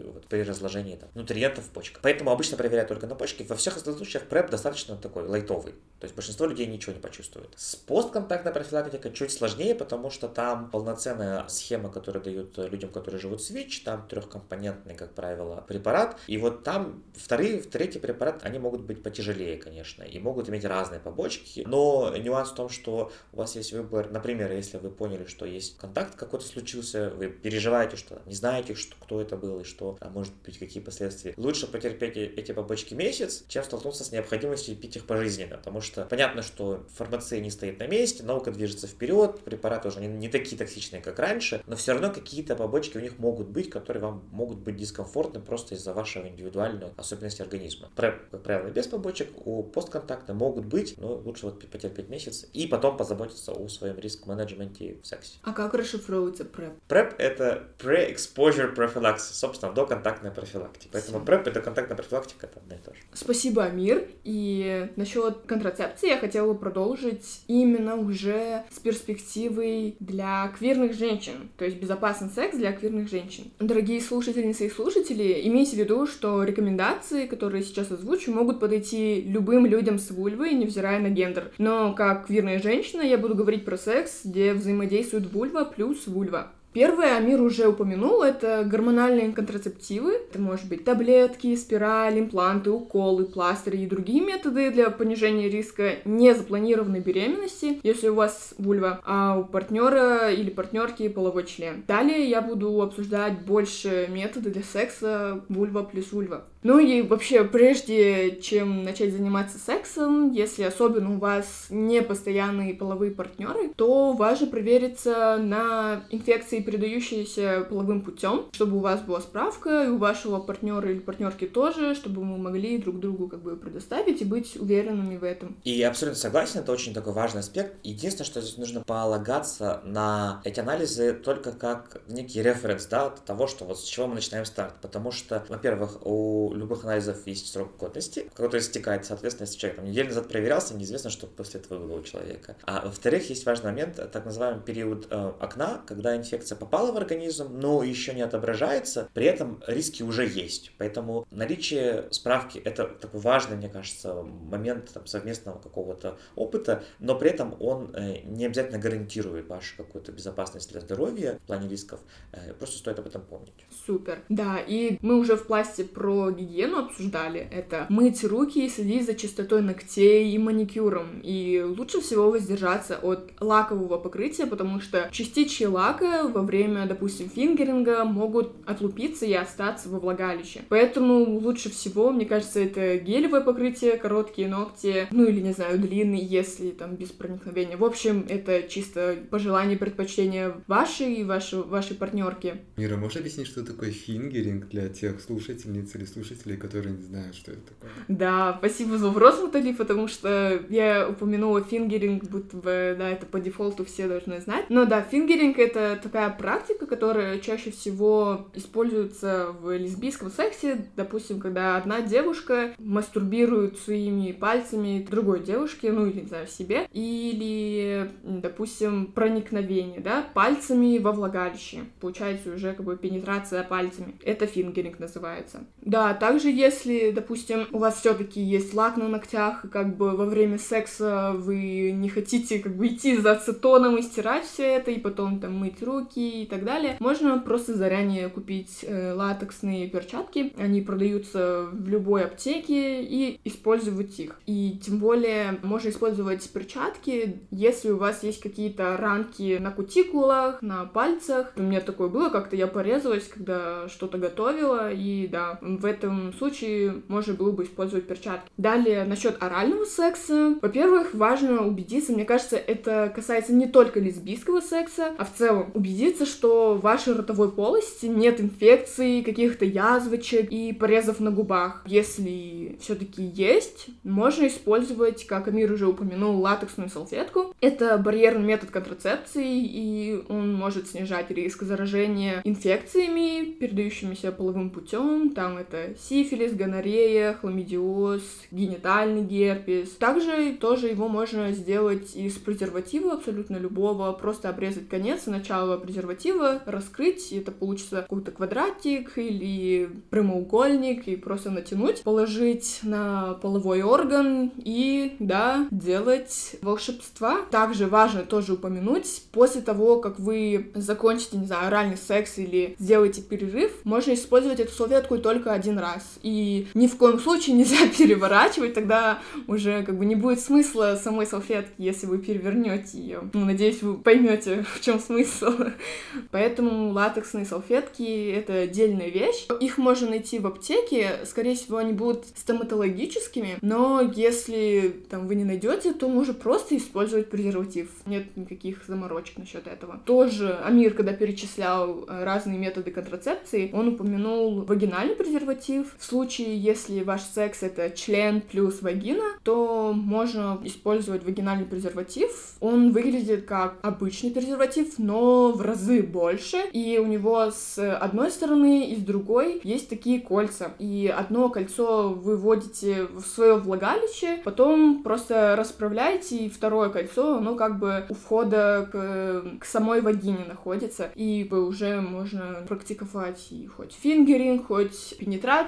вот, 0.01 0.27
при 0.27 0.41
разложении 0.43 0.95
там, 0.95 1.09
нутриентов 1.13 1.65
в 1.65 1.69
почках. 1.69 2.01
Поэтому 2.01 2.31
обычно 2.31 2.57
проверяют 2.57 2.89
только 2.89 3.07
на 3.07 3.15
почки. 3.15 3.43
Во 3.43 3.55
всех 3.55 3.77
остальных 3.77 3.99
случаях 3.99 4.25
преп 4.25 4.49
достаточно 4.49 4.95
такой 4.95 5.27
лайтовый. 5.27 5.73
То 5.99 6.05
есть 6.05 6.15
большинство 6.15 6.45
людей 6.45 6.67
ничего 6.67 6.93
не 6.93 6.99
почувствует. 6.99 7.49
С 7.55 7.75
постконтактной 7.75 8.51
профилактикой 8.51 9.11
чуть 9.13 9.31
сложнее, 9.31 9.73
потому 9.73 10.09
что 10.09 10.27
там 10.27 10.69
полноценная 10.69 11.47
схема, 11.47 11.91
которую 11.91 12.23
дают 12.23 12.57
людям, 12.57 12.91
которые 12.91 13.19
живут 13.19 13.41
с 13.41 13.49
ВИЧ, 13.49 13.81
там 13.81 14.07
трехкомпонентный, 14.07 14.95
как 14.95 15.13
правило, 15.13 15.63
препарат. 15.67 16.17
И 16.27 16.37
вот 16.37 16.63
там 16.63 17.03
вторые, 17.15 17.61
третий 17.61 17.99
препарат, 17.99 18.43
они 18.43 18.59
могут 18.59 18.81
быть 18.81 19.01
потяжелее, 19.01 19.57
конечно, 19.57 20.03
и 20.03 20.19
могут 20.19 20.49
иметь 20.49 20.65
разные 20.65 20.99
побочки. 20.99 21.63
Но 21.65 22.15
нюанс 22.17 22.51
в 22.51 22.55
том, 22.55 22.69
что 22.69 23.11
у 23.33 23.37
вас 23.37 23.55
есть 23.55 23.73
выбор, 23.73 24.11
например, 24.11 24.51
если 24.51 24.77
вы 24.77 24.91
поняли, 24.91 25.25
что 25.25 25.45
есть 25.45 25.77
контакт 25.77 26.15
какой-то 26.15 26.45
случился, 26.45 27.09
вы 27.09 27.29
переживаете, 27.29 27.97
что 27.97 28.21
не 28.25 28.35
знаете, 28.35 28.75
что, 28.75 28.95
кто 28.99 29.21
это 29.21 29.37
был 29.37 29.61
и 29.61 29.63
что 29.63 29.86
а 29.99 30.09
может 30.09 30.33
быть 30.45 30.57
какие 30.57 30.81
последствия. 30.83 31.33
Лучше 31.37 31.67
потерпеть 31.67 32.17
эти 32.17 32.51
побочки 32.51 32.93
месяц, 32.93 33.45
чем 33.47 33.63
столкнуться 33.63 34.03
с 34.03 34.11
необходимостью 34.11 34.75
пить 34.75 34.95
их 34.95 35.05
пожизненно, 35.05 35.57
потому 35.57 35.81
что 35.81 36.05
понятно, 36.05 36.41
что 36.41 36.85
фармация 36.95 37.39
не 37.39 37.51
стоит 37.51 37.79
на 37.79 37.87
месте, 37.87 38.23
наука 38.23 38.51
движется 38.51 38.87
вперед, 38.87 39.39
препараты 39.41 39.87
уже 39.87 39.99
не, 40.01 40.07
не 40.07 40.29
такие 40.29 40.57
токсичные, 40.57 41.01
как 41.01 41.19
раньше, 41.19 41.61
но 41.67 41.75
все 41.75 41.93
равно 41.93 42.11
какие-то 42.11 42.55
побочки 42.55 42.97
у 42.97 43.01
них 43.01 43.19
могут 43.19 43.47
быть, 43.47 43.69
которые 43.69 44.01
вам 44.01 44.27
могут 44.31 44.59
быть 44.59 44.77
дискомфортны 44.77 45.39
просто 45.39 45.75
из-за 45.75 45.93
вашего 45.93 46.27
индивидуального 46.27 46.93
особенности 46.97 47.41
организма. 47.41 47.89
Преп, 47.95 48.29
как 48.31 48.43
правило, 48.43 48.69
без 48.69 48.87
побочек, 48.87 49.29
у 49.45 49.63
постконтакта 49.63 50.33
могут 50.33 50.65
быть, 50.65 50.95
но 50.97 51.15
лучше 51.15 51.45
вот 51.45 51.67
потерпеть 51.69 52.09
месяц 52.09 52.45
и 52.53 52.67
потом 52.67 52.97
позаботиться 52.97 53.51
о 53.51 53.67
своем 53.67 53.97
риск-менеджменте 53.97 54.97
в 55.01 55.07
сексе. 55.07 55.39
А 55.43 55.53
как 55.53 55.73
расшифровывается 55.73 56.45
преп? 56.45 56.73
Преп— 56.87 57.15
это 57.17 57.67
pre-exposure 57.79 58.75
prophylaxis, 58.75 59.33
собственно, 59.33 59.73
доконтактная 59.77 60.31
профилактика. 60.31 60.89
Поэтому 60.93 61.23
ПрЭП 61.23 61.47
и 61.47 61.51
доконтактная 61.51 61.95
профилактика 61.95 62.47
это 62.47 62.59
одно 62.59 62.75
и 62.75 62.79
то 62.79 62.93
же. 62.93 62.99
Спасибо, 63.13 63.63
Амир. 63.63 64.07
И 64.23 64.89
насчет 64.95 65.41
контрацепции 65.45 66.09
я 66.09 66.17
хотела 66.17 66.53
бы 66.53 66.57
продолжить 66.57 67.41
именно 67.47 67.95
уже 67.95 68.63
с 68.71 68.79
перспективой 68.79 69.95
для 69.99 70.51
квирных 70.57 70.93
женщин, 70.93 71.49
то 71.57 71.65
есть 71.65 71.77
безопасный 71.77 72.29
секс 72.29 72.57
для 72.57 72.71
квирных 72.71 73.09
женщин. 73.09 73.51
Дорогие 73.59 74.01
слушательницы 74.01 74.65
и 74.65 74.69
слушатели, 74.69 75.41
имейте 75.47 75.75
в 75.75 75.79
виду, 75.79 76.07
что 76.07 76.43
рекомендации, 76.43 77.27
которые 77.27 77.63
сейчас 77.63 77.91
озвучу, 77.91 78.31
могут 78.31 78.59
подойти 78.59 79.21
любым 79.21 79.65
людям 79.65 79.99
с 79.99 80.09
вульвой, 80.09 80.53
невзирая 80.53 80.99
на 80.99 81.09
гендер. 81.09 81.51
Но 81.57 81.93
как 81.93 82.27
квирная 82.27 82.59
женщина 82.59 83.01
я 83.01 83.17
буду 83.17 83.35
говорить 83.35 83.65
про 83.65 83.77
секс, 83.77 84.21
где 84.23 84.53
взаимодействует 84.53 85.31
вульва 85.31 85.65
плюс 85.65 86.07
вульва. 86.07 86.51
Первое, 86.77 87.17
Амир 87.17 87.41
уже 87.41 87.67
упомянул, 87.67 88.21
это 88.21 88.63
гормональные 88.63 89.31
контрацептивы. 89.31 90.11
Это 90.11 90.39
может 90.39 90.69
быть 90.69 90.85
таблетки, 90.85 91.55
спираль, 91.55 92.19
импланты, 92.19 92.69
уколы, 92.69 93.25
пластыри 93.25 93.77
и 93.77 93.87
другие 93.87 94.21
методы 94.21 94.69
для 94.69 94.91
понижения 94.91 95.49
риска 95.49 95.95
незапланированной 96.05 96.99
беременности, 96.99 97.79
если 97.81 98.09
у 98.09 98.13
вас 98.13 98.53
вульва, 98.59 99.01
а 99.05 99.39
у 99.39 99.45
партнера 99.45 100.31
или 100.31 100.51
партнерки 100.51 101.09
половой 101.09 101.45
член. 101.45 101.83
Далее 101.87 102.29
я 102.29 102.43
буду 102.43 102.79
обсуждать 102.79 103.39
больше 103.39 104.07
методы 104.11 104.51
для 104.51 104.61
секса 104.61 105.43
вульва 105.49 105.81
плюс 105.81 106.11
вульва. 106.11 106.45
Ну 106.67 106.79
и 106.79 107.01
вообще, 107.01 107.45
прежде 107.45 108.41
чем 108.41 108.83
начать 108.83 109.13
заниматься 109.13 109.57
сексом, 109.57 110.33
если 110.33 110.63
особенно 110.63 111.15
у 111.15 111.17
вас 111.17 111.67
не 111.69 112.01
постоянные 112.01 112.73
половые 112.73 113.11
партнеры, 113.11 113.69
то 113.73 114.11
важно 114.11 114.47
провериться 114.47 115.37
на 115.37 116.03
инфекции, 116.09 116.59
передающиеся 116.59 117.65
половым 117.69 118.01
путем, 118.01 118.47
чтобы 118.51 118.75
у 118.75 118.79
вас 118.81 118.99
была 118.99 119.21
справка, 119.21 119.85
и 119.85 119.87
у 119.87 119.97
вашего 119.97 120.39
партнера 120.39 120.91
или 120.91 120.99
партнерки 120.99 121.47
тоже, 121.47 121.95
чтобы 121.95 122.25
мы 122.25 122.37
могли 122.37 122.77
друг 122.79 122.99
другу 122.99 123.29
как 123.29 123.41
бы 123.41 123.55
предоставить 123.55 124.21
и 124.21 124.25
быть 124.25 124.57
уверенными 124.57 125.15
в 125.15 125.23
этом. 125.23 125.55
И 125.63 125.81
абсолютно 125.83 126.19
согласен, 126.19 126.59
это 126.59 126.73
очень 126.73 126.93
такой 126.93 127.13
важный 127.13 127.39
аспект. 127.39 127.77
Единственное, 127.83 128.25
что 128.25 128.41
здесь 128.41 128.57
нужно 128.57 128.81
полагаться 128.81 129.79
на 129.85 130.41
эти 130.43 130.59
анализы 130.59 131.13
только 131.13 131.53
как 131.53 132.01
некий 132.09 132.41
референс, 132.41 132.87
да, 132.87 133.09
того, 133.25 133.47
что 133.47 133.63
вот 133.63 133.79
с 133.79 133.85
чего 133.85 134.07
мы 134.07 134.15
начинаем 134.15 134.43
старт. 134.43 134.73
Потому 134.81 135.13
что, 135.13 135.45
во-первых, 135.47 136.05
у 136.05 136.56
любых 136.57 136.83
анализов 136.83 137.25
есть 137.25 137.51
срок 137.51 137.77
годности, 137.77 138.29
который 138.33 138.59
истекает, 138.59 139.05
соответственно, 139.05 139.47
если 139.47 139.59
человек 139.59 139.77
там, 139.77 139.85
неделю 139.85 140.09
назад 140.09 140.27
проверялся, 140.27 140.75
неизвестно, 140.75 141.09
что 141.09 141.27
после 141.27 141.59
этого 141.59 141.79
было 141.79 141.99
у 141.99 142.03
человека. 142.03 142.55
А 142.63 142.85
во-вторых, 142.85 143.29
есть 143.29 143.45
важный 143.45 143.71
момент, 143.71 143.95
так 144.11 144.25
называемый 144.25 144.61
период 144.63 145.07
э, 145.09 145.33
окна, 145.39 145.81
когда 145.85 146.15
инфекция 146.15 146.55
попала 146.55 146.91
в 146.91 146.97
организм, 146.97 147.59
но 147.59 147.83
еще 147.83 148.13
не 148.13 148.21
отображается, 148.21 149.09
при 149.13 149.25
этом 149.25 149.61
риски 149.67 150.03
уже 150.03 150.25
есть. 150.25 150.71
Поэтому 150.77 151.27
наличие 151.31 152.07
справки— 152.11 152.57
это 152.65 152.85
такой 152.85 153.19
важный, 153.19 153.57
мне 153.57 153.69
кажется, 153.69 154.23
момент 154.23 154.91
там, 154.93 155.05
совместного 155.05 155.59
какого-то 155.59 156.17
опыта, 156.35 156.83
но 156.99 157.15
при 157.15 157.29
этом 157.29 157.55
он 157.59 157.93
э, 157.93 158.19
не 158.23 158.45
обязательно 158.45 158.79
гарантирует 158.79 159.47
вашу 159.47 159.77
какую-то 159.77 160.11
безопасность 160.11 160.71
для 160.71 160.81
здоровья 160.81 161.39
в 161.43 161.47
плане 161.47 161.69
рисков. 161.69 161.99
Э, 162.31 162.53
просто 162.53 162.77
стоит 162.77 162.99
об 162.99 163.07
этом 163.07 163.21
помнить. 163.21 163.53
Супер. 163.85 164.19
Да, 164.29 164.59
и 164.59 164.97
мы 165.01 165.17
уже 165.19 165.35
в 165.35 165.45
пласте 165.47 165.83
про 165.83 166.31
гигиену 166.31 166.46
обсуждали. 166.79 167.47
Это 167.51 167.85
мыть 167.89 168.23
руки 168.23 168.65
и 168.65 168.69
следить 168.69 169.05
за 169.05 169.13
чистотой 169.13 169.61
ногтей 169.61 170.31
и 170.31 170.37
маникюром. 170.37 171.21
И 171.23 171.63
лучше 171.65 172.01
всего 172.01 172.31
воздержаться 172.31 172.97
от 172.97 173.31
лакового 173.39 173.97
покрытия, 173.97 174.45
потому 174.45 174.79
что 174.79 175.09
частички 175.11 175.63
лака 175.63 176.27
во 176.27 176.41
время, 176.41 176.85
допустим, 176.85 177.29
фингеринга 177.29 178.03
могут 178.05 178.53
отлупиться 178.65 179.25
и 179.25 179.33
остаться 179.33 179.89
во 179.89 179.99
влагалище. 179.99 180.61
Поэтому 180.69 181.23
лучше 181.39 181.69
всего, 181.69 182.11
мне 182.11 182.25
кажется, 182.25 182.59
это 182.59 182.97
гелевое 182.97 183.41
покрытие, 183.41 183.97
короткие 183.97 184.47
ногти, 184.47 185.07
ну 185.11 185.25
или, 185.25 185.39
не 185.39 185.53
знаю, 185.53 185.79
длинные, 185.79 186.23
если 186.23 186.71
там 186.71 186.95
без 186.95 187.09
проникновения. 187.09 187.77
В 187.77 187.83
общем, 187.83 188.25
это 188.27 188.63
чисто 188.63 189.15
пожелание, 189.29 189.77
предпочтения 189.77 190.55
вашей 190.67 191.15
и 191.15 191.23
вашей, 191.23 191.63
вашей 191.63 191.95
партнерки. 191.95 192.61
Мира, 192.77 192.97
можешь 192.97 193.17
объяснить, 193.17 193.47
что 193.47 193.65
такое 193.65 193.91
fingering 193.91 194.67
для 194.69 194.89
тех 194.89 195.21
слушательниц 195.21 195.95
или 195.95 196.05
слушателей, 196.05 196.26
которые 196.57 196.95
не 196.95 197.03
знают, 197.03 197.35
что 197.35 197.51
это 197.51 197.61
такое? 197.61 197.91
Да, 198.07 198.55
спасибо 198.59 198.97
за 198.97 199.07
вопрос, 199.07 199.41
Натали, 199.41 199.73
потому 199.73 200.07
что 200.07 200.61
я 200.69 201.07
упомянула 201.09 201.61
fingering, 201.61 202.25
будто 202.25 202.57
бы, 202.57 202.95
да, 202.97 203.09
это 203.09 203.25
по 203.25 203.39
дефолту 203.39 203.85
все 203.85 204.07
должны 204.07 204.39
знать. 204.41 204.65
Но 204.69 204.85
да, 204.85 205.01
fingering — 205.01 205.59
это 205.59 205.99
такая 206.01 206.29
практика, 206.29 206.85
которая 206.85 207.39
чаще 207.39 207.71
всего 207.71 208.47
используется 208.53 209.55
в 209.61 209.75
лесбийском 209.75 210.31
сексе, 210.31 210.87
допустим, 210.95 211.39
когда 211.39 211.77
одна 211.77 212.01
девушка 212.01 212.73
мастурбирует 212.77 213.79
своими 213.79 214.31
пальцами 214.31 215.05
другой 215.09 215.43
девушке, 215.43 215.91
ну 215.91 216.05
или, 216.05 216.21
не 216.21 216.27
знаю, 216.27 216.47
себе, 216.47 216.87
или, 216.93 218.11
допустим, 218.23 219.07
проникновение, 219.07 219.99
да, 219.99 220.25
пальцами 220.33 220.97
во 220.99 221.11
влагалище. 221.11 221.85
Получается 221.99 222.53
уже 222.53 222.73
как 222.73 222.85
бы 222.85 222.97
пенетрация 222.97 223.63
пальцами. 223.63 224.15
Это 224.23 224.47
фингеринг 224.47 224.99
называется. 224.99 225.65
Да, 225.81 226.13
также 226.19 226.49
если, 226.49 227.11
допустим, 227.11 227.67
у 227.71 227.79
вас 227.79 227.99
все-таки 227.99 228.41
есть 228.41 228.73
лак 228.73 228.97
на 228.97 229.07
ногтях, 229.07 229.65
и 229.65 229.67
как 229.67 229.95
бы 229.95 230.15
во 230.15 230.25
время 230.25 230.57
секса 230.57 231.33
вы 231.35 231.91
не 231.91 232.09
хотите 232.09 232.59
как 232.59 232.75
бы 232.75 232.87
идти 232.87 233.17
за 233.17 233.33
ацетоном 233.33 233.97
и 233.97 234.01
стирать 234.01 234.45
все 234.45 234.63
это, 234.63 234.91
и 234.91 234.99
потом 234.99 235.39
там 235.39 235.53
мыть 235.53 235.81
руки 235.81 236.43
и 236.43 236.45
так 236.45 236.63
далее, 236.63 236.97
можно 236.99 237.39
просто 237.39 237.75
заранее 237.75 238.29
купить 238.29 238.79
э, 238.83 239.13
латексные 239.13 239.87
перчатки. 239.87 240.53
Они 240.57 240.81
продаются 240.81 241.67
в 241.71 241.87
любой 241.87 242.25
аптеке 242.25 243.03
и 243.03 243.39
использовать 243.43 244.19
их. 244.19 244.39
И 244.45 244.79
тем 244.83 244.99
более 244.99 245.59
можно 245.63 245.89
использовать 245.89 246.47
перчатки, 246.49 247.41
если 247.51 247.91
у 247.91 247.97
вас 247.97 248.23
есть 248.23 248.41
какие-то 248.41 248.97
ранки 248.97 249.57
на 249.59 249.71
кутикулах, 249.71 250.61
на 250.61 250.85
пальцах. 250.85 251.53
У 251.55 251.61
меня 251.61 251.81
такое 251.81 252.09
было, 252.09 252.29
как-то 252.29 252.55
я 252.55 252.67
порезалась, 252.67 253.27
когда 253.27 253.87
что-то 253.87 254.17
готовила, 254.17 254.91
и 254.91 255.27
да, 255.27 255.59
в 255.61 255.85
этом 256.07 256.33
случае 256.33 257.01
можно 257.07 257.33
было 257.33 257.51
бы 257.51 257.63
использовать 257.63 258.07
перчатки. 258.07 258.49
Далее, 258.57 259.03
насчет 259.05 259.41
орального 259.41 259.85
секса. 259.85 260.55
Во-первых, 260.61 261.13
важно 261.13 261.65
убедиться, 261.65 262.13
мне 262.13 262.25
кажется, 262.25 262.57
это 262.57 263.11
касается 263.13 263.53
не 263.53 263.67
только 263.67 263.99
лесбийского 263.99 264.61
секса, 264.61 265.13
а 265.17 265.25
в 265.25 265.33
целом 265.33 265.71
убедиться, 265.73 266.25
что 266.25 266.75
в 266.75 266.81
вашей 266.81 267.13
ротовой 267.13 267.51
полости 267.51 268.05
нет 268.05 268.39
инфекций, 268.39 269.21
каких-то 269.23 269.65
язвочек 269.65 270.51
и 270.51 270.73
порезов 270.73 271.19
на 271.19 271.31
губах. 271.31 271.83
Если 271.85 272.77
все-таки 272.81 273.23
есть, 273.23 273.87
можно 274.03 274.47
использовать, 274.47 275.25
как 275.25 275.47
Амир 275.47 275.71
уже 275.71 275.87
упомянул, 275.87 276.39
латексную 276.39 276.89
салфетку. 276.89 277.53
Это 277.61 277.97
барьерный 277.97 278.45
метод 278.45 278.71
контрацепции, 278.71 279.61
и 279.63 280.23
он 280.29 280.53
может 280.53 280.87
снижать 280.87 281.29
риск 281.31 281.63
заражения 281.63 282.41
инфекциями, 282.43 283.51
передающимися 283.51 284.31
половым 284.31 284.69
путем. 284.69 285.31
Там 285.31 285.57
это 285.57 285.95
сифилис, 285.99 286.53
гонорея, 286.53 287.33
хламидиоз, 287.33 288.21
генитальный 288.51 289.23
герпес. 289.23 289.91
Также 289.91 290.53
тоже 290.53 290.87
его 290.87 291.07
можно 291.07 291.51
сделать 291.51 292.15
из 292.15 292.33
презерватива 292.33 293.13
абсолютно 293.13 293.57
любого, 293.57 294.11
просто 294.13 294.49
обрезать 294.49 294.89
конец 294.89 295.27
и 295.27 295.31
начало 295.31 295.77
презерватива, 295.77 296.61
раскрыть, 296.65 297.31
и 297.31 297.39
это 297.39 297.51
получится 297.51 298.03
какой-то 298.03 298.31
квадратик 298.31 299.17
или 299.17 299.89
прямоугольник, 300.09 301.07
и 301.07 301.15
просто 301.15 301.49
натянуть, 301.51 302.03
положить 302.03 302.79
на 302.83 303.33
половой 303.41 303.81
орган 303.81 304.51
и, 304.57 305.15
да, 305.19 305.67
делать 305.71 306.55
волшебства. 306.61 307.41
Также 307.51 307.87
важно 307.87 308.23
тоже 308.23 308.53
упомянуть, 308.53 309.23
после 309.31 309.61
того, 309.61 309.99
как 309.99 310.19
вы 310.19 310.71
закончите, 310.75 311.37
не 311.37 311.45
знаю, 311.45 311.67
оральный 311.67 311.97
секс 311.97 312.37
или 312.37 312.75
сделаете 312.79 313.21
перерыв, 313.21 313.71
можно 313.83 314.13
использовать 314.13 314.59
эту 314.59 314.71
салфетку 314.71 315.17
только 315.17 315.51
один 315.53 315.79
раз. 315.79 315.86
И 316.23 316.67
ни 316.73 316.87
в 316.87 316.97
коем 316.97 317.19
случае 317.19 317.55
нельзя 317.55 317.87
переворачивать, 317.97 318.73
тогда 318.73 319.19
уже 319.47 319.83
как 319.83 319.97
бы 319.97 320.05
не 320.05 320.15
будет 320.15 320.39
смысла 320.39 320.99
самой 321.01 321.25
салфетки, 321.25 321.73
если 321.77 322.07
вы 322.07 322.17
перевернете 322.17 322.97
ее. 322.97 323.21
Ну, 323.33 323.45
надеюсь, 323.45 323.81
вы 323.81 323.97
поймете, 323.97 324.65
в 324.75 324.81
чем 324.81 324.99
смысл. 324.99 325.51
Поэтому 326.31 326.91
латексные 326.91 327.45
салфетки— 327.45 328.31
это 328.35 328.61
отдельная 328.61 329.09
вещь. 329.09 329.47
Их 329.59 329.77
можно 329.77 330.09
найти 330.09 330.39
в 330.39 330.47
аптеке, 330.47 331.19
скорее 331.25 331.55
всего, 331.55 331.77
они 331.77 331.93
будут 331.93 332.25
стоматологическими, 332.35 333.57
но 333.61 334.01
если 334.15 335.01
там 335.09 335.27
вы 335.27 335.35
не 335.35 335.43
найдете, 335.43 335.93
то 335.93 336.07
можно 336.07 336.33
просто 336.33 336.77
использовать 336.77 337.29
презерватив. 337.29 337.89
Нет 338.05 338.35
никаких 338.35 338.85
заморочек 338.87 339.37
насчет 339.37 339.67
этого. 339.67 340.01
Тоже 340.05 340.57
Амир, 340.63 340.93
когда 340.93 341.13
перечислял 341.13 342.05
э, 342.07 342.23
разные 342.23 342.57
методы 342.57 342.91
контрацепции, 342.91 343.69
он 343.73 343.89
упомянул 343.89 344.63
вагинальный 344.63 345.15
презерватив. 345.15 345.76
В 345.83 346.03
случае, 346.03 346.57
если 346.57 347.03
ваш 347.03 347.21
секс— 347.21 347.59
это 347.63 347.89
член 347.89 348.41
плюс 348.41 348.81
вагина, 348.81 349.23
то 349.43 349.93
можно 349.93 350.59
использовать 350.63 351.23
вагинальный 351.23 351.65
презерватив. 351.65 352.55
Он 352.59 352.91
выглядит 352.91 353.45
как 353.45 353.75
обычный 353.81 354.31
презерватив, 354.31 354.97
но 354.97 355.51
в 355.51 355.61
разы 355.61 356.01
больше. 356.01 356.57
И 356.73 356.99
у 357.01 357.05
него 357.05 357.51
с 357.51 357.77
одной 357.95 358.31
стороны 358.31 358.89
и 358.89 358.95
с 358.95 358.99
другой 358.99 359.61
есть 359.63 359.89
такие 359.89 360.19
кольца. 360.19 360.71
И 360.79 361.13
одно 361.15 361.49
кольцо 361.49 362.09
вы 362.09 362.37
вводите 362.37 363.07
в 363.13 363.21
свое 363.21 363.55
влагалище, 363.55 364.39
потом 364.43 365.03
просто 365.03 365.55
расправляете, 365.57 366.37
и 366.37 366.49
второе 366.49 366.89
кольцо, 366.89 367.37
оно 367.37 367.55
как 367.55 367.79
бы 367.79 368.05
у 368.09 368.13
входа 368.13 368.87
к, 368.91 369.59
к 369.59 369.65
самой 369.65 370.01
вагине 370.01 370.45
находится. 370.47 371.11
И 371.15 371.47
уже 371.51 372.01
можно 372.01 372.65
практиковать 372.67 373.47
и 373.51 373.67
хоть 373.67 373.93
фингеринг, 373.93 374.67
хоть 374.67 375.17
пенетрацию. 375.17 375.66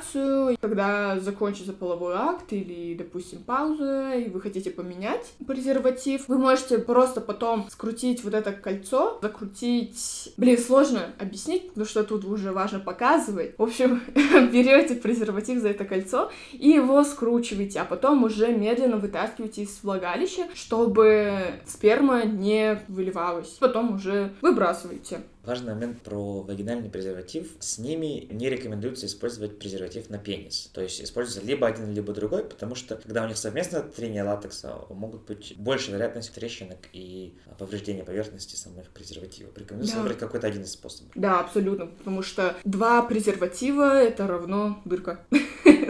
Когда 0.61 1.19
закончится 1.19 1.73
половой 1.73 2.15
акт 2.15 2.51
или, 2.51 2.95
допустим, 2.95 3.43
пауза, 3.43 4.13
и 4.13 4.29
вы 4.29 4.41
хотите 4.41 4.71
поменять 4.71 5.25
презерватив, 5.47 6.27
вы 6.27 6.37
можете 6.37 6.79
просто 6.79 7.21
потом 7.21 7.67
скрутить 7.69 8.23
вот 8.23 8.33
это 8.33 8.51
кольцо, 8.51 9.19
закрутить... 9.21 10.33
Блин, 10.37 10.57
сложно 10.57 11.13
объяснить, 11.19 11.69
потому 11.69 11.85
что 11.85 12.03
тут 12.03 12.25
уже 12.25 12.51
важно 12.51 12.79
показывать. 12.79 13.57
В 13.57 13.63
общем, 13.63 14.01
берете 14.51 14.95
презерватив 14.95 15.59
за 15.59 15.69
это 15.69 15.85
кольцо 15.85 16.31
и 16.53 16.69
его 16.69 17.03
скручиваете, 17.03 17.81
а 17.81 17.85
потом 17.85 18.23
уже 18.23 18.47
медленно 18.53 18.97
вытаскиваете 18.97 19.63
из 19.63 19.79
влагалища, 19.83 20.47
чтобы 20.53 21.61
сперма 21.65 22.23
не 22.23 22.81
выливалась. 22.87 23.57
Потом 23.59 23.95
уже 23.95 24.33
выбрасываете. 24.41 25.21
Важный 25.49 25.73
момент 25.73 26.03
про 26.03 26.43
вагинальный 26.43 26.91
презерватив. 26.91 27.47
С 27.59 27.79
ними 27.79 28.27
не 28.31 28.51
рекомендуется 28.51 29.07
использовать 29.07 29.57
презерватив 29.57 30.07
на 30.11 30.19
пенис. 30.19 30.69
То 30.75 30.81
есть 30.81 31.01
используется 31.01 31.43
либо 31.43 31.65
один, 31.65 31.91
либо 31.91 32.13
другой, 32.13 32.43
потому 32.43 32.75
что 32.75 32.97
когда 32.97 33.23
у 33.23 33.27
них 33.27 33.35
совместное 33.35 33.81
трение 33.81 34.21
латекса, 34.21 34.75
могут 34.91 35.25
быть 35.25 35.55
больше 35.57 35.89
вероятность 35.89 36.35
трещинок 36.35 36.77
и 36.93 37.33
повреждения 37.57 38.03
поверхности 38.03 38.55
самих 38.55 38.91
презервативов. 38.91 39.57
Рекомендуется 39.57 39.95
да. 39.95 40.01
выбрать 40.03 40.19
какой-то 40.19 40.45
один 40.45 40.61
из 40.61 40.73
способов. 40.73 41.13
Да, 41.15 41.39
абсолютно, 41.39 41.87
потому 41.87 42.21
что 42.21 42.55
два 42.63 43.01
презерватива— 43.01 44.03
это 44.03 44.27
равно 44.27 44.79
дырка. 44.85 45.25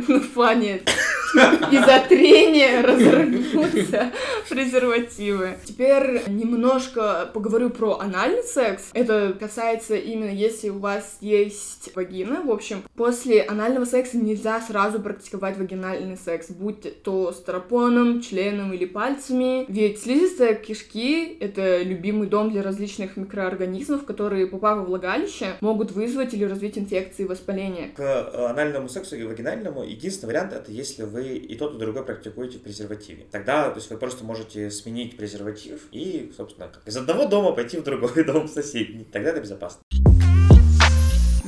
Ну, 0.07 0.21
в 0.21 0.31
плане 0.31 0.81
из-за 1.71 2.03
трения 2.07 2.81
разорвутся 2.81 4.11
презервативы. 4.49 5.57
Теперь 5.65 6.23
немножко 6.27 7.29
поговорю 7.33 7.69
про 7.69 7.99
анальный 7.99 8.43
секс. 8.43 8.89
Это 8.93 9.35
касается 9.49 9.95
именно 9.95 10.29
если 10.29 10.69
у 10.69 10.77
вас 10.77 11.17
есть 11.21 11.89
вагина. 11.95 12.43
В 12.43 12.51
общем, 12.51 12.83
после 12.95 13.41
анального 13.41 13.85
секса 13.85 14.17
нельзя 14.17 14.61
сразу 14.61 14.99
практиковать 14.99 15.57
вагинальный 15.57 16.17
секс, 16.17 16.51
будь 16.51 17.01
то 17.01 17.31
стропоном, 17.31 18.21
членом 18.21 18.73
или 18.73 18.85
пальцами. 18.85 19.65
Ведь 19.67 20.03
слизистая 20.03 20.53
кишки— 20.53 21.35
это 21.39 21.81
любимый 21.81 22.27
дом 22.27 22.51
для 22.51 22.61
различных 22.61 23.17
микроорганизмов, 23.17 24.05
которые, 24.05 24.45
попав 24.45 24.79
в 24.79 24.85
влагалище, 24.85 25.55
могут 25.61 25.91
вызвать 25.93 26.35
или 26.35 26.43
развить 26.43 26.77
инфекции 26.77 27.23
и 27.23 27.27
воспаления. 27.27 27.89
К 27.95 28.51
анальному 28.51 28.87
сексу 28.87 29.15
и 29.15 29.23
вагинальному 29.23 29.83
единственный 29.83 30.29
вариант— 30.29 30.53
это 30.53 30.71
если 30.71 31.03
вы 31.03 31.37
и 31.37 31.55
тот, 31.55 31.75
и 31.75 31.79
другой 31.79 32.05
практикуете 32.05 32.59
в 32.59 32.61
презервативе. 32.61 33.25
Тогда, 33.31 33.71
то 33.71 33.77
есть 33.77 33.89
вы 33.89 33.97
просто 33.97 34.23
можете 34.23 34.69
сменить 34.69 35.17
презерватив 35.17 35.87
и, 35.91 36.31
собственно, 36.37 36.71
из 36.85 36.95
одного 36.95 37.25
дома 37.25 37.53
пойти 37.53 37.77
в 37.77 37.83
другой 37.83 38.23
дом, 38.27 38.47
соседний. 38.47 39.05
Тогда 39.11 39.28
это 39.29 39.41
безопасно. 39.41 39.81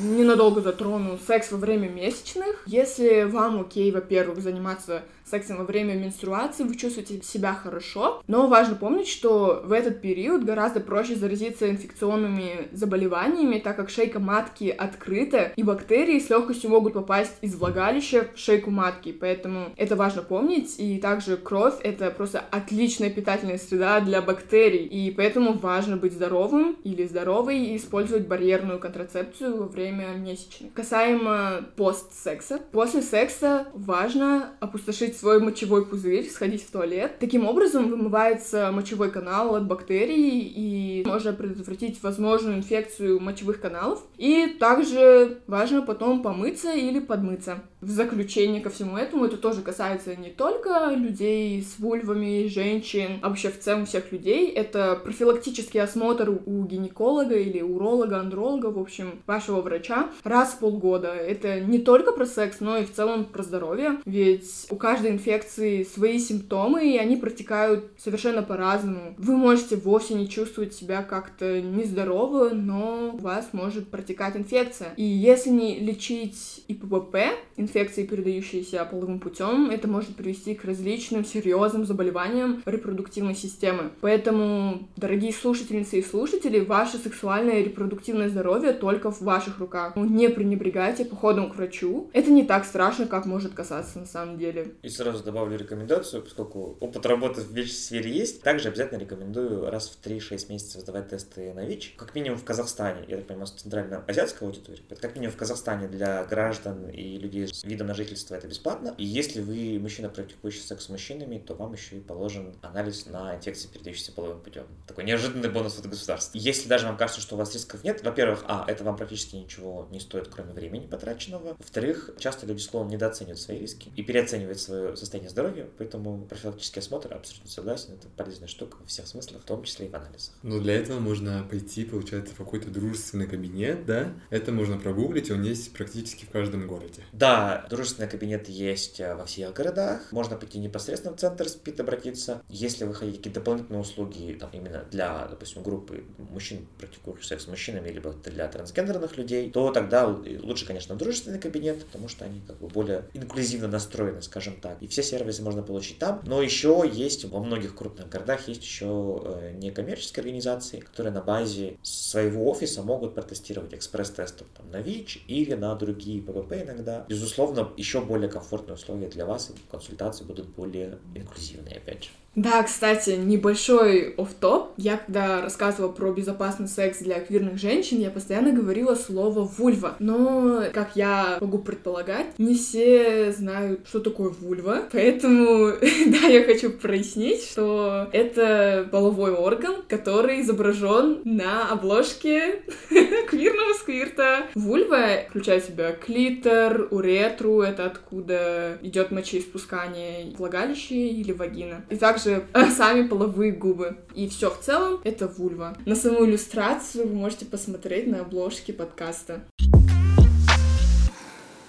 Ненадолго 0.04 0.62
затрону 0.62 1.18
секс 1.26 1.52
во 1.52 1.58
время 1.58 1.90
месячных. 1.90 2.64
Если 2.66 3.24
вам 3.24 3.62
окей, 3.62 3.92
во-первых, 3.92 4.42
заниматься 4.42 5.04
сексом 5.32 5.58
во 5.58 5.64
время 5.64 5.94
менструации, 5.94 6.64
вы 6.64 6.76
чувствуете 6.76 7.22
себя 7.24 7.54
хорошо, 7.54 8.22
но 8.28 8.48
важно 8.48 8.76
помнить, 8.76 9.08
что 9.08 9.62
в 9.64 9.72
этот 9.72 10.02
период 10.02 10.44
гораздо 10.44 10.82
проще 10.82 11.16
заразиться 11.16 11.70
инфекционными 11.70 12.68
заболеваниями, 12.74 13.60
так 13.60 13.78
как 13.78 13.90
шейка 13.90 14.20
матки 14.20 14.68
открыта, 14.68 15.54
и 15.56 15.64
бактерии 15.64 16.20
с 16.20 16.30
легкостью 16.30 16.70
могут 16.70 16.94
попасть 16.94 17.34
из 17.42 17.56
влагалища 17.56 18.28
в 18.36 18.38
шейку 18.38 18.72
матки, 18.72 19.12
поэтому 19.14 19.70
это 19.78 19.96
важно 19.96 20.22
помнить, 20.22 20.76
и 20.78 21.00
также 21.00 21.38
кровь— 21.38 21.76
это 21.84 22.12
просто 22.12 22.44
отличная 22.52 23.10
питательная 23.10 23.58
среда 23.58 24.02
для 24.02 24.22
бактерий, 24.22 24.86
и 24.86 25.12
поэтому 25.12 25.54
важно 25.54 25.96
быть 25.96 26.14
здоровым 26.14 26.76
или 26.84 27.06
здоровой 27.06 27.60
и 27.60 27.78
использовать 27.78 28.28
барьерную 28.28 28.80
контрацепцию 28.80 29.58
во 29.58 29.68
время 29.68 29.91
месячных. 29.92 30.74
Касаемо 30.74 31.66
постсекса. 31.76 32.60
После 32.72 33.02
секса 33.02 33.68
важно 33.74 34.52
опустошить 34.60 35.18
свой 35.18 35.40
мочевой 35.40 35.86
пузырь, 35.86 36.30
сходить 36.30 36.64
в 36.64 36.72
туалет. 36.72 37.20
Таким 37.20 37.48
образом 37.48 37.90
вымывается 37.90 38.72
мочевой 38.72 39.12
канал 39.12 39.56
от 39.56 39.66
бактерий, 39.68 40.40
и 40.40 41.04
можно 41.06 41.34
предотвратить 41.34 42.02
возможную 42.04 42.58
инфекцию 42.58 43.20
мочевых 43.20 43.60
каналов. 43.60 44.04
И 44.18 44.56
также 44.60 45.42
важно 45.48 45.82
потом 45.82 46.22
помыться 46.22 46.74
или 46.74 47.00
подмыться. 47.00 47.60
В 47.82 47.90
заключение 47.90 48.62
ко 48.62 48.70
всему 48.70 48.96
этому, 48.96 49.26
это 49.26 49.38
тоже 49.38 49.62
касается 49.62 50.16
не 50.16 50.30
только 50.30 50.92
людей 50.96 51.64
с 51.64 51.80
вульвами, 51.80 52.48
женщин, 52.48 53.20
а 53.24 53.30
вообще 53.30 53.50
в 53.50 53.60
целом 53.60 53.88
всех 53.88 54.12
людей. 54.12 54.52
Это 54.52 55.00
профилактический 55.04 55.82
осмотр 55.82 56.30
у 56.30 56.64
гинеколога 56.66 57.36
или 57.36 57.60
уролога, 57.62 58.20
андролога, 58.20 58.68
в 58.68 58.78
общем, 58.78 59.22
вашего 59.26 59.62
врача 59.62 59.81
раз 60.24 60.50
в 60.50 60.60
полгода. 60.60 61.10
Это 61.10 61.60
не 61.60 61.80
только 61.80 62.12
про 62.12 62.26
секс, 62.26 62.60
но 62.60 62.78
и 62.78 62.86
в 62.86 62.94
целом 62.94 63.26
про 63.26 63.44
здоровье. 63.44 64.00
Ведь 64.06 64.68
у 64.70 64.76
каждой 64.76 65.12
инфекции 65.12 65.84
свои 65.84 66.20
симптомы, 66.20 66.92
и 66.92 66.98
они 66.98 67.18
протекают 67.18 67.86
совершенно 67.98 68.44
по-разному. 68.44 69.16
Вы 69.18 69.36
можете 69.36 69.76
вовсе 69.76 70.14
не 70.14 70.30
чувствовать 70.30 70.74
себя 70.74 71.04
как-то 71.04 71.62
нездорово, 71.62 72.50
но 72.50 73.12
у 73.14 73.18
вас 73.18 73.50
может 73.52 73.90
протекать 73.90 74.36
инфекция. 74.36 74.94
И 74.98 75.04
если 75.04 75.50
не 75.50 75.80
лечить 75.80 76.64
ИПП, 76.68 77.16
инфекции, 77.58 78.06
передающиеся 78.06 78.86
половым 78.86 79.20
путем, 79.20 79.70
это 79.70 79.88
может 79.88 80.16
привести 80.16 80.56
к 80.56 80.66
различным 80.66 81.26
серьезным 81.26 81.86
заболеваниям 81.86 82.62
репродуктивной 82.66 83.36
системы. 83.36 83.92
Поэтому, 84.02 84.88
дорогие 84.98 85.34
слушательницы 85.34 86.00
и 86.00 86.04
слушатели, 86.04 86.60
ваше 86.60 86.98
сексуальное 86.98 87.60
и 87.60 87.64
репродуктивное 87.64 88.30
здоровье 88.30 88.74
только 88.74 89.12
в 89.12 89.22
ваших 89.22 89.60
руках. 89.60 89.71
Не 89.96 90.30
пренебрегайте 90.30 91.06
походом 91.06 91.52
к 91.52 91.56
врачу. 91.56 92.10
Это 92.14 92.32
не 92.32 92.44
так 92.44 92.66
страшно, 92.66 93.08
как 93.08 93.26
может 93.26 93.54
касаться 93.54 94.00
на 94.00 94.06
самом 94.06 94.38
деле. 94.38 94.76
И 94.82 94.90
сразу 94.90 95.24
добавлю 95.24 95.58
рекомендацию, 95.58 96.24
поскольку 96.24 96.78
опыт 96.80 97.06
работы 97.06 97.42
в 97.42 97.52
ВИЧ-сфере 97.52 98.12
есть, 98.12 98.42
также 98.42 98.70
обязательно 98.70 99.00
рекомендую 99.00 99.70
раз 99.70 99.90
в 99.90 100.06
3-6 100.06 100.50
месяцев 100.50 100.82
сдавать 100.82 101.10
тесты 101.10 101.54
на 101.54 101.66
ВИЧ, 101.66 101.96
как 101.98 102.16
минимум 102.16 102.38
в 102.38 102.44
Казахстане, 102.44 103.06
я 103.08 103.18
так 103.18 103.28
понимаю, 103.28 103.48
с 103.48 103.52
центрально-азиатской 103.52 104.48
аудиторией, 104.48 104.84
как 105.00 105.16
минимум 105.16 105.34
в 105.34 105.38
Казахстане 105.38 105.88
для 105.88 106.24
граждан 106.26 106.90
и 106.90 107.18
людей 107.18 107.48
с 107.48 107.64
видом 107.64 107.88
на 107.88 107.94
жительство 107.94 108.36
это 108.36 108.48
бесплатно. 108.48 108.96
И 108.98 109.06
если 109.06 109.42
вы 109.42 109.80
мужчина, 109.80 110.10
практикующий 110.10 110.62
секс 110.62 110.86
с 110.86 110.90
мужчинами, 110.90 111.38
то 111.38 111.54
вам 111.54 111.74
еще 111.74 111.98
и 111.98 112.00
положен 112.00 112.56
анализ 112.62 113.06
на 113.06 113.36
инфекции, 113.36 113.68
передающиеся 113.68 114.12
половым 114.12 114.42
путем. 114.42 114.66
Такой 114.88 115.04
неожиданный 115.04 115.50
бонус 115.50 115.78
от 115.78 115.88
государства. 115.88 116.38
Если 116.38 116.68
даже 116.68 116.88
вам 116.88 116.98
кажется, 116.98 117.22
что 117.22 117.36
у 117.36 117.38
вас 117.38 117.54
рисков 117.54 117.84
нет, 117.84 118.04
во-первых, 118.04 118.44
а, 118.48 118.66
это 118.68 118.84
вам 118.84 118.96
практически 118.96 119.36
ничего 119.36 119.51
не 119.92 120.00
стоит, 120.00 120.28
кроме 120.28 120.54
времени 120.54 120.88
потраченного. 120.88 121.56
Во-вторых, 121.58 122.12
часто 122.18 122.46
люди 122.46 122.60
словом 122.60 122.90
недооценивают 122.90 123.40
свои 123.40 123.60
риски 123.60 123.92
и 123.96 124.04
переоценивают 124.04 124.60
свое 124.60 124.96
состояние 124.96 125.30
здоровья, 125.30 125.68
поэтому 125.78 126.26
профилактический 126.26 126.80
осмотр, 126.80 127.14
абсолютно 127.14 127.50
согласен, 127.50 127.94
это 127.94 128.08
полезная 128.16 128.48
штука 128.48 128.78
во 128.80 128.86
всех 128.86 129.08
смыслах, 129.08 129.42
в 129.42 129.46
том 129.46 129.64
числе 129.64 129.88
и 129.88 129.90
в 129.90 129.96
анализах. 129.96 130.36
Но 130.44 130.60
для 130.60 130.76
этого 130.76 131.00
можно 131.00 131.46
пойти, 131.50 131.86
получается, 131.86 132.34
в 132.34 132.38
какой-то 132.38 132.70
дружественный 132.70 133.28
кабинет, 133.28 133.86
да? 133.86 134.14
Это 134.30 134.52
можно 134.52 134.78
прогуглить, 134.78 135.32
он 135.32 135.44
есть 135.44 135.74
практически 135.74 136.26
в 136.26 136.30
каждом 136.30 136.68
городе. 136.68 137.04
Да, 137.12 137.66
дружественный 137.70 138.10
кабинет 138.10 138.50
есть 138.50 139.00
э, 139.00 139.16
во 139.16 139.26
всех 139.26 139.54
городах. 139.54 140.12
Можно 140.12 140.38
пойти 140.38 140.60
непосредственно 140.60 141.16
в 141.16 141.20
центр 141.20 141.48
СПИД 141.48 141.82
обратиться. 141.82 142.42
Если 142.50 142.86
вы 142.86 142.94
хотите 142.94 143.18
какие-то 143.18 143.40
дополнительные 143.40 143.82
услуги 143.82 144.38
там, 144.40 144.50
именно 144.54 144.86
для, 144.92 145.28
допустим, 145.28 145.64
группы 145.64 146.04
мужчин, 146.18 146.68
практикующих 146.78 147.26
секс 147.26 147.44
с 147.46 147.48
мужчинами, 147.48 147.90
либо 147.90 148.14
для 148.14 148.48
трансгендерных 148.48 149.18
людей, 149.18 149.41
то 149.50 149.72
тогда 149.72 150.08
лучше, 150.08 150.66
конечно, 150.66 150.96
дружественный 150.96 151.40
кабинет, 151.40 151.84
потому 151.86 152.08
что 152.08 152.26
они 152.26 152.42
как 152.48 152.60
бы 152.60 152.68
более 152.68 153.06
инклюзивно 153.14 153.68
настроены, 153.68 154.22
скажем 154.22 154.56
так. 154.60 154.82
И 154.82 154.88
все 154.88 155.04
сервисы 155.04 155.42
можно 155.42 155.64
получить 155.64 156.00
там. 156.00 156.22
Но 156.26 156.42
еще 156.42 156.90
есть 156.92 157.26
во 157.26 157.40
многих 157.40 157.76
крупных 157.76 158.10
городах 158.10 158.48
есть 158.48 158.64
еще 158.64 159.22
э, 159.24 159.54
некоммерческие 159.56 160.22
организации, 160.22 160.80
которые 160.80 161.14
на 161.14 161.22
базе 161.22 161.78
своего 161.82 162.50
офиса 162.50 162.84
могут 162.84 163.16
протестировать 163.16 163.74
экспресс-тесты 163.74 164.46
там, 164.56 164.70
на 164.72 164.82
ВИЧ 164.82 165.24
или 165.28 165.54
на 165.54 165.74
другие 165.76 166.22
ППП 166.22 166.54
иногда. 166.64 167.06
Безусловно, 167.08 167.70
еще 167.78 168.02
более 168.02 168.30
комфортные 168.30 168.76
условия 168.76 169.08
для 169.08 169.26
вас, 169.26 169.50
и 169.50 169.72
консультации 169.72 170.24
будут 170.24 170.48
более 170.50 171.00
инклюзивные, 171.16 171.78
опять 171.78 172.06
же. 172.06 172.10
Да, 172.36 172.64
кстати, 172.64 173.12
небольшой 173.12 174.14
оф 174.18 174.34
топ 174.40 174.74
Я 174.78 174.98
когда 174.98 175.42
рассказывала 175.42 175.92
про 175.92 176.14
безопасный 176.14 176.70
секс 176.70 177.00
для 177.00 177.20
квирных 177.20 177.58
женщин, 177.58 178.00
я 178.00 178.10
постоянно 178.10 178.54
говорила 178.54 178.96
слово 178.96 179.42
вульва. 179.42 179.98
Но, 180.00 180.64
как 180.74 180.96
я 180.96 181.38
могу 181.42 181.58
предполагать, 181.58 182.28
не 182.38 182.56
все 182.56 183.34
знают, 183.34 183.82
что 183.86 184.00
такое 184.00 184.30
вульва. 184.30 184.84
Поэтому, 184.92 185.74
да, 185.82 186.28
я 186.28 186.44
хочу 186.46 186.72
прояснить, 186.72 187.44
что 187.44 188.08
это 188.14 188.88
половой 188.92 189.32
орган, 189.32 189.84
который 189.90 190.42
изображен 190.42 191.22
на 191.26 191.70
обложке 191.70 192.62
квирного 193.30 193.74
сквирта. 193.74 194.44
Вульва 194.56 195.26
включает 195.30 195.66
в 195.66 195.68
себя 195.68 195.92
клитор, 195.92 196.88
уретру, 196.92 197.62
это 197.62 197.86
откуда 197.88 198.78
идет 198.82 199.12
мочеиспускание 199.12 200.34
влагалище 200.38 200.96
или 200.96 201.34
вагина. 201.34 201.84
И 201.90 201.98
также 201.98 202.21
также 202.22 202.46
сами 202.76 203.08
половые 203.08 203.52
губы. 203.52 203.98
И 204.16 204.28
все 204.28 204.50
в 204.50 204.60
целом 204.60 205.00
это 205.04 205.28
вульва. 205.28 205.76
На 205.86 205.96
саму 205.96 206.26
иллюстрацию 206.26 207.08
вы 207.08 207.16
можете 207.16 207.46
посмотреть 207.46 208.08
на 208.08 208.22
обложке 208.22 208.74
подкаста. 208.74 209.42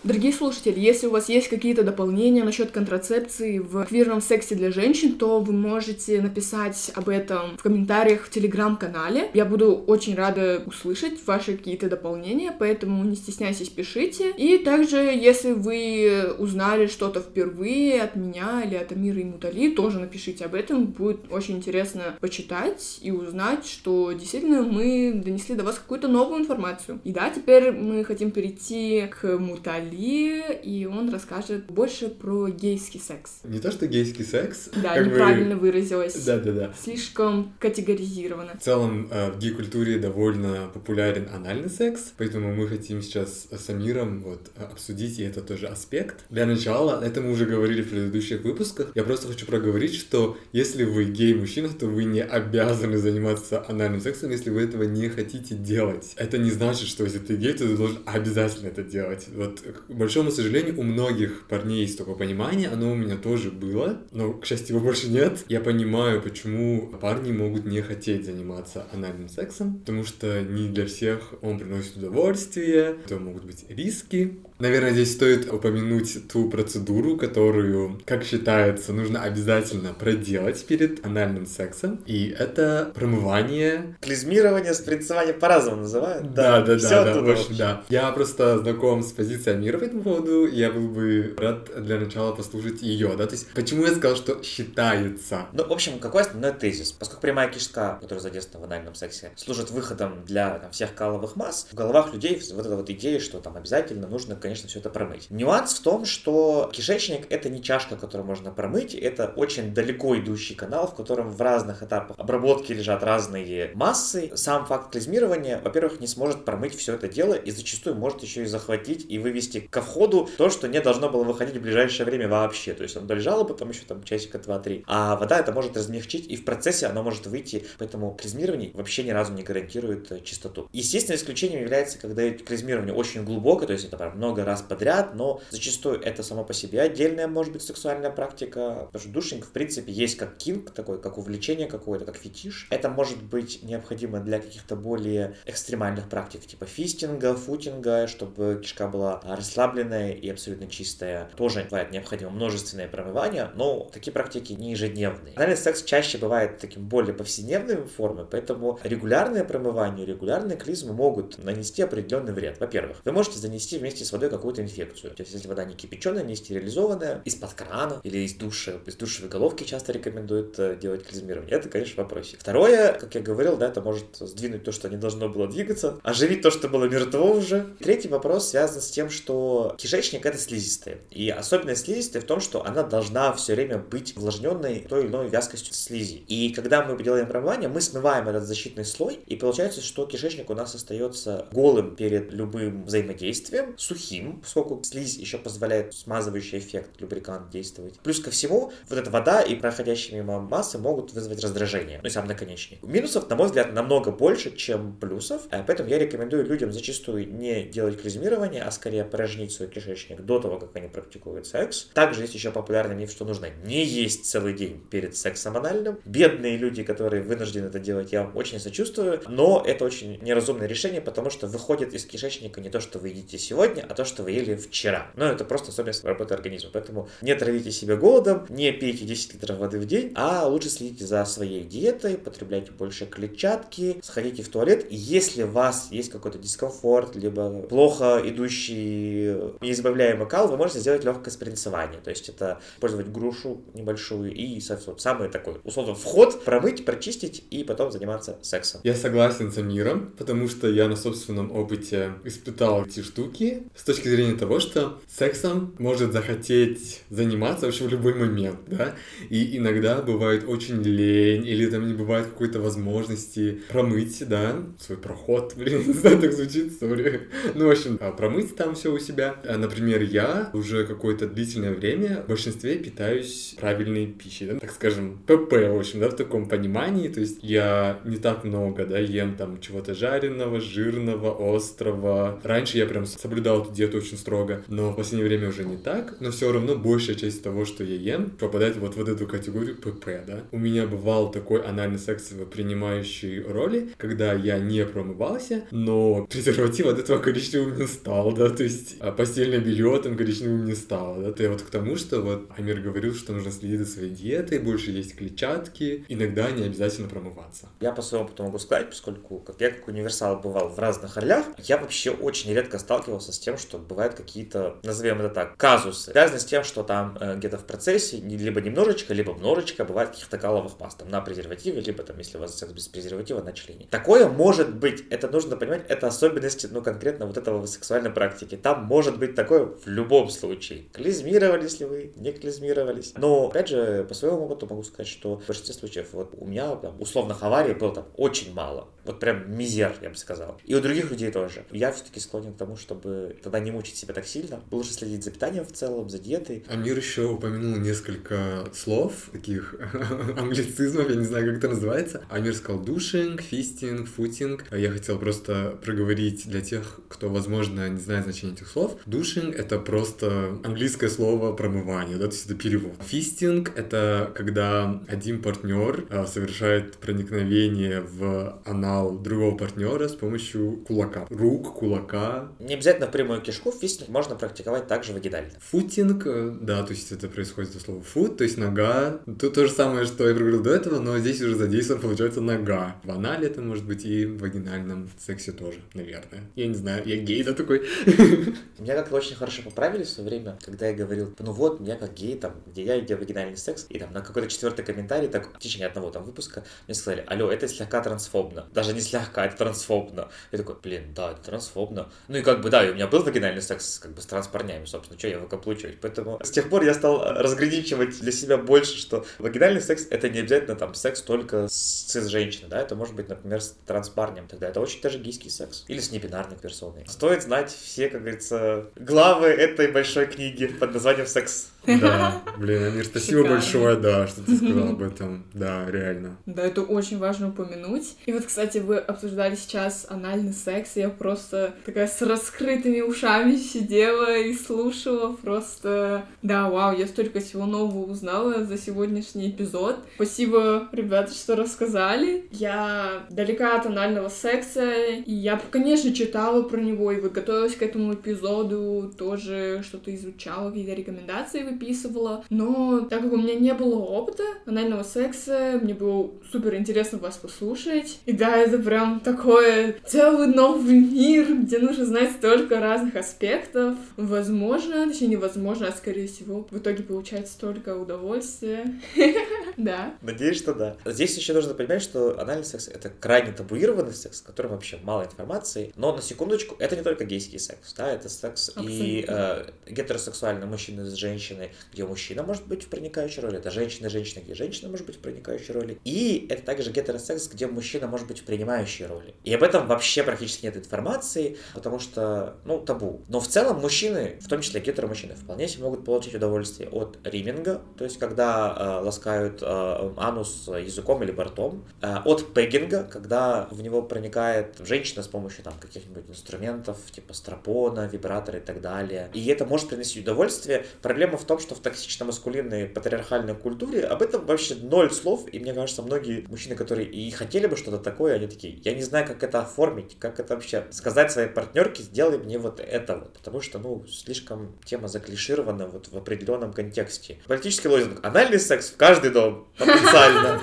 Дорогие 0.04 0.32
слушатели, 0.32 0.80
если 0.80 1.06
у 1.06 1.10
вас 1.10 1.28
есть 1.28 1.46
какие-то 1.46 1.84
дополнения 1.84 2.42
насчет 2.42 2.72
контрацепции 2.72 3.60
в 3.60 3.84
квирном 3.84 4.20
сексе 4.20 4.56
для 4.56 4.72
женщин, 4.72 5.14
то 5.14 5.38
вы 5.38 5.52
можете 5.52 6.20
написать 6.20 6.90
об 6.96 7.08
этом 7.08 7.56
в 7.56 7.62
комментариях 7.62 8.22
в 8.22 8.30
телеграм-канале. 8.30 9.30
Я 9.32 9.44
буду 9.44 9.76
очень 9.86 10.16
рада 10.16 10.64
услышать 10.66 11.24
ваши 11.24 11.56
какие-то 11.56 11.88
дополнения, 11.88 12.52
поэтому 12.58 13.04
не 13.04 13.14
стесняйтесь, 13.14 13.68
пишите. 13.68 14.32
И 14.36 14.58
также, 14.58 14.96
если 14.96 15.52
вы 15.52 16.34
узнали 16.36 16.88
что-то 16.88 17.20
впервые 17.20 18.02
от 18.02 18.16
меня 18.16 18.64
или 18.66 18.74
от 18.74 18.90
Амира 18.90 19.20
и 19.20 19.24
Мутали, 19.24 19.70
тоже 19.70 20.00
напишите 20.00 20.46
об 20.46 20.56
этом. 20.56 20.86
Будет 20.86 21.30
очень 21.30 21.58
интересно 21.58 22.16
почитать 22.18 22.98
и 23.02 23.12
узнать, 23.12 23.68
что 23.68 24.10
действительно 24.10 24.62
мы 24.62 25.12
донесли 25.24 25.54
до 25.54 25.62
вас 25.62 25.76
какую-то 25.76 26.08
новую 26.08 26.40
информацию. 26.40 26.98
И 27.04 27.12
да, 27.12 27.30
теперь 27.30 27.70
мы 27.70 28.04
хотим 28.04 28.32
перейти 28.32 29.06
к 29.08 29.38
Мутали 29.38 29.91
Ли, 29.92 30.42
и 30.62 30.86
он 30.86 31.12
расскажет 31.12 31.66
больше 31.66 32.08
про 32.08 32.48
гейский 32.48 33.00
секс. 33.00 33.40
Не 33.44 33.60
то, 33.60 33.70
что 33.70 33.86
гейский 33.86 34.24
секс. 34.24 34.70
Да, 34.82 34.98
неправильно 34.98 35.54
бы... 35.54 35.62
выразилась. 35.62 36.14
Да, 36.24 36.38
да, 36.38 36.52
да. 36.52 36.74
Слишком 36.80 37.52
категоризировано. 37.58 38.58
В 38.58 38.62
целом, 38.62 39.08
э, 39.10 39.30
в 39.32 39.38
гей-культуре 39.38 39.98
довольно 39.98 40.70
популярен 40.72 41.28
анальный 41.34 41.70
секс, 41.70 42.12
поэтому 42.16 42.54
мы 42.54 42.68
хотим 42.68 43.02
сейчас 43.02 43.48
с 43.50 43.70
Амиром 43.70 44.22
вот 44.22 44.50
обсудить 44.56 45.18
и 45.18 45.22
это 45.22 45.40
тоже 45.40 45.66
аспект. 45.66 46.24
Для 46.30 46.46
начала, 46.46 47.02
это 47.02 47.20
мы 47.20 47.30
уже 47.30 47.46
говорили 47.46 47.82
в 47.82 47.90
предыдущих 47.90 48.42
выпусках, 48.42 48.92
я 48.94 49.04
просто 49.04 49.28
хочу 49.28 49.46
проговорить, 49.46 49.94
что 49.94 50.36
если 50.52 50.84
вы 50.84 51.04
гей-мужчина, 51.04 51.68
то 51.68 51.86
вы 51.86 52.04
не 52.04 52.22
обязаны 52.22 52.98
заниматься 52.98 53.64
анальным 53.68 54.00
сексом, 54.00 54.30
если 54.30 54.50
вы 54.50 54.62
этого 54.62 54.84
не 54.84 55.08
хотите 55.08 55.54
делать. 55.54 56.12
Это 56.16 56.38
не 56.38 56.50
значит, 56.50 56.88
что 56.88 57.04
если 57.04 57.18
ты 57.18 57.36
гей, 57.36 57.52
то 57.52 57.66
ты 57.66 57.76
должен 57.76 57.98
обязательно 58.06 58.68
это 58.68 58.82
делать. 58.82 59.26
Вот 59.34 59.60
большому 59.88 60.30
сожалению, 60.30 60.78
у 60.78 60.82
многих 60.82 61.46
парней 61.48 61.82
есть 61.82 61.98
такое 61.98 62.14
понимание, 62.14 62.68
оно 62.68 62.92
у 62.92 62.94
меня 62.94 63.16
тоже 63.16 63.50
было, 63.50 63.98
но, 64.10 64.32
к 64.32 64.46
счастью, 64.46 64.76
его 64.76 64.84
больше 64.84 65.08
нет. 65.08 65.44
Я 65.48 65.60
понимаю, 65.60 66.20
почему 66.20 66.88
парни 67.00 67.32
могут 67.32 67.64
не 67.64 67.80
хотеть 67.82 68.24
заниматься 68.24 68.86
анальным 68.92 69.28
сексом, 69.28 69.78
потому 69.80 70.04
что 70.04 70.42
не 70.42 70.68
для 70.68 70.86
всех 70.86 71.34
он 71.42 71.58
приносит 71.58 71.96
удовольствие, 71.96 72.96
то 73.08 73.18
могут 73.18 73.44
быть 73.44 73.64
риски. 73.68 74.38
Наверное, 74.62 74.92
здесь 74.92 75.14
стоит 75.14 75.52
упомянуть 75.52 76.28
ту 76.28 76.48
процедуру, 76.48 77.16
которую, 77.16 78.00
как 78.06 78.22
считается, 78.22 78.92
нужно 78.92 79.20
обязательно 79.20 79.92
проделать 79.92 80.64
перед 80.64 81.04
анальным 81.04 81.46
сексом. 81.46 82.00
И 82.06 82.28
это 82.28 82.92
промывание. 82.94 83.96
Клизмирование, 84.00 84.72
спринцевание 84.72 85.34
по-разному 85.34 85.82
называют. 85.82 86.32
Да, 86.32 86.60
да, 86.60 86.76
да, 86.76 86.88
да, 86.88 87.10
оттуда 87.10 87.30
в 87.32 87.40
общем, 87.40 87.56
да. 87.56 87.82
Я 87.88 88.12
просто 88.12 88.60
знаком 88.60 89.02
с 89.02 89.10
позицией 89.10 89.56
Амира 89.56 89.78
по 89.78 89.82
этому 89.82 90.02
поводу. 90.04 90.46
Я 90.46 90.70
был 90.70 90.86
бы 90.86 91.34
рад 91.36 91.68
для 91.84 91.98
начала 91.98 92.30
послушать 92.30 92.82
ее, 92.82 93.16
да. 93.18 93.26
То 93.26 93.32
есть, 93.32 93.48
почему 93.54 93.84
я 93.84 93.92
сказал, 93.92 94.16
что 94.16 94.44
считается? 94.44 95.46
Ну, 95.54 95.66
в 95.66 95.72
общем, 95.72 95.98
какой 95.98 96.22
основной 96.22 96.52
тезис? 96.52 96.92
Поскольку 96.92 97.22
прямая 97.22 97.48
кишка, 97.48 97.98
которая 98.00 98.22
задействована 98.22 98.68
в 98.68 98.70
анальном 98.70 98.94
сексе, 98.94 99.32
служит 99.34 99.72
выходом 99.72 100.24
для 100.24 100.60
там, 100.60 100.70
всех 100.70 100.94
каловых 100.94 101.34
масс, 101.34 101.66
в 101.68 101.74
головах 101.74 102.12
людей 102.12 102.40
вот 102.54 102.64
эта 102.64 102.76
вот 102.76 102.88
идея, 102.90 103.18
что 103.18 103.40
там 103.40 103.56
обязательно 103.56 104.06
нужно, 104.06 104.36
конечно, 104.36 104.51
конечно, 104.52 104.68
все 104.68 104.80
это 104.80 104.90
промыть. 104.90 105.30
Нюанс 105.30 105.74
в 105.74 105.82
том, 105.82 106.04
что 106.04 106.70
кишечник 106.72 107.26
это 107.30 107.48
не 107.48 107.62
чашка, 107.62 107.96
которую 107.96 108.26
можно 108.26 108.50
промыть, 108.50 108.94
это 108.94 109.32
очень 109.36 109.72
далеко 109.72 110.18
идущий 110.18 110.54
канал, 110.54 110.86
в 110.86 110.94
котором 110.94 111.30
в 111.30 111.40
разных 111.40 111.82
этапах 111.82 112.18
обработки 112.18 112.72
лежат 112.72 113.02
разные 113.02 113.70
массы. 113.74 114.30
Сам 114.34 114.66
факт 114.66 114.92
клизмирования, 114.92 115.60
во-первых, 115.62 116.00
не 116.00 116.06
сможет 116.06 116.44
промыть 116.44 116.76
все 116.76 116.94
это 116.94 117.08
дело 117.08 117.34
и 117.34 117.50
зачастую 117.50 117.96
может 117.96 118.22
еще 118.22 118.42
и 118.42 118.46
захватить 118.46 119.06
и 119.08 119.18
вывести 119.18 119.60
ко 119.60 119.80
входу 119.80 120.28
то, 120.36 120.50
что 120.50 120.68
не 120.68 120.80
должно 120.80 121.08
было 121.08 121.24
выходить 121.24 121.56
в 121.56 121.62
ближайшее 121.62 122.04
время 122.04 122.28
вообще. 122.28 122.74
То 122.74 122.82
есть 122.82 122.96
оно 122.96 123.06
долежало 123.06 123.44
потом 123.44 123.70
еще 123.70 123.82
там 123.88 124.02
часика 124.02 124.38
2-3. 124.38 124.84
А 124.86 125.16
вода 125.16 125.38
это 125.38 125.52
может 125.52 125.76
размягчить 125.76 126.26
и 126.26 126.36
в 126.36 126.44
процессе 126.44 126.86
оно 126.86 127.02
может 127.02 127.26
выйти. 127.26 127.64
Поэтому 127.78 128.14
клизмирование 128.20 128.70
вообще 128.74 129.02
ни 129.02 129.10
разу 129.10 129.32
не 129.32 129.42
гарантирует 129.42 130.12
э, 130.12 130.20
чистоту. 130.20 130.68
Естественным 130.72 131.18
исключением 131.18 131.62
является, 131.62 131.98
когда 131.98 132.28
клизмирование 132.30 132.94
очень 132.94 133.24
глубокое, 133.24 133.66
то 133.66 133.72
есть 133.72 133.86
это 133.86 133.96
прям 133.96 134.16
много 134.16 134.31
много 134.32 134.44
раз 134.44 134.62
подряд, 134.62 135.14
но 135.14 135.40
зачастую 135.50 136.00
это 136.00 136.22
само 136.22 136.42
по 136.44 136.54
себе 136.54 136.80
отдельная, 136.80 137.28
может 137.28 137.52
быть, 137.52 137.62
сексуальная 137.62 138.10
практика, 138.10 138.86
потому 138.86 139.02
что 139.02 139.12
душинг, 139.12 139.44
в 139.44 139.50
принципе, 139.50 139.92
есть 139.92 140.16
как 140.16 140.38
кинг 140.38 140.70
такой, 140.70 141.00
как 141.00 141.18
увлечение 141.18 141.66
какое-то, 141.66 142.06
как 142.06 142.16
фетиш. 142.16 142.66
Это 142.70 142.88
может 142.88 143.22
быть 143.22 143.62
необходимо 143.62 144.20
для 144.20 144.40
каких-то 144.40 144.74
более 144.74 145.36
экстремальных 145.44 146.08
практик, 146.08 146.46
типа 146.46 146.64
фистинга, 146.64 147.34
футинга, 147.34 148.06
чтобы 148.06 148.60
кишка 148.62 148.88
была 148.88 149.20
расслабленная 149.24 150.12
и 150.12 150.30
абсолютно 150.30 150.66
чистая. 150.66 151.28
Тоже 151.36 151.64
бывает 151.64 151.90
необходимо 151.90 152.30
множественное 152.30 152.88
промывание, 152.88 153.50
но 153.54 153.90
такие 153.92 154.12
практики 154.12 154.54
не 154.54 154.70
ежедневные. 154.70 155.34
Анальный 155.36 155.58
секс 155.58 155.82
чаще 155.82 156.16
бывает 156.16 156.58
таким 156.58 156.86
более 156.88 157.12
повседневным 157.12 157.86
формой, 157.86 158.24
поэтому 158.24 158.80
регулярное 158.82 159.44
промывание, 159.44 160.06
регулярные 160.06 160.56
клизмы 160.56 160.94
могут 160.94 161.36
нанести 161.36 161.82
определенный 161.82 162.32
вред. 162.32 162.58
Во-первых, 162.60 163.02
вы 163.04 163.12
можете 163.12 163.38
занести 163.38 163.78
вместе 163.78 164.04
с 164.04 164.12
водой 164.12 164.21
какую-то 164.28 164.62
инфекцию. 164.62 165.14
То 165.14 165.22
есть, 165.22 165.34
если 165.34 165.48
вода 165.48 165.64
не 165.64 165.74
кипяченая, 165.74 166.22
не 166.22 166.34
стерилизованная, 166.34 167.22
из-под 167.24 167.52
крана 167.54 168.00
или 168.02 168.18
из 168.18 168.34
душа, 168.34 168.72
из 168.86 168.96
душевой 168.96 169.30
головки 169.30 169.64
часто 169.64 169.92
рекомендуют 169.92 170.58
э, 170.58 170.76
делать 170.80 171.06
клизмирование. 171.06 171.56
Это, 171.56 171.68
конечно, 171.68 172.02
вопросе. 172.02 172.36
Второе, 172.38 172.92
как 172.94 173.14
я 173.14 173.20
говорил, 173.20 173.56
да, 173.56 173.68
это 173.68 173.80
может 173.80 174.16
сдвинуть 174.18 174.64
то, 174.64 174.72
что 174.72 174.88
не 174.88 174.96
должно 174.96 175.28
было 175.28 175.46
двигаться, 175.48 175.98
оживить 176.02 176.42
то, 176.42 176.50
что 176.50 176.68
было 176.68 176.84
мертво 176.84 177.32
уже. 177.32 177.74
Третий 177.78 178.08
вопрос 178.08 178.50
связан 178.50 178.80
с 178.80 178.90
тем, 178.90 179.10
что 179.10 179.74
кишечник 179.78 180.26
это 180.26 180.38
слизистая. 180.38 180.98
И 181.10 181.30
особенность 181.30 181.84
слизистой 181.84 182.20
в 182.20 182.24
том, 182.24 182.40
что 182.40 182.64
она 182.64 182.82
должна 182.82 183.32
все 183.32 183.54
время 183.54 183.78
быть 183.78 184.16
увлажненной 184.16 184.86
той 184.88 185.02
или 185.02 185.08
иной 185.08 185.28
вязкостью 185.28 185.74
слизи. 185.74 186.24
И 186.28 186.52
когда 186.52 186.84
мы 186.84 187.00
делаем 187.02 187.26
промывание, 187.26 187.68
мы 187.68 187.80
смываем 187.80 188.28
этот 188.28 188.44
защитный 188.44 188.84
слой, 188.84 189.20
и 189.26 189.36
получается, 189.36 189.80
что 189.80 190.06
кишечник 190.06 190.50
у 190.50 190.54
нас 190.54 190.74
остается 190.74 191.46
голым 191.52 191.96
перед 191.96 192.32
любым 192.32 192.84
взаимодействием, 192.84 193.74
сухим, 193.78 194.02
сухим, 194.12 194.40
поскольку 194.40 194.82
слизь 194.84 195.16
еще 195.16 195.38
позволяет 195.38 195.94
смазывающий 195.94 196.58
эффект 196.58 197.00
лубрикант 197.00 197.50
действовать. 197.50 197.98
Плюс 198.02 198.20
ко 198.20 198.30
всему, 198.30 198.72
вот 198.88 198.98
эта 198.98 199.10
вода 199.10 199.40
и 199.40 199.54
проходящие 199.54 200.16
мимо 200.16 200.40
массы 200.40 200.78
могут 200.78 201.12
вызвать 201.12 201.42
раздражение, 201.42 202.00
ну 202.02 202.08
и 202.08 202.10
сам 202.10 202.26
наконечник. 202.26 202.82
Минусов, 202.82 203.28
на 203.28 203.36
мой 203.36 203.46
взгляд, 203.46 203.72
намного 203.72 204.10
больше, 204.10 204.54
чем 204.54 204.96
плюсов, 204.96 205.42
а 205.50 205.62
поэтому 205.62 205.88
я 205.88 205.98
рекомендую 205.98 206.46
людям 206.46 206.72
зачастую 206.72 207.32
не 207.32 207.64
делать 207.64 208.00
клизмирование, 208.00 208.62
а 208.62 208.70
скорее 208.70 209.04
порожнить 209.04 209.52
свой 209.52 209.68
кишечник 209.68 210.20
до 210.20 210.38
того, 210.38 210.58
как 210.58 210.74
они 210.76 210.88
практикуют 210.88 211.46
секс. 211.46 211.88
Также 211.94 212.22
есть 212.22 212.34
еще 212.34 212.50
популярный 212.50 212.94
миф, 212.94 213.10
что 213.10 213.24
нужно 213.24 213.48
не 213.64 213.84
есть 213.84 214.26
целый 214.26 214.54
день 214.54 214.80
перед 214.90 215.16
сексом 215.16 215.56
анальным. 215.56 215.98
Бедные 216.04 216.56
люди, 216.56 216.82
которые 216.82 217.22
вынуждены 217.22 217.66
это 217.66 217.78
делать, 217.78 218.12
я 218.12 218.24
очень 218.34 218.60
сочувствую, 218.60 219.20
но 219.28 219.62
это 219.66 219.84
очень 219.84 220.18
неразумное 220.22 220.66
решение, 220.66 221.00
потому 221.00 221.30
что 221.30 221.46
выходит 221.46 221.94
из 221.94 222.04
кишечника 222.04 222.60
не 222.60 222.70
то, 222.70 222.80
что 222.80 222.98
вы 222.98 223.08
едите 223.08 223.38
сегодня, 223.38 223.86
а 223.88 223.94
то, 223.94 224.01
что 224.04 224.22
вы 224.22 224.32
ели 224.32 224.54
вчера. 224.54 225.10
Но 225.16 225.26
это 225.26 225.44
просто 225.44 225.70
особенность 225.70 226.04
работы 226.04 226.34
организма. 226.34 226.70
Поэтому 226.72 227.08
не 227.20 227.34
травите 227.34 227.70
себя 227.70 227.96
голодом, 227.96 228.46
не 228.48 228.72
пейте 228.72 229.04
10 229.04 229.34
литров 229.34 229.58
воды 229.58 229.78
в 229.78 229.86
день, 229.86 230.12
а 230.14 230.46
лучше 230.46 230.68
следите 230.70 231.06
за 231.06 231.24
своей 231.24 231.64
диетой, 231.64 232.16
потребляйте 232.16 232.72
больше 232.72 233.06
клетчатки, 233.06 234.00
сходите 234.02 234.42
в 234.42 234.48
туалет. 234.48 234.86
Если 234.90 235.42
у 235.42 235.48
вас 235.48 235.88
есть 235.90 236.10
какой-то 236.10 236.38
дискомфорт, 236.38 237.16
либо 237.16 237.62
плохо 237.62 238.20
идущий 238.24 239.52
неизбавляемый 239.60 240.28
кал, 240.28 240.48
вы 240.48 240.56
можете 240.56 240.80
сделать 240.80 241.04
легкое 241.04 241.32
спринцевание. 241.32 242.00
То 242.00 242.10
есть 242.10 242.28
это 242.28 242.60
использовать 242.74 243.08
грушу 243.08 243.62
небольшую 243.74 244.32
и 244.32 244.60
самый 244.60 245.28
такой, 245.28 245.56
условно, 245.64 245.94
вход 245.94 246.44
промыть, 246.44 246.84
прочистить 246.84 247.44
и 247.50 247.64
потом 247.64 247.92
заниматься 247.92 248.38
сексом. 248.42 248.80
Я 248.84 248.94
согласен 248.94 249.52
с 249.52 249.58
Амиром, 249.58 250.12
потому 250.18 250.48
что 250.48 250.68
я 250.68 250.88
на 250.88 250.96
собственном 250.96 251.52
опыте 251.52 252.12
испытал 252.24 252.84
эти 252.84 253.00
штуки 253.00 253.64
с 253.74 253.84
точки 253.92 254.08
зрения 254.08 254.34
того, 254.34 254.58
что 254.58 255.00
сексом 255.06 255.74
может 255.78 256.12
захотеть 256.12 257.02
заниматься 257.10 257.66
вообще 257.66 257.84
в 257.84 257.90
любой 257.90 258.14
момент, 258.14 258.60
да, 258.66 258.94
и 259.28 259.58
иногда 259.58 260.00
бывает 260.00 260.44
очень 260.46 260.82
лень, 260.82 261.46
или 261.46 261.66
там 261.66 261.86
не 261.86 261.94
бывает 261.94 262.26
какой-то 262.26 262.60
возможности 262.60 263.62
промыть, 263.68 264.26
да, 264.26 264.62
свой 264.80 264.98
проход, 264.98 265.54
блин, 265.56 265.84
не 265.86 265.92
знаю, 265.92 266.18
так 266.18 266.32
звучит, 266.32 266.78
сори. 266.78 267.28
Ну, 267.54 267.66
в 267.66 267.70
общем, 267.70 267.98
а, 268.00 268.12
промыть 268.12 268.56
там 268.56 268.74
все 268.74 268.92
у 268.92 268.98
себя. 268.98 269.36
А, 269.44 269.58
например, 269.58 270.02
я 270.02 270.50
уже 270.54 270.86
какое-то 270.86 271.26
длительное 271.26 271.72
время 271.72 272.22
в 272.24 272.28
большинстве 272.28 272.76
питаюсь 272.76 273.54
правильной 273.58 274.06
пищей, 274.06 274.46
да, 274.46 274.58
так 274.58 274.70
скажем, 274.70 275.18
ПП, 275.26 275.52
в 275.52 275.78
общем, 275.78 276.00
да, 276.00 276.08
в 276.08 276.16
таком 276.16 276.48
понимании, 276.48 277.08
то 277.08 277.20
есть 277.20 277.40
я 277.42 278.00
не 278.04 278.16
так 278.16 278.44
много, 278.44 278.86
да, 278.86 278.98
ем 278.98 279.36
там 279.36 279.60
чего-то 279.60 279.94
жареного, 279.94 280.60
жирного, 280.60 281.56
острого. 281.56 282.40
Раньше 282.42 282.78
я 282.78 282.86
прям 282.86 283.06
соблюдал 283.06 283.62
эту 283.62 283.72
диету 283.82 283.98
очень 283.98 284.16
строго, 284.16 284.62
но 284.68 284.90
в 284.90 284.96
последнее 284.96 285.28
время 285.28 285.48
уже 285.48 285.64
не 285.64 285.76
так, 285.76 286.16
но 286.20 286.30
все 286.30 286.52
равно 286.52 286.76
большая 286.76 287.16
часть 287.16 287.42
того, 287.42 287.64
что 287.64 287.84
я 287.84 287.96
ем, 288.14 288.30
попадает 288.30 288.76
вот 288.76 288.96
в 288.96 289.08
эту 289.08 289.26
категорию 289.26 289.76
ПП, 289.76 290.06
да. 290.26 290.44
У 290.52 290.58
меня 290.58 290.86
бывал 290.86 291.30
такой 291.30 291.62
анальный 291.62 291.98
секс 291.98 292.30
в 292.30 292.44
принимающей 292.46 293.42
роли, 293.42 293.90
когда 293.96 294.32
я 294.34 294.58
не 294.58 294.84
промывался, 294.86 295.64
но 295.70 296.26
презерватив 296.26 296.86
от 296.86 296.98
этого 296.98 297.18
коричневым 297.18 297.76
не 297.76 297.86
стал, 297.86 298.32
да, 298.32 298.50
то 298.50 298.62
есть 298.62 298.96
а 299.00 299.12
постельное 299.12 299.58
белье 299.58 300.00
там 300.02 300.16
коричневым 300.16 300.64
не 300.64 300.74
стало, 300.74 301.22
да. 301.22 301.28
Это 301.30 301.50
вот 301.50 301.62
к 301.62 301.70
тому, 301.70 301.96
что 301.96 302.20
вот 302.20 302.48
Амир 302.56 302.80
говорил, 302.80 303.14
что 303.14 303.32
нужно 303.32 303.50
следить 303.50 303.80
за 303.80 303.86
своей 303.86 304.10
диетой, 304.10 304.58
больше 304.58 304.90
есть 304.90 305.16
клетчатки, 305.16 306.04
иногда 306.08 306.50
не 306.50 306.64
обязательно 306.64 307.08
промываться. 307.08 307.68
Я 307.80 307.92
по 307.92 308.02
своему 308.02 308.26
опыту 308.26 308.44
могу 308.44 308.58
сказать, 308.58 308.90
поскольку 308.90 309.38
как 309.38 309.60
я 309.60 309.70
как 309.70 309.88
универсал 309.88 310.38
бывал 310.38 310.68
в 310.68 310.78
разных 310.78 311.16
ролях, 311.16 311.46
я 311.58 311.78
вообще 311.78 312.10
очень 312.10 312.52
редко 312.52 312.78
сталкивался 312.78 313.32
с 313.32 313.38
тем, 313.38 313.58
что 313.58 313.71
бывают 313.78 314.14
какие-то, 314.14 314.78
назовем 314.82 315.20
это 315.20 315.30
так, 315.30 315.56
казусы, 315.56 316.10
связанные 316.10 316.40
с 316.40 316.44
тем, 316.44 316.64
что 316.64 316.82
там 316.82 317.16
э, 317.20 317.36
где-то 317.36 317.58
в 317.58 317.64
процессе 317.64 318.18
либо 318.18 318.60
немножечко, 318.60 319.14
либо 319.14 319.32
множечко 319.34 319.84
бывает 319.84 320.10
каких-то 320.10 320.38
каловых 320.38 320.78
масс, 320.80 320.94
там, 320.94 321.08
на 321.08 321.20
презервативе, 321.20 321.80
либо 321.80 322.02
там, 322.02 322.18
если 322.18 322.38
у 322.38 322.40
вас 322.40 322.56
секс 322.56 322.72
без 322.72 322.88
презерватива, 322.88 323.42
на 323.42 323.52
члене. 323.52 323.86
Такое 323.90 324.28
может 324.28 324.74
быть, 324.74 325.04
это 325.10 325.28
нужно 325.28 325.56
понимать, 325.56 325.84
это 325.88 326.06
особенности, 326.06 326.68
ну, 326.70 326.82
конкретно 326.82 327.26
вот 327.26 327.36
этого 327.36 327.64
сексуальной 327.66 328.10
практики. 328.10 328.56
Там 328.56 328.84
может 328.84 329.18
быть 329.18 329.34
такое 329.34 329.66
в 329.66 329.86
любом 329.86 330.28
случае. 330.30 330.84
Клизмировались 330.92 331.80
ли 331.80 331.86
вы, 331.86 332.12
не 332.16 332.32
клизмировались. 332.32 333.14
Но, 333.16 333.48
опять 333.48 333.68
же, 333.68 334.04
по 334.04 334.14
своему 334.14 334.44
опыту 334.44 334.66
могу 334.66 334.82
сказать, 334.82 335.08
что 335.08 335.36
в 335.36 335.46
большинстве 335.46 335.74
случаев, 335.74 336.08
вот 336.12 336.34
у 336.36 336.46
меня 336.46 336.74
там, 336.76 337.00
условных 337.00 337.42
аварий 337.42 337.74
было 337.74 337.94
там 337.94 338.06
очень 338.16 338.52
мало. 338.52 338.88
Вот 339.04 339.18
прям 339.18 339.56
мизер, 339.56 339.94
я 340.00 340.10
бы 340.10 340.16
сказал. 340.16 340.58
И 340.64 340.74
у 340.74 340.80
других 340.80 341.10
людей 341.10 341.30
тоже. 341.30 341.64
Я 341.72 341.92
все-таки 341.92 342.20
склонен 342.20 342.54
к 342.54 342.56
тому, 342.56 342.76
чтобы 342.76 343.36
тогда 343.42 343.58
не 343.62 343.70
мучить 343.70 343.96
себя 343.96 344.14
так 344.14 344.26
сильно. 344.26 344.60
Лучше 344.70 344.92
следить 344.92 345.24
за 345.24 345.30
питанием 345.30 345.64
в 345.64 345.72
целом, 345.72 346.08
за 346.08 346.18
диетой. 346.18 346.64
Амир 346.68 346.96
еще 346.96 347.26
упомянул 347.26 347.78
несколько 347.78 348.64
слов, 348.72 349.28
таких 349.32 349.74
англицизмов, 350.36 351.08
я 351.08 351.16
не 351.16 351.24
знаю, 351.24 351.46
как 351.46 351.58
это 351.58 351.68
называется. 351.68 352.24
Амир 352.28 352.54
сказал 352.54 352.82
душинг, 352.82 353.40
фистинг, 353.42 354.08
футинг. 354.08 354.64
Я 354.70 354.90
хотел 354.90 355.18
просто 355.18 355.78
проговорить 355.84 356.48
для 356.48 356.60
тех, 356.60 357.00
кто, 357.08 357.28
возможно, 357.28 357.88
не 357.88 358.00
знает 358.00 358.24
значения 358.24 358.54
этих 358.54 358.68
слов. 358.68 358.96
Душинг— 359.06 359.54
это 359.56 359.78
просто 359.78 360.58
английское 360.64 361.08
слово 361.08 361.52
промывание, 361.52 362.16
да, 362.16 362.26
то 362.26 362.32
есть 362.32 362.46
это 362.46 362.54
перевод. 362.54 362.92
Фистинг— 363.06 363.72
это 363.76 364.30
когда 364.34 365.00
один 365.08 365.42
партнер 365.42 366.06
а, 366.10 366.26
совершает 366.26 366.96
проникновение 366.96 368.00
в 368.00 368.60
анал 368.64 369.18
другого 369.18 369.56
партнера 369.56 370.08
с 370.08 370.14
помощью 370.14 370.76
кулака. 370.86 371.26
Рук, 371.30 371.74
кулака. 371.74 372.52
Не 372.58 372.74
обязательно 372.74 373.06
в 373.06 373.10
прямую 373.10 373.41
кишку, 373.42 373.72
фистинг 373.72 374.08
можно 374.08 374.36
практиковать 374.36 374.86
также 374.86 375.12
вагинально. 375.12 375.52
Футинг, 375.60 376.26
э, 376.26 376.56
да, 376.60 376.82
то 376.82 376.92
есть 376.92 377.12
это 377.12 377.28
происходит 377.28 377.76
от 377.76 377.82
слова 377.82 378.02
фут, 378.02 378.38
то 378.38 378.44
есть 378.44 378.56
нога. 378.56 379.20
Тут 379.38 379.54
то 379.54 379.66
же 379.66 379.72
самое, 379.72 380.06
что 380.06 380.28
я 380.28 380.34
говорил 380.34 380.62
до 380.62 380.70
этого, 380.70 380.98
но 380.98 381.18
здесь 381.18 381.40
уже 381.40 381.56
задействован, 381.56 382.00
получается, 382.02 382.40
нога. 382.40 382.96
В 383.04 383.10
анале 383.10 383.48
это 383.48 383.60
может 383.60 383.84
быть 383.84 384.04
и 384.04 384.26
в 384.26 384.38
вагинальном 384.38 385.10
сексе 385.18 385.52
тоже, 385.52 385.78
наверное. 385.94 386.50
Я 386.56 386.66
не 386.66 386.74
знаю, 386.74 387.02
я 387.06 387.16
гей, 387.16 387.42
да, 387.42 387.52
такой. 387.52 387.80
Меня 388.78 388.94
как-то 388.94 389.16
очень 389.16 389.36
хорошо 389.36 389.62
поправили 389.62 390.04
в 390.04 390.08
свое 390.08 390.28
время, 390.28 390.58
когда 390.64 390.88
я 390.88 390.94
говорил, 390.94 391.34
ну 391.38 391.52
вот, 391.52 391.80
меня 391.80 391.96
как 391.96 392.14
гей, 392.14 392.36
там, 392.36 392.54
где 392.66 392.84
я, 392.84 393.00
где 393.00 393.16
вагинальный 393.16 393.56
секс, 393.56 393.86
и 393.88 393.98
там 393.98 394.12
на 394.12 394.20
какой-то 394.20 394.48
четвертый 394.48 394.84
комментарий, 394.84 395.28
так, 395.28 395.54
в 395.54 395.58
течение 395.58 395.88
одного 395.88 396.10
там 396.10 396.24
выпуска, 396.24 396.64
мне 396.86 396.94
сказали, 396.94 397.24
алло, 397.26 397.50
это 397.50 397.68
слегка 397.68 398.00
трансфобно. 398.00 398.66
Даже 398.72 398.92
не 398.92 399.00
слегка, 399.00 399.46
это 399.46 399.56
трансфобно. 399.56 400.28
Я 400.50 400.58
такой, 400.58 400.76
блин, 400.82 401.12
да, 401.14 401.32
это 401.32 401.42
трансфобно. 401.42 402.10
Ну 402.28 402.38
и 402.38 402.42
как 402.42 402.60
бы, 402.60 402.70
да, 402.70 402.84
и 402.86 402.90
у 402.90 402.94
меня 402.94 403.06
был 403.06 403.22
вагинальный 403.32 403.62
секс 403.62 403.98
как 403.98 404.12
бы 404.12 404.20
с 404.20 404.26
транспарнями, 404.26 404.84
собственно, 404.84 405.18
что 405.18 405.28
я 405.28 405.38
выкаплучивать. 405.38 406.00
Поэтому 406.00 406.38
с 406.42 406.50
тех 406.50 406.68
пор 406.68 406.84
я 406.84 406.92
стал 406.92 407.22
разграничивать 407.24 408.20
для 408.20 408.32
себя 408.32 408.58
больше, 408.58 408.98
что 408.98 409.24
вагинальный 409.38 409.80
секс 409.80 410.06
это 410.10 410.28
не 410.28 410.40
обязательно 410.40 410.76
там 410.76 410.94
секс 410.94 411.22
только 411.22 411.68
с 411.68 412.12
женщиной, 412.28 412.68
да, 412.68 412.80
это 412.80 412.94
может 412.94 413.14
быть, 413.14 413.28
например, 413.28 413.60
с 413.60 413.74
транспарнем, 413.86 414.46
тогда 414.48 414.68
это 414.68 414.80
очень 414.80 415.00
даже 415.00 415.18
гейский 415.18 415.50
секс. 415.50 415.84
Или 415.88 416.00
с 416.00 416.10
небинарной 416.10 416.58
персоной. 416.58 417.06
Стоит 417.08 417.42
знать 417.42 417.70
все, 417.72 418.08
как 418.08 418.20
говорится, 418.20 418.86
главы 418.96 419.48
этой 419.48 419.90
большой 419.90 420.26
книги 420.26 420.66
под 420.66 420.92
названием 420.92 421.26
«Секс». 421.26 421.71
Да, 421.86 422.42
блин, 422.58 422.84
Амир, 422.84 423.04
спасибо 423.04 423.38
Шикарно. 423.38 423.56
большое, 423.56 423.96
да, 423.96 424.26
что 424.26 424.42
ты 424.42 424.56
сказал 424.56 424.88
об 424.90 425.02
этом. 425.02 425.44
Да, 425.52 425.86
реально. 425.90 426.36
Да, 426.46 426.62
это 426.62 426.82
очень 426.82 427.18
важно 427.18 427.48
упомянуть. 427.48 428.16
И 428.26 428.32
вот, 428.32 428.44
кстати, 428.44 428.78
вы 428.78 428.98
обсуждали 428.98 429.56
сейчас 429.56 430.06
анальный 430.08 430.52
секс, 430.52 430.96
и 430.96 431.00
я 431.00 431.08
просто 431.08 431.74
такая 431.84 432.06
с 432.06 432.22
раскрытыми 432.22 433.00
ушами 433.00 433.56
сидела 433.56 434.36
и 434.38 434.54
слушала. 434.54 435.32
Просто, 435.34 436.24
да, 436.42 436.68
вау, 436.70 436.96
я 436.96 437.06
столько 437.06 437.40
всего 437.40 437.66
нового 437.66 438.10
узнала 438.10 438.64
за 438.64 438.78
сегодняшний 438.78 439.50
эпизод. 439.50 439.96
Спасибо, 440.14 440.88
ребята, 440.92 441.32
что 441.32 441.56
рассказали. 441.56 442.46
Я 442.52 443.26
далека 443.30 443.76
от 443.78 443.86
анального 443.86 444.28
секса, 444.28 444.92
и 444.92 445.32
я, 445.32 445.60
конечно, 445.70 446.12
читала 446.14 446.62
про 446.62 446.80
него, 446.80 447.10
и 447.12 447.20
вот 447.20 447.32
готовилась 447.32 447.74
к 447.74 447.82
этому 447.82 448.14
эпизоду, 448.14 449.12
тоже 449.18 449.82
что-то 449.84 450.14
изучала, 450.14 450.68
какие-то 450.68 450.94
рекомендации 450.94 451.71
выписывала. 451.72 452.44
Но 452.50 453.06
так 453.08 453.22
как 453.22 453.32
у 453.32 453.36
меня 453.36 453.54
не 453.54 453.74
было 453.74 453.96
опыта 453.96 454.44
анального 454.66 455.02
секса, 455.02 455.78
мне 455.82 455.94
было 455.94 456.30
супер 456.50 456.74
интересно 456.74 457.18
вас 457.18 457.36
послушать. 457.36 458.18
И 458.26 458.32
да, 458.32 458.56
это 458.56 458.78
прям 458.78 459.20
такой 459.20 459.96
целый 460.06 460.48
новый 460.48 461.00
мир, 461.00 461.46
где 461.62 461.78
нужно 461.78 462.04
знать 462.04 462.32
столько 462.32 462.80
разных 462.80 463.16
аспектов. 463.16 463.96
Возможно, 464.16 465.06
точнее 465.06 465.28
невозможно, 465.28 465.88
а 465.88 465.92
скорее 465.92 466.28
всего, 466.28 466.66
в 466.70 466.78
итоге 466.78 467.02
получать 467.02 467.48
столько 467.48 467.96
удовольствия. 467.96 469.00
Да. 469.78 470.14
Надеюсь, 470.20 470.58
что 470.58 470.74
да. 470.74 470.96
Здесь 471.06 471.34
еще 471.36 471.54
нужно 471.54 471.72
понимать, 471.72 472.02
что 472.02 472.38
анальный 472.38 472.64
секс— 472.64 472.88
это 472.94 473.08
крайне 473.08 473.52
табуированный 473.52 474.12
секс, 474.12 474.42
в 474.42 474.44
котором 474.44 474.72
вообще 474.72 474.98
мало 475.02 475.24
информации. 475.24 475.92
Но 475.96 476.14
на 476.14 476.20
секундочку, 476.20 476.76
это 476.78 476.94
не 476.94 477.02
только 477.02 477.24
гейский 477.24 477.58
секс, 477.58 477.94
да, 477.94 478.12
это 478.12 478.28
секс 478.28 478.70
и 478.80 479.24
э, 479.26 479.70
гетеросексуальный 479.86 480.66
мужчина 480.66 481.06
с 481.06 481.14
женщиной, 481.14 481.61
где 481.92 482.04
мужчина 482.04 482.42
может 482.42 482.66
быть 482.66 482.84
в 482.84 482.88
проникающей 482.88 483.42
роли, 483.42 483.58
это 483.58 483.70
женщина 483.70 484.08
женщина, 484.08 484.42
где 484.42 484.54
женщина 484.54 484.90
может 484.90 485.06
быть 485.06 485.16
в 485.16 485.20
проникающей 485.20 485.72
роли. 485.72 485.98
И 486.04 486.46
это 486.48 486.62
также 486.62 486.90
гетеросекс, 486.90 487.48
где 487.48 487.66
мужчина 487.66 488.06
может 488.06 488.26
быть 488.26 488.40
в 488.40 488.44
принимающей 488.44 489.06
роли. 489.06 489.34
И 489.44 489.54
об 489.54 489.62
этом 489.62 489.86
вообще 489.86 490.22
практически 490.22 490.66
нет 490.66 490.76
информации, 490.76 491.56
потому 491.74 491.98
что, 491.98 492.56
ну, 492.64 492.80
табу. 492.80 493.22
Но 493.28 493.40
в 493.40 493.48
целом 493.48 493.80
мужчины, 493.80 494.38
в 494.40 494.48
том 494.48 494.60
числе 494.60 494.80
гетеромужчины, 494.80 495.34
вполне 495.34 495.68
себе 495.68 495.84
могут 495.84 496.04
получить 496.04 496.34
удовольствие 496.34 496.88
от 496.88 497.18
риминга, 497.24 497.82
то 497.96 498.04
есть 498.04 498.18
когда 498.18 499.00
э, 499.00 499.04
ласкают 499.04 499.62
э, 499.62 500.12
анус 500.16 500.68
языком 500.68 501.22
или 501.22 501.32
бортом, 501.32 501.84
э, 502.00 502.16
от 502.24 502.54
пеггинга, 502.54 503.04
когда 503.04 503.68
в 503.70 503.82
него 503.82 504.02
проникает 504.02 504.76
женщина 504.80 505.22
с 505.22 505.28
помощью 505.28 505.64
там 505.64 505.74
каких-нибудь 505.80 506.28
инструментов, 506.28 506.98
типа 507.10 507.34
стропона, 507.34 508.06
вибратора 508.06 508.58
и 508.58 508.62
так 508.62 508.80
далее. 508.80 509.30
И 509.32 509.46
это 509.46 509.64
может 509.64 509.88
приносить 509.88 510.22
удовольствие. 510.22 510.86
Проблема 511.00 511.36
в 511.36 511.44
том, 511.44 511.51
что 511.60 511.74
в 511.74 511.80
токсично-маскулинной 511.80 512.88
патриархальной 512.88 513.54
культуре 513.54 514.04
об 514.04 514.22
этом 514.22 514.46
вообще 514.46 514.74
ноль 514.76 515.10
слов, 515.10 515.46
и 515.52 515.58
мне 515.58 515.72
кажется, 515.72 516.02
многие 516.02 516.46
мужчины, 516.48 516.74
которые 516.74 517.08
и 517.08 517.30
хотели 517.30 517.66
бы 517.66 517.76
что-то 517.76 517.98
такое, 517.98 518.34
они 518.34 518.46
такие, 518.46 518.78
я 518.84 518.94
не 518.94 519.02
знаю, 519.02 519.26
как 519.26 519.42
это 519.42 519.60
оформить, 519.60 520.16
как 520.18 520.40
это 520.40 520.54
вообще 520.54 520.86
сказать 520.90 521.32
своей 521.32 521.48
партнерке, 521.48 522.02
сделай 522.02 522.38
мне 522.38 522.58
вот 522.58 522.80
это 522.80 523.18
вот, 523.18 523.32
потому 523.34 523.60
что, 523.60 523.78
ну, 523.78 524.04
слишком 524.06 524.76
тема 524.84 525.08
заклиширована 525.08 525.86
вот 525.86 526.08
в 526.08 526.16
определенном 526.16 526.72
контексте. 526.72 527.38
Политический 527.46 527.88
лозунг, 527.88 528.20
анальный 528.24 528.60
секс 528.60 528.90
в 528.90 528.96
каждый 528.96 529.30
дом, 529.30 529.66
потенциально. 529.78 530.60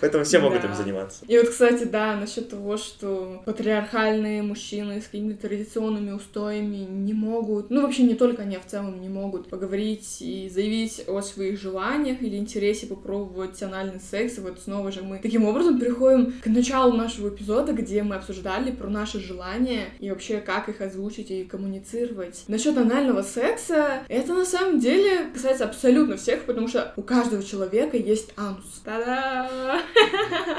Поэтому 0.00 0.24
все 0.24 0.38
могут 0.40 0.60
Да. 0.60 0.68
им 0.68 0.74
заниматься. 0.74 1.24
И 1.26 1.38
вот, 1.38 1.48
кстати, 1.48 1.84
да, 1.84 2.14
насчет 2.16 2.50
того, 2.50 2.76
что 2.76 3.42
патриархальные 3.46 4.42
мужчины 4.42 5.00
с 5.00 5.04
какими-то 5.06 5.48
традиционными 5.48 6.10
устоями 6.10 6.86
не 6.88 7.14
могут, 7.14 7.70
ну 7.70 7.82
вообще 7.82 8.02
не 8.02 8.14
только 8.14 8.42
они, 8.42 8.56
а 8.56 8.60
в 8.60 8.66
целом 8.66 9.00
не 9.00 9.08
могут 9.08 9.48
поговорить 9.48 9.99
и 10.20 10.48
заявить 10.48 11.04
о 11.06 11.20
своих 11.22 11.60
желаниях 11.60 12.22
или 12.22 12.36
интересе 12.36 12.86
попробовать 12.86 13.62
анальный 13.62 14.00
секс. 14.00 14.38
И 14.38 14.40
вот 14.40 14.60
снова 14.60 14.92
же 14.92 15.02
мы 15.02 15.18
таким 15.18 15.44
образом 15.44 15.78
переходим 15.78 16.32
к 16.42 16.46
началу 16.46 16.92
нашего 16.92 17.28
эпизода, 17.28 17.72
где 17.72 18.02
мы 18.02 18.16
обсуждали 18.16 18.70
про 18.70 18.88
наши 18.88 19.20
желания 19.20 19.88
и 19.98 20.10
вообще 20.10 20.40
как 20.40 20.68
их 20.68 20.80
озвучить 20.80 21.30
и 21.30 21.44
коммуницировать. 21.44 22.44
Насчет 22.48 22.76
анального 22.76 23.22
секса, 23.22 24.02
это 24.08 24.34
на 24.34 24.44
самом 24.44 24.80
деле 24.80 25.30
касается 25.32 25.64
абсолютно 25.64 26.16
всех, 26.16 26.44
потому 26.44 26.68
что 26.68 26.92
у 26.96 27.02
каждого 27.02 27.42
человека 27.42 27.96
есть 27.96 28.32
анус. 28.36 28.80
Та-да! 28.84 29.80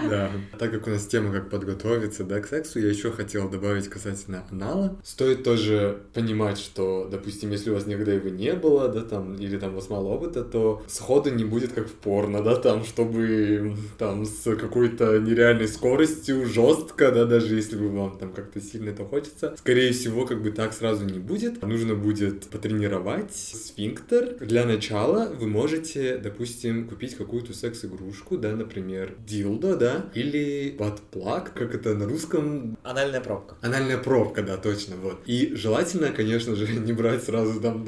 Да. 0.09 0.31
Так 0.57 0.71
как 0.71 0.87
у 0.87 0.89
нас 0.89 1.05
тема 1.05 1.31
как 1.31 1.49
подготовиться, 1.49 2.23
да, 2.23 2.39
к 2.39 2.47
сексу, 2.47 2.79
я 2.79 2.89
еще 2.89 3.11
хотел 3.11 3.49
добавить 3.49 3.87
касательно 3.87 4.43
анала. 4.49 4.97
Стоит 5.03 5.43
тоже 5.43 6.01
понимать, 6.13 6.57
что, 6.57 7.07
допустим, 7.09 7.51
если 7.51 7.69
у 7.69 7.73
вас 7.73 7.85
никогда 7.85 8.13
его 8.13 8.29
не 8.29 8.53
было, 8.53 8.87
да, 8.87 9.01
там, 9.01 9.30
или 9.35 9.57
там 9.57 9.77
опыта, 9.91 10.43
то 10.43 10.81
сходу 10.87 11.31
не 11.31 11.43
будет 11.43 11.73
как 11.73 11.87
в 11.87 11.93
порно, 11.93 12.41
да, 12.41 12.55
там, 12.55 12.83
чтобы 12.83 13.75
там 13.97 14.25
с 14.25 14.55
какой-то 14.55 15.19
нереальной 15.19 15.67
скоростью, 15.67 16.45
жестко, 16.45 17.11
да, 17.11 17.25
даже 17.25 17.55
если 17.55 17.75
вы 17.75 17.89
вам 17.89 18.17
там 18.17 18.31
как-то 18.33 18.61
сильно 18.61 18.89
это 18.89 19.05
хочется, 19.05 19.55
скорее 19.57 19.91
всего, 19.91 20.25
как 20.25 20.41
бы 20.41 20.51
так 20.51 20.73
сразу 20.73 21.05
не 21.05 21.19
будет. 21.19 21.61
Нужно 21.61 21.95
будет 21.95 22.47
потренировать 22.49 23.33
сфинктер. 23.33 24.37
Для 24.39 24.65
начала 24.65 25.31
вы 25.33 25.47
можете, 25.47 26.17
допустим, 26.17 26.87
купить 26.87 27.15
какую-то 27.15 27.53
секс-игрушку, 27.53 28.37
да, 28.37 28.55
например, 28.55 29.15
дилдо, 29.25 29.75
да, 29.75 30.05
или 30.13 30.75
подплак, 30.77 31.53
как 31.53 31.75
это 31.75 31.95
на 31.95 32.05
русском, 32.05 32.77
Анальная 32.83 33.21
пробка. 33.21 33.55
Анальная 33.61 33.97
пробка, 33.97 34.41
да, 34.43 34.57
точно, 34.57 34.95
вот. 34.97 35.19
И 35.25 35.53
желательно, 35.55 36.09
конечно 36.09 36.55
же, 36.55 36.67
не 36.79 36.93
брать 36.93 37.23
сразу 37.23 37.59
там 37.59 37.85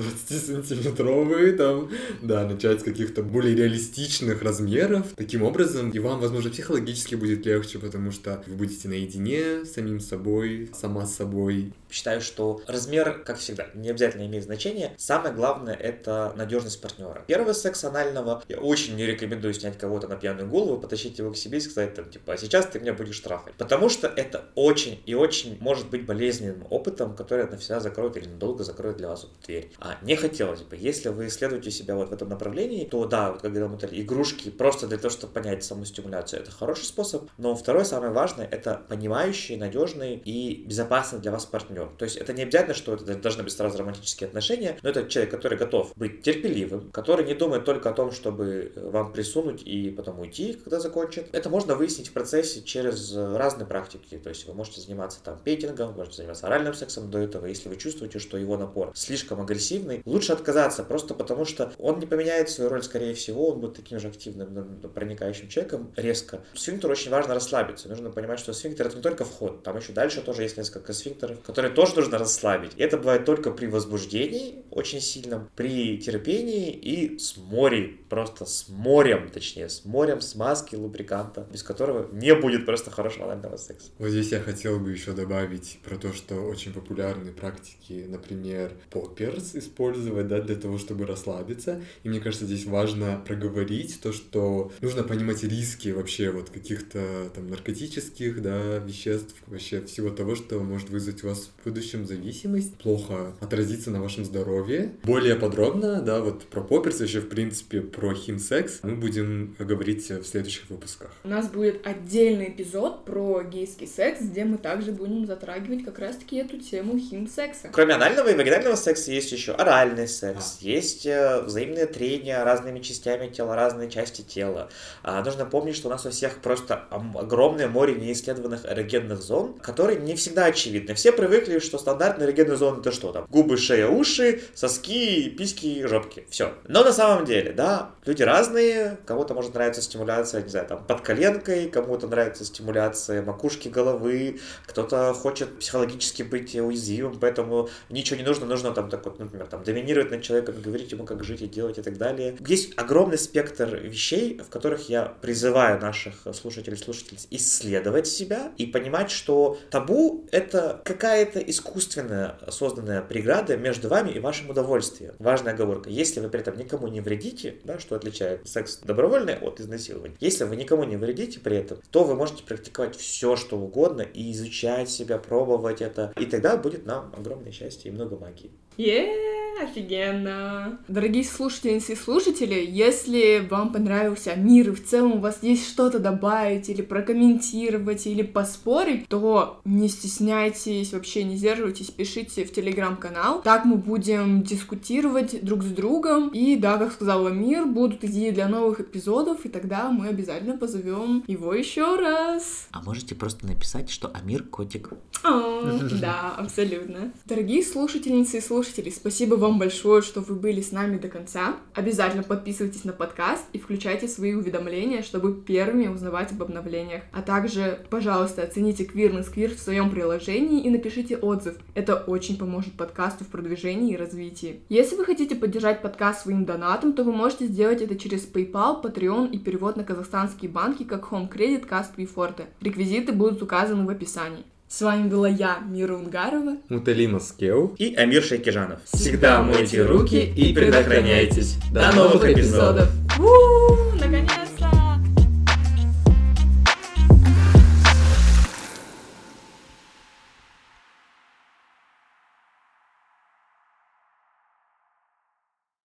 20-сантиметровые, 1.33 1.53
там, 1.53 1.89
да, 2.21 2.45
начать 2.47 2.81
с 2.81 2.83
каких-то 2.83 3.23
более 3.23 3.55
реалистичных 3.55 4.41
размеров. 4.41 5.07
Таким 5.15 5.43
образом, 5.43 5.89
и 5.89 5.99
вам, 5.99 6.19
возможно, 6.19 6.49
психологически 6.49 7.15
будет 7.15 7.45
легче, 7.45 7.79
потому 7.79 8.11
что 8.11 8.43
вы 8.47 8.55
будете 8.55 8.87
наедине 8.87 9.65
с 9.65 9.73
самим 9.73 9.99
собой, 9.99 10.69
сама 10.73 11.05
с 11.05 11.15
собой. 11.15 11.73
Считаю, 11.93 12.21
что 12.21 12.59
размер, 12.65 13.23
как 13.23 13.37
всегда, 13.37 13.67
не 13.75 13.91
обязательно 13.91 14.25
имеет 14.25 14.45
значения. 14.45 14.95
Самое 14.97 15.31
главное 15.31 15.75
это 15.75 16.33
надежность 16.35 16.81
партнера. 16.81 17.23
Первый 17.27 17.53
секс 17.53 17.83
анального 17.83 18.43
я 18.47 18.57
очень 18.57 18.95
не 18.95 19.05
рекомендую 19.05 19.53
снять 19.53 19.77
кого-то 19.77 20.07
на 20.07 20.15
пьяную 20.15 20.49
голову, 20.49 20.81
потащить 20.81 21.19
его 21.19 21.31
к 21.31 21.37
себе 21.37 21.59
и 21.59 21.61
сказать 21.61 21.93
там, 21.93 22.09
типа, 22.09 22.33
а 22.33 22.37
сейчас 22.37 22.65
ты 22.65 22.79
меня 22.79 22.93
будешь 22.93 23.13
штрафать. 23.13 23.53
Потому 23.59 23.89
что 23.89 24.07
это 24.07 24.45
очень 24.55 25.03
и 25.05 25.13
очень 25.13 25.59
может 25.61 25.91
быть 25.91 26.07
болезненным 26.07 26.65
опытом, 26.71 27.15
который 27.15 27.47
навсегда 27.47 27.79
закроет 27.79 28.17
или 28.17 28.27
надолго 28.27 28.63
закроет 28.63 28.97
для 28.97 29.09
вас 29.09 29.25
эту 29.25 29.45
дверь. 29.45 29.71
А 29.77 29.99
не 30.01 30.15
хотелось 30.15 30.61
бы, 30.61 30.75
если 30.75 31.09
вы 31.09 31.27
исследуете 31.27 31.69
себя 31.69 31.95
вот 31.95 32.09
в 32.09 32.13
этом 32.13 32.27
направлении, 32.27 32.85
то 32.85 33.05
да, 33.05 33.29
вот 33.29 33.43
как 33.43 33.51
говорил 33.51 33.69
Мотель, 33.69 34.01
игрушки 34.01 34.49
просто 34.49 34.87
для 34.87 34.97
того, 34.97 35.11
чтобы 35.11 35.33
понять 35.33 35.63
саму 35.63 35.85
стимуляцию, 35.85 36.41
это 36.41 36.49
хороший 36.49 36.85
способ. 36.85 37.29
Но 37.37 37.55
второе, 37.55 37.83
самое 37.83 38.11
важное, 38.11 38.47
это 38.47 38.81
понимающий, 38.89 39.57
надежный 39.57 40.15
и 40.15 40.63
безопасный 40.65 41.19
для 41.19 41.29
вас 41.31 41.45
партнер. 41.45 41.82
То 41.97 42.05
есть 42.05 42.17
это 42.17 42.33
не 42.33 42.43
обязательно, 42.43 42.73
что 42.73 42.93
это 42.93 43.15
должны 43.15 43.43
быть 43.43 43.53
сразу 43.53 43.77
романтические 43.77 44.27
отношения, 44.27 44.77
но 44.81 44.89
это 44.89 45.07
человек, 45.07 45.31
который 45.31 45.57
готов 45.57 45.93
быть 45.95 46.21
терпеливым, 46.21 46.91
который 46.91 47.25
не 47.25 47.33
думает 47.33 47.65
только 47.65 47.89
о 47.89 47.93
том, 47.93 48.11
чтобы 48.11 48.71
вам 48.75 49.13
присунуть 49.13 49.63
и 49.63 49.89
потом 49.89 50.19
уйти, 50.19 50.53
когда 50.53 50.79
закончит. 50.79 51.27
Это 51.31 51.49
можно 51.49 51.75
выяснить 51.75 52.09
в 52.09 52.13
процессе 52.13 52.61
через 52.61 53.13
разные 53.15 53.67
практики. 53.67 54.17
То 54.17 54.29
есть 54.29 54.47
вы 54.47 54.53
можете 54.53 54.81
заниматься 54.81 55.19
там 55.23 55.39
петингом, 55.43 55.93
можете 55.93 56.17
заниматься 56.17 56.47
оральным 56.47 56.73
сексом 56.73 57.09
до 57.09 57.19
этого. 57.19 57.45
Если 57.45 57.69
вы 57.69 57.75
чувствуете, 57.75 58.19
что 58.19 58.37
его 58.37 58.57
напор 58.57 58.91
слишком 58.95 59.41
агрессивный, 59.41 60.01
лучше 60.05 60.33
отказаться, 60.33 60.83
просто 60.83 61.13
потому 61.13 61.45
что 61.45 61.71
он 61.77 61.99
не 61.99 62.05
поменяет 62.05 62.49
свою 62.49 62.69
роль, 62.69 62.83
скорее 62.83 63.13
всего, 63.13 63.49
он 63.49 63.59
будет 63.59 63.75
таким 63.75 63.99
же 63.99 64.07
активным, 64.07 64.79
проникающим 64.93 65.49
человеком 65.49 65.91
резко. 65.95 66.41
Сфинктер 66.53 66.91
очень 66.91 67.11
важно 67.11 67.33
расслабиться. 67.33 67.89
Нужно 67.89 68.09
понимать, 68.11 68.39
что 68.39 68.53
сфинктер 68.53 68.87
это 68.87 68.97
не 68.97 69.01
только 69.01 69.25
вход, 69.25 69.63
там 69.63 69.77
еще 69.77 69.93
дальше 69.93 70.21
тоже 70.21 70.43
есть 70.43 70.57
несколько 70.57 70.93
сфинктеров, 70.93 71.41
которые 71.41 71.72
тоже 71.73 71.95
нужно 71.95 72.17
расслабить. 72.17 72.71
Это 72.77 72.97
бывает 72.97 73.25
только 73.25 73.51
при 73.51 73.65
возбуждении 73.67 74.63
очень 74.71 75.01
сильном, 75.01 75.49
при 75.55 75.97
терпении 75.97 76.71
и 76.71 77.19
с 77.19 77.37
морем, 77.37 77.99
просто 78.09 78.45
с 78.45 78.69
морем, 78.69 79.29
точнее, 79.29 79.69
с 79.69 79.85
морем 79.85 80.21
смазки, 80.21 80.75
лубриканта, 80.75 81.47
без 81.51 81.63
которого 81.63 82.09
не 82.11 82.33
будет 82.35 82.65
просто 82.65 82.91
хорошего 82.91 83.25
анального 83.25 83.57
секса. 83.57 83.89
Вот 83.99 84.09
здесь 84.09 84.31
я 84.31 84.39
хотел 84.39 84.79
бы 84.79 84.91
еще 84.91 85.11
добавить 85.13 85.79
про 85.83 85.97
то, 85.97 86.13
что 86.13 86.35
очень 86.35 86.73
популярны 86.73 87.31
практики, 87.31 88.05
например, 88.07 88.71
попперс 88.89 89.55
использовать, 89.55 90.27
да, 90.27 90.41
для 90.41 90.55
того, 90.55 90.77
чтобы 90.77 91.05
расслабиться. 91.05 91.81
И 92.03 92.09
мне 92.09 92.19
кажется, 92.19 92.45
здесь 92.45 92.65
важно 92.65 93.21
проговорить 93.25 93.99
то, 94.01 94.11
что 94.11 94.71
нужно 94.81 95.03
понимать 95.03 95.43
риски 95.43 95.89
вообще 95.89 96.31
вот 96.31 96.49
каких-то 96.49 97.29
там 97.33 97.47
наркотических, 97.47 98.41
да, 98.41 98.77
веществ, 98.77 99.35
вообще 99.47 99.81
всего 99.81 100.09
того, 100.09 100.35
что 100.35 100.59
может 100.59 100.89
вызвать 100.89 101.23
у 101.23 101.27
вас 101.27 101.51
будущем 101.63 102.05
зависимость, 102.05 102.75
плохо 102.77 103.33
отразиться 103.39 103.91
на 103.91 104.01
вашем 104.01 104.25
здоровье. 104.25 104.93
Более 105.03 105.35
подробно, 105.35 106.01
да, 106.01 106.21
вот 106.21 106.43
про 106.45 106.61
попперс, 106.61 107.01
еще 107.01 107.19
в 107.19 107.29
принципе 107.29 107.81
про 107.81 108.13
химсекс 108.13 108.79
мы 108.83 108.95
будем 108.95 109.55
говорить 109.59 110.09
в 110.09 110.23
следующих 110.23 110.69
выпусках. 110.69 111.11
У 111.23 111.27
нас 111.27 111.49
будет 111.49 111.85
отдельный 111.85 112.49
эпизод 112.49 113.05
про 113.05 113.43
гейский 113.43 113.87
секс, 113.87 114.21
где 114.21 114.45
мы 114.45 114.57
также 114.57 114.91
будем 114.91 115.25
затрагивать 115.25 115.83
как 115.85 115.99
раз-таки 115.99 116.37
эту 116.37 116.57
тему 116.59 116.97
химсекса. 116.97 117.69
Кроме 117.71 117.93
анального 117.93 118.29
и 118.29 118.35
вагинального 118.35 118.75
секса 118.75 119.11
есть 119.11 119.31
еще 119.31 119.53
оральный 119.53 120.07
секс, 120.07 120.57
а. 120.59 120.65
есть 120.65 121.05
э, 121.05 121.41
взаимное 121.41 121.85
трение 121.85 122.43
разными 122.43 122.79
частями 122.79 123.29
тела, 123.29 123.55
разные 123.55 123.89
части 123.89 124.21
тела. 124.21 124.69
А, 125.03 125.23
нужно 125.23 125.45
помнить, 125.45 125.75
что 125.75 125.87
у 125.87 125.91
нас 125.91 126.05
у 126.05 126.09
всех 126.09 126.37
просто 126.39 126.87
огромное 126.89 127.67
море 127.67 127.95
неисследованных 127.95 128.65
эрогенных 128.65 129.21
зон, 129.21 129.53
которые 129.59 129.99
не 129.99 130.15
всегда 130.15 130.45
очевидны. 130.45 130.93
Все 130.95 131.11
привыкли, 131.11 131.52
что 131.59 131.77
стандартные 131.77 132.27
эрогенные 132.27 132.57
зоны 132.57 132.79
это 132.79 132.91
что 132.91 133.11
там? 133.11 133.25
Губы, 133.29 133.57
шея, 133.57 133.87
уши, 133.87 134.41
соски, 134.53 135.29
письки, 135.29 135.85
жопки. 135.87 136.25
Все. 136.29 136.53
Но 136.67 136.83
на 136.83 136.91
самом 136.91 137.25
деле, 137.25 137.53
да, 137.53 137.91
люди 138.05 138.23
разные. 138.23 138.97
Кому-то 139.05 139.33
может 139.33 139.53
нравиться 139.53 139.81
стимуляция, 139.81 140.43
не 140.43 140.49
знаю, 140.49 140.67
там, 140.67 140.85
под 140.85 141.01
коленкой, 141.01 141.69
кому-то 141.69 142.07
нравится 142.07 142.45
стимуляция 142.45 143.21
макушки 143.21 143.69
головы, 143.69 144.39
кто-то 144.65 145.13
хочет 145.13 145.59
психологически 145.59 146.23
быть 146.23 146.55
уязвимым, 146.55 147.19
поэтому 147.19 147.69
ничего 147.89 148.17
не 148.17 148.25
нужно, 148.25 148.45
нужно 148.45 148.71
там 148.71 148.89
так 148.89 149.05
вот, 149.05 149.19
например, 149.19 149.47
там, 149.47 149.63
доминировать 149.63 150.11
над 150.11 150.21
человеком, 150.21 150.55
говорить 150.61 150.91
ему, 150.91 151.05
как 151.05 151.23
жить 151.23 151.41
и 151.41 151.47
делать 151.47 151.77
и 151.77 151.81
так 151.81 151.97
далее. 151.97 152.37
Есть 152.47 152.73
огромный 152.77 153.17
спектр 153.17 153.75
вещей, 153.75 154.39
в 154.39 154.49
которых 154.49 154.89
я 154.89 155.05
призываю 155.21 155.79
наших 155.79 156.27
слушателей 156.33 156.77
слушательниц 156.77 157.27
исследовать 157.31 158.07
себя 158.07 158.51
и 158.57 158.65
понимать, 158.65 159.11
что 159.11 159.57
табу— 159.69 160.25
это 160.31 160.81
какая-то 160.83 161.39
искусственная 161.47 162.37
созданная 162.49 163.01
преграда 163.01 163.57
между 163.57 163.87
вами 163.89 164.11
и 164.11 164.19
вашим 164.19 164.49
удовольствием. 164.49 165.13
Важная 165.19 165.53
оговорка. 165.53 165.89
Если 165.89 166.19
вы 166.19 166.29
при 166.29 166.41
этом 166.41 166.57
никому 166.57 166.87
не 166.87 167.01
вредите, 167.01 167.55
да, 167.63 167.79
что 167.79 167.95
отличает 167.95 168.47
секс 168.47 168.77
добровольный 168.77 169.35
от 169.35 169.59
изнасилования, 169.59 170.15
если 170.19 170.43
вы 170.43 170.55
никому 170.55 170.83
не 170.83 170.97
вредите 170.97 171.39
при 171.39 171.57
этом, 171.57 171.79
то 171.91 172.03
вы 172.03 172.15
можете 172.15 172.43
практиковать 172.43 172.95
все, 172.95 173.35
что 173.35 173.57
угодно 173.57 174.01
и 174.01 174.31
изучать 174.31 174.89
себя, 174.89 175.17
пробовать 175.17 175.81
это. 175.81 176.13
И 176.17 176.25
тогда 176.25 176.57
будет 176.57 176.85
нам 176.85 177.13
огромное 177.17 177.51
счастье 177.51 177.91
и 177.91 177.93
много 177.93 178.17
магии. 178.17 178.51
Еее, 178.75 179.61
офигенно! 179.61 180.79
Дорогие 180.87 181.23
слушательницы 181.23 181.93
и 181.93 181.95
слушатели, 181.95 182.65
если 182.67 183.47
вам 183.47 183.71
понравился 183.71 184.35
мир 184.35 184.69
и 184.69 184.71
в 184.73 184.83
целом 184.83 185.13
у 185.13 185.19
вас 185.19 185.39
есть 185.43 185.67
что-то 185.67 185.99
добавить 185.99 186.69
или 186.69 186.81
прокомментировать 186.81 188.07
или 188.07 188.23
поспорить, 188.23 189.07
то 189.07 189.61
не 189.63 189.89
стесняйтесь, 189.89 190.91
вообще 190.91 191.23
не 191.23 191.37
сдерживайтесь, 191.37 191.91
пишите 191.91 192.45
в 192.45 192.51
телеграм-канал. 192.51 193.41
Так 193.43 193.65
мы 193.65 193.75
будем 193.75 194.41
дискутировать 194.41 195.43
друг 195.45 195.61
с 195.61 195.67
другом. 195.67 196.29
И 196.29 196.55
да, 196.55 196.77
как 196.77 196.91
сказала 196.91 197.29
Мир, 197.29 197.65
будут 197.67 198.03
идеи 198.03 198.31
для 198.31 198.47
новых 198.47 198.79
эпизодов, 198.79 199.45
и 199.45 199.49
тогда 199.49 199.91
мы 199.91 200.07
обязательно 200.07 200.57
позовем 200.57 201.23
его 201.27 201.53
еще 201.53 201.95
раз. 201.95 202.67
А 202.71 202.81
можете 202.81 203.13
просто 203.13 203.45
написать, 203.45 203.91
что 203.91 204.11
Амир 204.13 204.43
котик. 204.43 204.89
Да, 205.23 206.33
абсолютно. 206.37 207.13
Дорогие 207.25 207.63
слушательницы 207.63 208.37
и 208.37 208.41
слушатели, 208.41 208.62
слушатели, 208.63 208.89
спасибо 208.89 209.35
вам 209.35 209.59
большое, 209.59 210.01
что 210.01 210.21
вы 210.21 210.35
были 210.35 210.61
с 210.61 210.71
нами 210.71 210.97
до 210.97 211.09
конца. 211.09 211.57
Обязательно 211.73 212.23
подписывайтесь 212.23 212.85
на 212.85 212.93
подкаст 212.93 213.43
и 213.51 213.59
включайте 213.59 214.07
свои 214.07 214.33
уведомления, 214.33 215.01
чтобы 215.01 215.33
первыми 215.33 215.87
узнавать 215.87 216.31
об 216.31 216.43
обновлениях. 216.43 217.03
А 217.11 217.21
также, 217.21 217.85
пожалуйста, 217.89 218.41
оцените 218.41 218.85
Квирный 218.85 219.23
Сквир 219.23 219.53
в 219.53 219.59
своем 219.59 219.89
приложении 219.89 220.63
и 220.63 220.69
напишите 220.69 221.17
отзыв. 221.17 221.55
Это 221.73 221.97
очень 221.97 222.37
поможет 222.37 222.73
подкасту 222.73 223.25
в 223.25 223.27
продвижении 223.27 223.93
и 223.93 223.97
развитии. 223.97 224.61
Если 224.69 224.95
вы 224.95 225.03
хотите 225.03 225.35
поддержать 225.35 225.81
подкаст 225.81 226.21
своим 226.21 226.45
донатом, 226.45 226.93
то 226.93 227.03
вы 227.03 227.11
можете 227.11 227.47
сделать 227.47 227.81
это 227.81 227.97
через 227.97 228.25
PayPal, 228.25 228.81
Patreon 228.81 229.29
и 229.31 229.39
перевод 229.39 229.75
на 229.75 229.83
казахстанские 229.83 230.49
банки, 230.49 230.83
как 230.83 231.03
Home 231.11 231.29
Credit, 231.29 231.67
Cast 231.67 231.91
и 231.97 232.05
Forte. 232.05 232.45
Реквизиты 232.61 233.11
будут 233.11 233.41
указаны 233.41 233.85
в 233.85 233.89
описании. 233.89 234.45
С 234.75 234.81
вами 234.81 235.07
была 235.07 235.29
я, 235.29 235.59
Мира 235.69 235.93
Унгарова, 235.93 236.57
Муталима 236.67 237.19
Скеу 237.19 237.75
и 237.77 237.93
Амир 237.93 238.23
Шейкижанов. 238.23 238.79
Всегда 238.85 239.43
мойте 239.43 239.83
руки 239.83 240.25
и 240.25 240.51
предохраняйтесь. 240.51 241.57
До 241.71 241.91
новых 241.91 242.25
эпизодов! 242.25 242.89
У-у-у, 243.19 243.95
наконец! 243.99 244.31